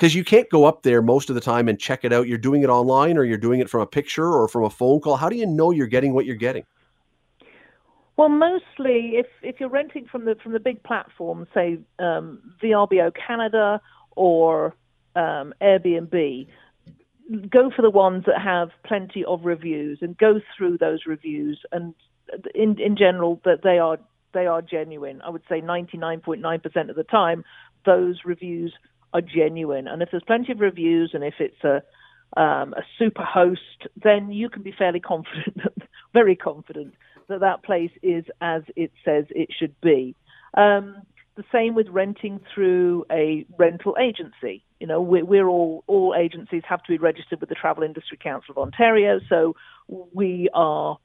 because 0.02 0.16
you 0.16 0.24
can't 0.24 0.50
go 0.50 0.64
up 0.64 0.82
there 0.82 1.00
most 1.00 1.28
of 1.28 1.36
the 1.36 1.40
time 1.40 1.68
and 1.68 1.78
check 1.78 2.04
it 2.04 2.12
out. 2.12 2.26
You're 2.26 2.36
doing 2.36 2.64
it 2.64 2.68
online 2.68 3.16
or 3.16 3.22
you're 3.22 3.38
doing 3.38 3.60
it 3.60 3.70
from 3.70 3.82
a 3.82 3.86
picture 3.86 4.32
or 4.32 4.48
from 4.48 4.64
a 4.64 4.70
phone 4.70 4.98
call. 4.98 5.14
How 5.14 5.28
do 5.28 5.36
you 5.36 5.46
know 5.46 5.70
you're 5.70 5.86
getting 5.86 6.12
what 6.12 6.26
you're 6.26 6.34
getting? 6.34 6.64
Well, 8.16 8.28
mostly 8.28 9.12
if 9.14 9.26
if 9.42 9.60
you're 9.60 9.68
renting 9.68 10.06
from 10.10 10.24
the 10.24 10.34
from 10.42 10.54
the 10.54 10.58
big 10.58 10.82
platforms, 10.82 11.46
say 11.54 11.78
um, 12.00 12.54
VRBO 12.60 13.12
Canada 13.14 13.80
or 14.16 14.74
um, 15.14 15.54
Airbnb, 15.62 16.48
go 17.48 17.70
for 17.70 17.82
the 17.82 17.90
ones 17.90 18.24
that 18.26 18.40
have 18.42 18.70
plenty 18.84 19.24
of 19.24 19.44
reviews 19.44 19.98
and 20.02 20.18
go 20.18 20.40
through 20.56 20.78
those 20.78 21.06
reviews. 21.06 21.60
And 21.70 21.94
in 22.54 22.78
in 22.80 22.96
general, 22.96 23.40
that 23.44 23.62
they 23.62 23.78
are 23.78 23.98
they 24.32 24.46
are 24.46 24.62
genuine. 24.62 25.20
I 25.22 25.30
would 25.30 25.42
say 25.48 25.60
99.9% 25.60 26.90
of 26.90 26.96
the 26.96 27.04
time, 27.04 27.44
those 27.84 28.20
reviews 28.24 28.72
are 29.12 29.20
genuine. 29.20 29.86
And 29.88 30.02
if 30.02 30.10
there's 30.10 30.22
plenty 30.26 30.52
of 30.52 30.60
reviews 30.60 31.10
and 31.14 31.22
if 31.22 31.34
it's 31.38 31.62
a 31.64 31.82
um, 32.34 32.72
a 32.72 32.82
super 32.98 33.24
host, 33.24 33.86
then 34.02 34.32
you 34.32 34.48
can 34.48 34.62
be 34.62 34.72
fairly 34.72 35.00
confident, 35.00 35.58
very 36.14 36.34
confident, 36.34 36.94
that 37.28 37.40
that 37.40 37.62
place 37.62 37.90
is 38.02 38.24
as 38.40 38.62
it 38.74 38.90
says 39.04 39.26
it 39.30 39.50
should 39.58 39.78
be. 39.80 40.14
Um, 40.54 41.02
the 41.34 41.44
same 41.50 41.74
with 41.74 41.88
renting 41.88 42.40
through 42.54 43.06
a 43.10 43.46
rental 43.56 43.96
agency. 44.00 44.62
You 44.80 44.86
know, 44.86 45.00
we're, 45.00 45.24
we're, 45.24 45.48
all 45.48 45.82
all 45.86 46.14
agencies 46.18 46.62
have 46.68 46.82
to 46.82 46.92
be 46.92 46.98
registered 46.98 47.40
with 47.40 47.48
the 47.48 47.54
Travel 47.54 47.82
Industry 47.82 48.18
Council 48.22 48.52
of 48.52 48.58
Ontario, 48.58 49.20
so 49.28 49.54
we 49.88 50.48
are. 50.54 50.98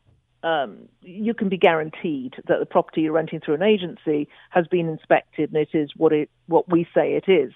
Um, 0.43 0.87
you 1.01 1.33
can 1.33 1.49
be 1.49 1.57
guaranteed 1.57 2.35
that 2.47 2.59
the 2.59 2.65
property 2.65 3.01
you're 3.01 3.13
renting 3.13 3.39
through 3.39 3.55
an 3.55 3.63
agency 3.63 4.29
has 4.51 4.67
been 4.67 4.87
inspected 4.87 5.51
and 5.51 5.57
it 5.57 5.69
is 5.73 5.91
what 5.97 6.13
it 6.13 6.29
what 6.45 6.69
we 6.71 6.87
say 6.93 7.15
it 7.15 7.29
is. 7.29 7.51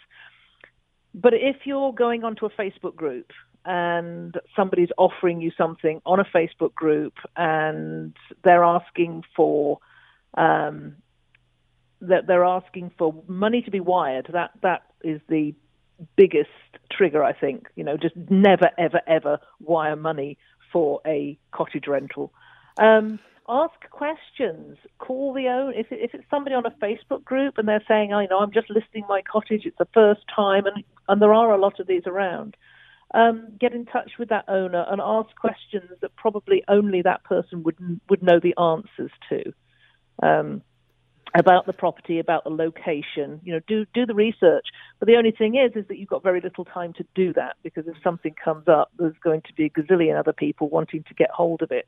But 1.14 1.34
if 1.34 1.58
you're 1.66 1.94
going 1.94 2.24
onto 2.24 2.46
a 2.46 2.50
Facebook 2.50 2.96
group 2.96 3.32
and 3.66 4.36
somebody's 4.56 4.90
offering 4.98 5.42
you 5.42 5.52
something 5.58 6.02
on 6.06 6.20
a 6.20 6.26
Facebook 6.26 6.74
group 6.74 7.14
and 7.36 8.16
they're 8.44 8.64
asking 8.64 9.24
for 9.36 9.80
um, 10.36 10.96
that 12.02 12.26
they're 12.28 12.46
asking 12.46 12.92
for 12.98 13.14
money 13.28 13.62
to 13.62 13.72
be 13.72 13.80
wired, 13.80 14.30
that 14.34 14.52
that 14.64 14.84
is 15.04 15.22
the 15.30 15.54
biggest 16.16 16.50
trigger, 16.92 17.24
I 17.24 17.34
think. 17.34 17.68
You 17.76 17.84
know, 17.84 17.98
just 17.98 18.16
never, 18.30 18.72
ever, 18.78 19.02
ever 19.06 19.40
wire 19.60 19.96
money 19.96 20.38
for 20.72 21.02
a 21.06 21.38
cottage 21.52 21.88
rental. 21.88 22.34
Um, 22.80 23.20
ask 23.50 23.74
questions. 23.90 24.78
Call 25.00 25.34
the 25.34 25.48
owner. 25.48 25.74
If, 25.74 25.88
if 25.92 26.14
it's 26.14 26.30
somebody 26.30 26.56
on 26.56 26.66
a 26.66 26.72
Facebook 26.72 27.24
group 27.24 27.58
and 27.58 27.68
they're 27.68 27.84
saying, 27.88 28.14
"I 28.14 28.26
know 28.28 28.40
I'm 28.40 28.54
just 28.54 28.70
listing 28.70 29.06
my 29.08 29.22
cottage. 29.22 29.64
It's 29.66 29.78
the 29.78 29.88
first 29.94 30.22
time," 30.34 30.66
and 30.66 30.84
and 31.08 31.22
there 31.22 31.34
are 31.34 31.54
a 31.54 31.60
lot 31.60 31.80
of 31.80 31.88
these 31.88 32.04
around. 32.06 32.56
Um, 33.14 33.58
get 33.60 33.74
in 33.74 33.86
touch 33.86 34.12
with 34.18 34.30
that 34.30 34.46
owner 34.48 34.86
and 34.90 35.02
ask 35.02 35.36
questions 35.36 35.92
that 36.00 36.16
probably 36.16 36.64
only 36.70 37.02
that 37.02 37.24
person 37.26 37.64
would 37.64 37.78
would 38.10 38.24
know 38.24 38.40
the 38.40 38.56
answers 38.58 39.12
to. 39.30 39.54
Um, 40.24 40.62
about 41.34 41.66
the 41.66 41.74
property, 41.74 42.20
about 42.20 42.44
the 42.44 42.50
location, 42.50 43.40
you 43.44 43.54
know, 43.54 43.62
do 43.68 43.86
do 43.94 44.06
the 44.06 44.14
research. 44.14 44.66
But 45.00 45.08
the 45.08 45.16
only 45.16 45.32
thing 45.32 45.56
is, 45.56 45.76
is 45.76 45.88
that 45.88 45.98
you've 45.98 46.10
got 46.10 46.24
very 46.24 46.42
little 46.42 46.66
time 46.66 46.94
to 46.94 47.06
do 47.16 47.34
that 47.34 47.56
because 47.64 47.88
if 47.88 47.96
something 48.04 48.34
comes 48.44 48.68
up, 48.68 48.92
there's 48.98 49.16
going 49.24 49.42
to 49.44 49.54
be 49.54 49.66
a 49.66 49.70
gazillion 49.70 50.20
other 50.20 50.34
people 50.34 50.70
wanting 50.70 51.04
to 51.08 51.14
get 51.14 51.30
hold 51.32 51.62
of 51.62 51.72
it. 51.72 51.88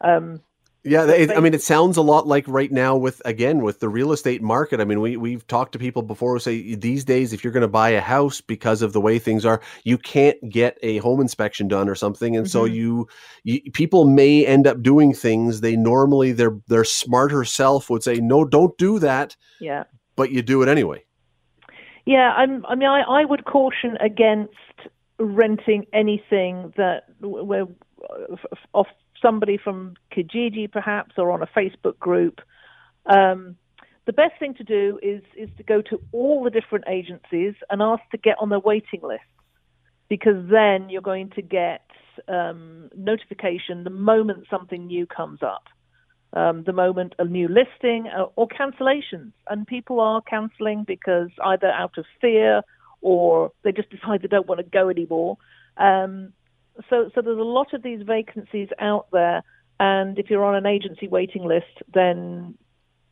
Um, 0.00 0.40
yeah, 0.86 1.04
it, 1.04 1.32
I 1.32 1.40
mean, 1.40 1.52
it 1.52 1.62
sounds 1.62 1.96
a 1.96 2.02
lot 2.02 2.28
like 2.28 2.46
right 2.46 2.70
now 2.70 2.96
with 2.96 3.20
again 3.24 3.62
with 3.62 3.80
the 3.80 3.88
real 3.88 4.12
estate 4.12 4.40
market. 4.40 4.80
I 4.80 4.84
mean, 4.84 5.00
we 5.00 5.16
we've 5.16 5.44
talked 5.48 5.72
to 5.72 5.80
people 5.80 6.02
before 6.02 6.34
who 6.34 6.38
say 6.38 6.76
these 6.76 7.04
days, 7.04 7.32
if 7.32 7.42
you're 7.42 7.52
going 7.52 7.62
to 7.62 7.68
buy 7.68 7.88
a 7.88 8.00
house 8.00 8.40
because 8.40 8.82
of 8.82 8.92
the 8.92 9.00
way 9.00 9.18
things 9.18 9.44
are, 9.44 9.60
you 9.82 9.98
can't 9.98 10.38
get 10.48 10.78
a 10.84 10.98
home 10.98 11.20
inspection 11.20 11.66
done 11.66 11.88
or 11.88 11.96
something, 11.96 12.36
and 12.36 12.46
mm-hmm. 12.46 12.52
so 12.52 12.66
you, 12.66 13.08
you 13.42 13.60
people 13.72 14.04
may 14.04 14.46
end 14.46 14.68
up 14.68 14.80
doing 14.80 15.12
things 15.12 15.60
they 15.60 15.74
normally 15.74 16.30
their 16.30 16.56
their 16.68 16.84
smarter 16.84 17.44
self 17.44 17.90
would 17.90 18.04
say 18.04 18.16
no, 18.16 18.44
don't 18.44 18.78
do 18.78 19.00
that. 19.00 19.34
Yeah, 19.60 19.84
but 20.14 20.30
you 20.30 20.40
do 20.40 20.62
it 20.62 20.68
anyway. 20.68 21.02
Yeah, 22.04 22.32
I'm, 22.36 22.64
I 22.66 22.76
mean, 22.76 22.88
I, 22.88 23.00
I 23.00 23.24
would 23.24 23.44
caution 23.44 23.96
against 24.00 24.54
renting 25.18 25.84
anything 25.92 26.72
that 26.76 27.08
where 27.20 27.66
off 28.72 28.86
somebody 29.20 29.56
from 29.56 29.94
Kijiji 30.12 30.70
perhaps 30.70 31.12
or 31.16 31.30
on 31.30 31.42
a 31.42 31.46
Facebook 31.46 31.98
group. 31.98 32.40
Um, 33.06 33.56
the 34.06 34.12
best 34.12 34.38
thing 34.38 34.54
to 34.54 34.64
do 34.64 34.98
is 35.02 35.22
is 35.36 35.48
to 35.56 35.62
go 35.62 35.82
to 35.82 36.00
all 36.12 36.44
the 36.44 36.50
different 36.50 36.84
agencies 36.88 37.54
and 37.70 37.82
ask 37.82 38.02
to 38.12 38.18
get 38.18 38.36
on 38.40 38.48
their 38.48 38.60
waiting 38.60 39.00
list, 39.02 39.22
because 40.08 40.48
then 40.48 40.88
you're 40.88 41.02
going 41.02 41.30
to 41.30 41.42
get 41.42 41.82
um, 42.28 42.88
notification 42.96 43.84
the 43.84 43.90
moment 43.90 44.46
something 44.48 44.86
new 44.86 45.06
comes 45.06 45.42
up, 45.42 45.64
um, 46.32 46.62
the 46.64 46.72
moment 46.72 47.14
a 47.18 47.24
new 47.24 47.48
listing 47.48 48.06
uh, 48.06 48.26
or 48.36 48.46
cancellations, 48.48 49.32
and 49.50 49.66
people 49.66 50.00
are 50.00 50.22
cancelling 50.22 50.84
because 50.84 51.30
either 51.44 51.68
out 51.68 51.98
of 51.98 52.04
fear 52.20 52.62
or 53.02 53.52
they 53.62 53.72
just 53.72 53.90
decide 53.90 54.22
they 54.22 54.28
don't 54.28 54.46
want 54.46 54.60
to 54.60 54.66
go 54.66 54.88
anymore. 54.88 55.36
Um, 55.76 56.32
so, 56.88 57.10
so 57.14 57.20
there's 57.22 57.38
a 57.38 57.42
lot 57.42 57.74
of 57.74 57.82
these 57.82 58.02
vacancies 58.02 58.68
out 58.78 59.06
there, 59.12 59.42
and 59.78 60.18
if 60.18 60.30
you're 60.30 60.44
on 60.44 60.54
an 60.54 60.66
agency 60.66 61.08
waiting 61.08 61.44
list, 61.44 61.82
then 61.92 62.56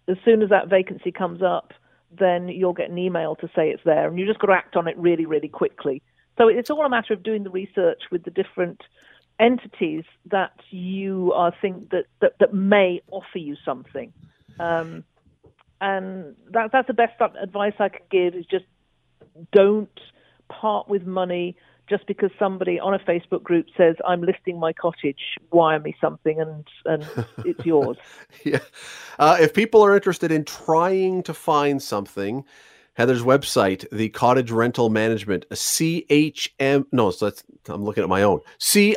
as 0.08 0.16
soon 0.24 0.42
as 0.42 0.50
that 0.50 0.68
vacancy 0.68 1.12
comes 1.12 1.42
up, 1.42 1.72
then 2.10 2.48
you'll 2.48 2.72
get 2.72 2.90
an 2.90 2.98
email 2.98 3.34
to 3.36 3.48
say 3.54 3.70
it's 3.70 3.82
there, 3.84 4.08
and 4.08 4.18
you 4.18 4.26
just 4.26 4.38
got 4.38 4.48
to 4.48 4.52
act 4.52 4.76
on 4.76 4.88
it 4.88 4.96
really, 4.96 5.26
really 5.26 5.48
quickly. 5.48 6.02
So 6.38 6.48
it's 6.48 6.70
all 6.70 6.84
a 6.84 6.90
matter 6.90 7.14
of 7.14 7.22
doing 7.22 7.44
the 7.44 7.50
research 7.50 8.02
with 8.10 8.24
the 8.24 8.30
different 8.30 8.82
entities 9.38 10.04
that 10.26 10.52
you 10.70 11.32
are 11.34 11.52
think 11.60 11.90
that 11.90 12.04
that, 12.20 12.34
that 12.40 12.54
may 12.54 13.02
offer 13.10 13.38
you 13.38 13.56
something. 13.64 14.12
Um, 14.60 15.04
and 15.80 16.36
that, 16.50 16.70
that's 16.72 16.86
the 16.86 16.94
best 16.94 17.20
advice 17.20 17.74
I 17.78 17.88
could 17.88 18.08
give 18.10 18.34
is 18.34 18.46
just 18.46 18.64
don't 19.52 20.00
part 20.48 20.88
with 20.88 21.04
money 21.04 21.56
just 21.88 22.06
because 22.06 22.30
somebody 22.38 22.80
on 22.80 22.94
a 22.94 22.98
Facebook 22.98 23.42
group 23.42 23.66
says, 23.76 23.96
I'm 24.06 24.22
listing 24.22 24.58
my 24.58 24.72
cottage, 24.72 25.36
wire 25.50 25.80
me 25.80 25.94
something 26.00 26.40
and, 26.40 26.66
and 26.84 27.06
it's 27.44 27.64
yours. 27.64 27.96
yeah. 28.44 28.60
Uh, 29.18 29.36
if 29.40 29.52
people 29.52 29.84
are 29.84 29.94
interested 29.94 30.32
in 30.32 30.44
trying 30.44 31.22
to 31.24 31.34
find 31.34 31.82
something, 31.82 32.44
Heather's 32.94 33.22
website, 33.22 33.88
the 33.90 34.08
Cottage 34.08 34.50
Rental 34.52 34.88
Management, 34.88 35.48
CHM. 35.50 36.84
No, 36.92 37.10
so 37.10 37.26
that's 37.26 37.42
I'm 37.68 37.84
looking 37.84 38.04
at 38.04 38.08
my 38.08 38.22
own. 38.22 38.40
CLRM.ca 38.60 38.94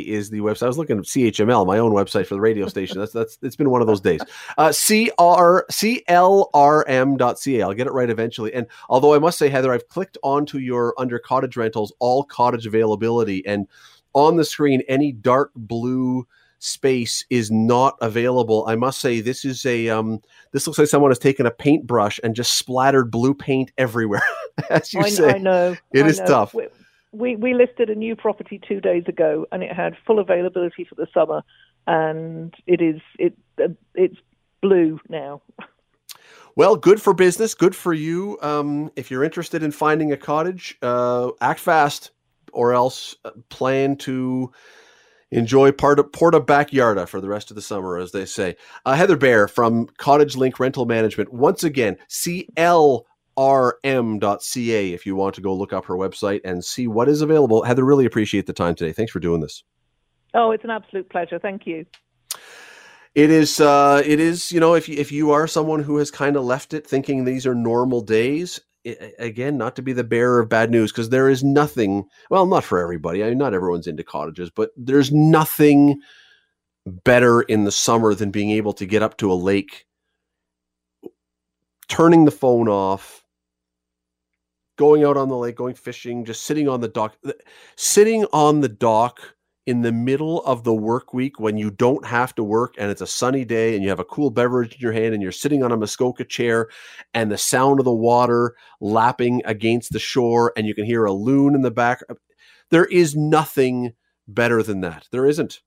is 0.00 0.30
the 0.30 0.40
website. 0.40 0.62
I 0.64 0.66
was 0.66 0.78
looking 0.78 0.98
at 0.98 1.04
CHML, 1.04 1.64
my 1.66 1.78
own 1.78 1.92
website 1.92 2.26
for 2.26 2.34
the 2.34 2.40
radio 2.40 2.66
station. 2.66 2.98
That's 2.98 3.12
that's 3.12 3.38
it's 3.42 3.54
been 3.56 3.70
one 3.70 3.80
of 3.80 3.86
those 3.86 4.00
days. 4.00 4.20
Uh, 4.56 4.70
CR 4.70 5.64
CLRM.ca. 5.70 7.62
I'll 7.62 7.74
get 7.74 7.86
it 7.86 7.92
right 7.92 8.10
eventually. 8.10 8.52
And 8.52 8.66
although 8.88 9.14
I 9.14 9.18
must 9.18 9.38
say, 9.38 9.48
Heather, 9.48 9.72
I've 9.72 9.88
clicked 9.88 10.18
onto 10.24 10.58
your 10.58 10.94
under 10.98 11.20
cottage 11.20 11.56
rentals, 11.56 11.92
all 12.00 12.24
cottage 12.24 12.66
availability, 12.66 13.46
and 13.46 13.68
on 14.14 14.36
the 14.36 14.44
screen, 14.44 14.82
any 14.88 15.12
dark 15.12 15.52
blue 15.54 16.26
space 16.58 17.24
is 17.30 17.50
not 17.50 17.96
available. 18.00 18.64
I 18.66 18.76
must 18.76 19.00
say 19.00 19.20
this 19.20 19.44
is 19.44 19.64
a 19.64 19.88
um, 19.88 20.20
this 20.52 20.66
looks 20.66 20.78
like 20.78 20.88
someone 20.88 21.10
has 21.10 21.18
taken 21.18 21.46
a 21.46 21.50
paintbrush 21.50 22.18
and 22.22 22.34
just 22.34 22.54
splattered 22.54 23.10
blue 23.10 23.34
paint 23.34 23.72
everywhere. 23.78 24.22
As 24.70 24.92
you 24.92 25.00
I, 25.00 25.08
say, 25.08 25.34
I 25.34 25.38
know 25.38 25.76
it 25.92 26.04
I 26.04 26.08
is 26.08 26.18
know. 26.20 26.26
tough. 26.26 26.54
We, 27.10 27.36
we 27.36 27.54
listed 27.54 27.88
a 27.88 27.94
new 27.94 28.14
property 28.14 28.60
two 28.66 28.80
days 28.80 29.04
ago, 29.06 29.46
and 29.50 29.62
it 29.62 29.72
had 29.74 29.96
full 30.06 30.18
availability 30.18 30.84
for 30.84 30.94
the 30.94 31.06
summer, 31.14 31.42
and 31.86 32.54
it 32.66 32.82
is 32.82 33.00
it 33.18 33.34
uh, 33.62 33.68
it's 33.94 34.16
blue 34.60 35.00
now. 35.08 35.40
Well, 36.54 36.74
good 36.74 37.00
for 37.00 37.14
business, 37.14 37.54
good 37.54 37.76
for 37.76 37.94
you. 37.94 38.36
Um, 38.42 38.90
if 38.96 39.10
you're 39.12 39.22
interested 39.22 39.62
in 39.62 39.70
finding 39.70 40.12
a 40.12 40.16
cottage, 40.16 40.76
uh, 40.82 41.30
act 41.40 41.60
fast 41.60 42.10
or 42.52 42.72
else 42.72 43.14
uh, 43.24 43.30
plan 43.48 43.96
to 43.98 44.50
enjoy 45.30 45.72
Porta, 45.72 46.04
Porta 46.04 46.40
Backyarda 46.40 47.06
for 47.08 47.20
the 47.20 47.28
rest 47.28 47.50
of 47.50 47.54
the 47.54 47.62
summer, 47.62 47.98
as 47.98 48.12
they 48.12 48.24
say. 48.24 48.56
Uh, 48.84 48.94
Heather 48.94 49.16
Bayer 49.16 49.48
from 49.48 49.86
CottageLINK 49.98 50.58
Rental 50.58 50.86
Management. 50.86 51.32
Once 51.32 51.64
again, 51.64 51.96
CLRM.ca 52.08 53.04
if 54.92 55.06
you 55.06 55.16
want 55.16 55.34
to 55.34 55.40
go 55.40 55.54
look 55.54 55.72
up 55.72 55.84
her 55.86 55.94
website 55.94 56.40
and 56.44 56.64
see 56.64 56.86
what 56.86 57.08
is 57.08 57.20
available. 57.20 57.62
Heather, 57.62 57.84
really 57.84 58.06
appreciate 58.06 58.46
the 58.46 58.52
time 58.52 58.74
today. 58.74 58.92
Thanks 58.92 59.12
for 59.12 59.20
doing 59.20 59.40
this. 59.40 59.64
Oh, 60.34 60.50
it's 60.50 60.64
an 60.64 60.70
absolute 60.70 61.08
pleasure. 61.10 61.38
Thank 61.38 61.66
you. 61.66 61.86
It 63.14 63.30
is. 63.30 63.60
Uh, 63.60 64.02
it 64.04 64.20
is. 64.20 64.52
You 64.52 64.60
know, 64.60 64.74
if 64.74 64.88
you, 64.88 64.96
if 64.96 65.10
you 65.10 65.30
are 65.32 65.46
someone 65.46 65.82
who 65.82 65.96
has 65.96 66.10
kind 66.10 66.36
of 66.36 66.44
left 66.44 66.74
it 66.74 66.86
thinking 66.86 67.24
these 67.24 67.46
are 67.46 67.54
normal 67.54 68.00
days, 68.02 68.60
again, 69.18 69.56
not 69.56 69.76
to 69.76 69.82
be 69.82 69.92
the 69.92 70.04
bearer 70.04 70.40
of 70.40 70.48
bad 70.48 70.70
news, 70.70 70.92
because 70.92 71.10
there 71.10 71.28
is 71.28 71.42
nothing. 71.44 72.04
Well, 72.30 72.46
not 72.46 72.64
for 72.64 72.78
everybody. 72.78 73.24
I 73.24 73.28
mean, 73.28 73.38
not 73.38 73.54
everyone's 73.54 73.86
into 73.86 74.04
cottages, 74.04 74.50
but 74.50 74.70
there's 74.76 75.12
nothing 75.12 76.00
better 76.86 77.42
in 77.42 77.64
the 77.64 77.72
summer 77.72 78.14
than 78.14 78.30
being 78.30 78.50
able 78.50 78.72
to 78.74 78.86
get 78.86 79.02
up 79.02 79.16
to 79.18 79.30
a 79.30 79.34
lake, 79.34 79.86
turning 81.88 82.24
the 82.24 82.30
phone 82.30 82.68
off, 82.68 83.24
going 84.76 85.04
out 85.04 85.16
on 85.16 85.28
the 85.28 85.36
lake, 85.36 85.56
going 85.56 85.74
fishing, 85.74 86.24
just 86.24 86.42
sitting 86.42 86.68
on 86.68 86.80
the 86.80 86.88
dock, 86.88 87.16
sitting 87.76 88.24
on 88.32 88.60
the 88.60 88.68
dock 88.68 89.34
in 89.68 89.82
the 89.82 89.92
middle 89.92 90.42
of 90.44 90.64
the 90.64 90.72
work 90.72 91.12
week 91.12 91.38
when 91.38 91.58
you 91.58 91.70
don't 91.70 92.06
have 92.06 92.34
to 92.34 92.42
work 92.42 92.74
and 92.78 92.90
it's 92.90 93.02
a 93.02 93.06
sunny 93.06 93.44
day 93.44 93.74
and 93.74 93.82
you 93.84 93.90
have 93.90 94.00
a 94.00 94.04
cool 94.04 94.30
beverage 94.30 94.72
in 94.72 94.80
your 94.80 94.92
hand 94.92 95.12
and 95.12 95.22
you're 95.22 95.30
sitting 95.30 95.62
on 95.62 95.70
a 95.70 95.76
Muskoka 95.76 96.24
chair 96.24 96.70
and 97.12 97.30
the 97.30 97.36
sound 97.36 97.78
of 97.78 97.84
the 97.84 97.92
water 97.92 98.56
lapping 98.80 99.42
against 99.44 99.92
the 99.92 99.98
shore 99.98 100.54
and 100.56 100.66
you 100.66 100.74
can 100.74 100.86
hear 100.86 101.04
a 101.04 101.12
loon 101.12 101.54
in 101.54 101.60
the 101.60 101.70
back. 101.70 102.00
There 102.70 102.86
is 102.86 103.14
nothing 103.14 103.92
better 104.26 104.62
than 104.62 104.80
that. 104.80 105.06
There 105.12 105.26
isn't. 105.26 105.60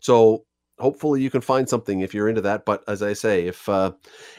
So 0.00 0.46
hopefully 0.78 1.20
you 1.20 1.28
can 1.28 1.42
find 1.42 1.68
something 1.68 2.00
if 2.00 2.14
you're 2.14 2.30
into 2.30 2.40
that. 2.40 2.64
But 2.64 2.82
as 2.88 3.02
I 3.02 3.12
say, 3.12 3.48
if 3.48 3.68
uh, 3.68 3.92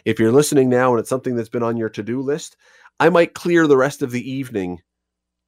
if 0.05 0.19
you're 0.19 0.31
listening 0.31 0.69
now 0.69 0.89
and 0.89 0.99
it's 0.99 1.09
something 1.09 1.35
that's 1.35 1.49
been 1.49 1.61
on 1.61 1.77
your 1.77 1.89
to 1.89 2.01
do 2.01 2.19
list, 2.23 2.57
I 2.99 3.09
might 3.09 3.35
clear 3.35 3.67
the 3.67 3.77
rest 3.77 4.01
of 4.01 4.09
the 4.09 4.27
evening 4.27 4.79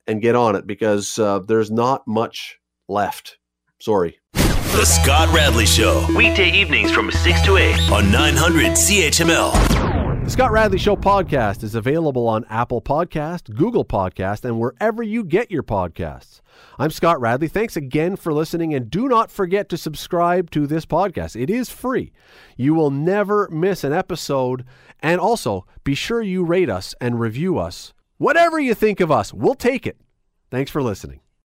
and 0.08 0.22
get 0.22 0.36
on 0.36 0.56
it 0.56 0.68
because 0.68 1.18
uh, 1.20 1.40
there's 1.40 1.72
not 1.72 2.08
much 2.08 2.60
left. 2.88 3.38
Sorry. 3.80 4.20
The 4.34 4.86
Scott 4.86 5.34
Radley 5.34 5.66
Show. 5.66 6.06
Weekday 6.16 6.52
evenings 6.52 6.92
from 6.92 7.12
6 7.12 7.42
to 7.44 7.58
8 7.58 7.92
on 7.92 8.12
900 8.12 8.72
CHML. 8.72 10.24
The 10.24 10.30
Scott 10.30 10.52
Radley 10.52 10.78
Show 10.78 10.96
podcast 10.96 11.64
is 11.64 11.76
available 11.76 12.28
on 12.28 12.46
Apple 12.50 12.82
Podcast, 12.82 13.54
Google 13.56 13.84
Podcast, 13.84 14.46
and 14.46 14.58
wherever 14.58 15.04
you 15.04 15.24
get 15.24 15.52
your 15.52 15.64
podcasts. 15.64 16.40
I'm 16.80 16.92
Scott 16.92 17.20
Radley. 17.20 17.50
Thanks 17.50 17.76
again 17.76 18.16
for 18.16 18.34
listening, 18.34 18.74
and 18.74 18.90
do 18.90 19.10
not 19.10 19.30
forget 19.30 19.68
to 19.70 19.78
subscribe 19.78 20.50
to 20.52 20.66
this 20.66 20.86
podcast. 20.86 21.40
It 21.40 21.50
is 21.50 21.70
free. 21.70 22.14
You 22.56 22.74
will 22.74 22.90
never 22.90 23.50
miss 23.52 23.84
an 23.84 23.92
episode, 23.92 24.64
and 25.02 25.20
also 25.20 25.68
be 25.84 25.94
sure 25.94 26.22
you 26.22 26.46
rate 26.46 26.70
us 26.70 26.96
and 27.02 27.20
review 27.20 27.58
us 27.60 27.94
Whatever 28.18 28.60
you 28.60 28.74
think 28.76 29.00
of 29.00 29.12
us, 29.12 29.34
we'll 29.34 29.56
take 29.56 29.88
it. 29.88 29.98
Thanks 30.52 30.70
for 30.72 30.82
listening. 30.82 31.23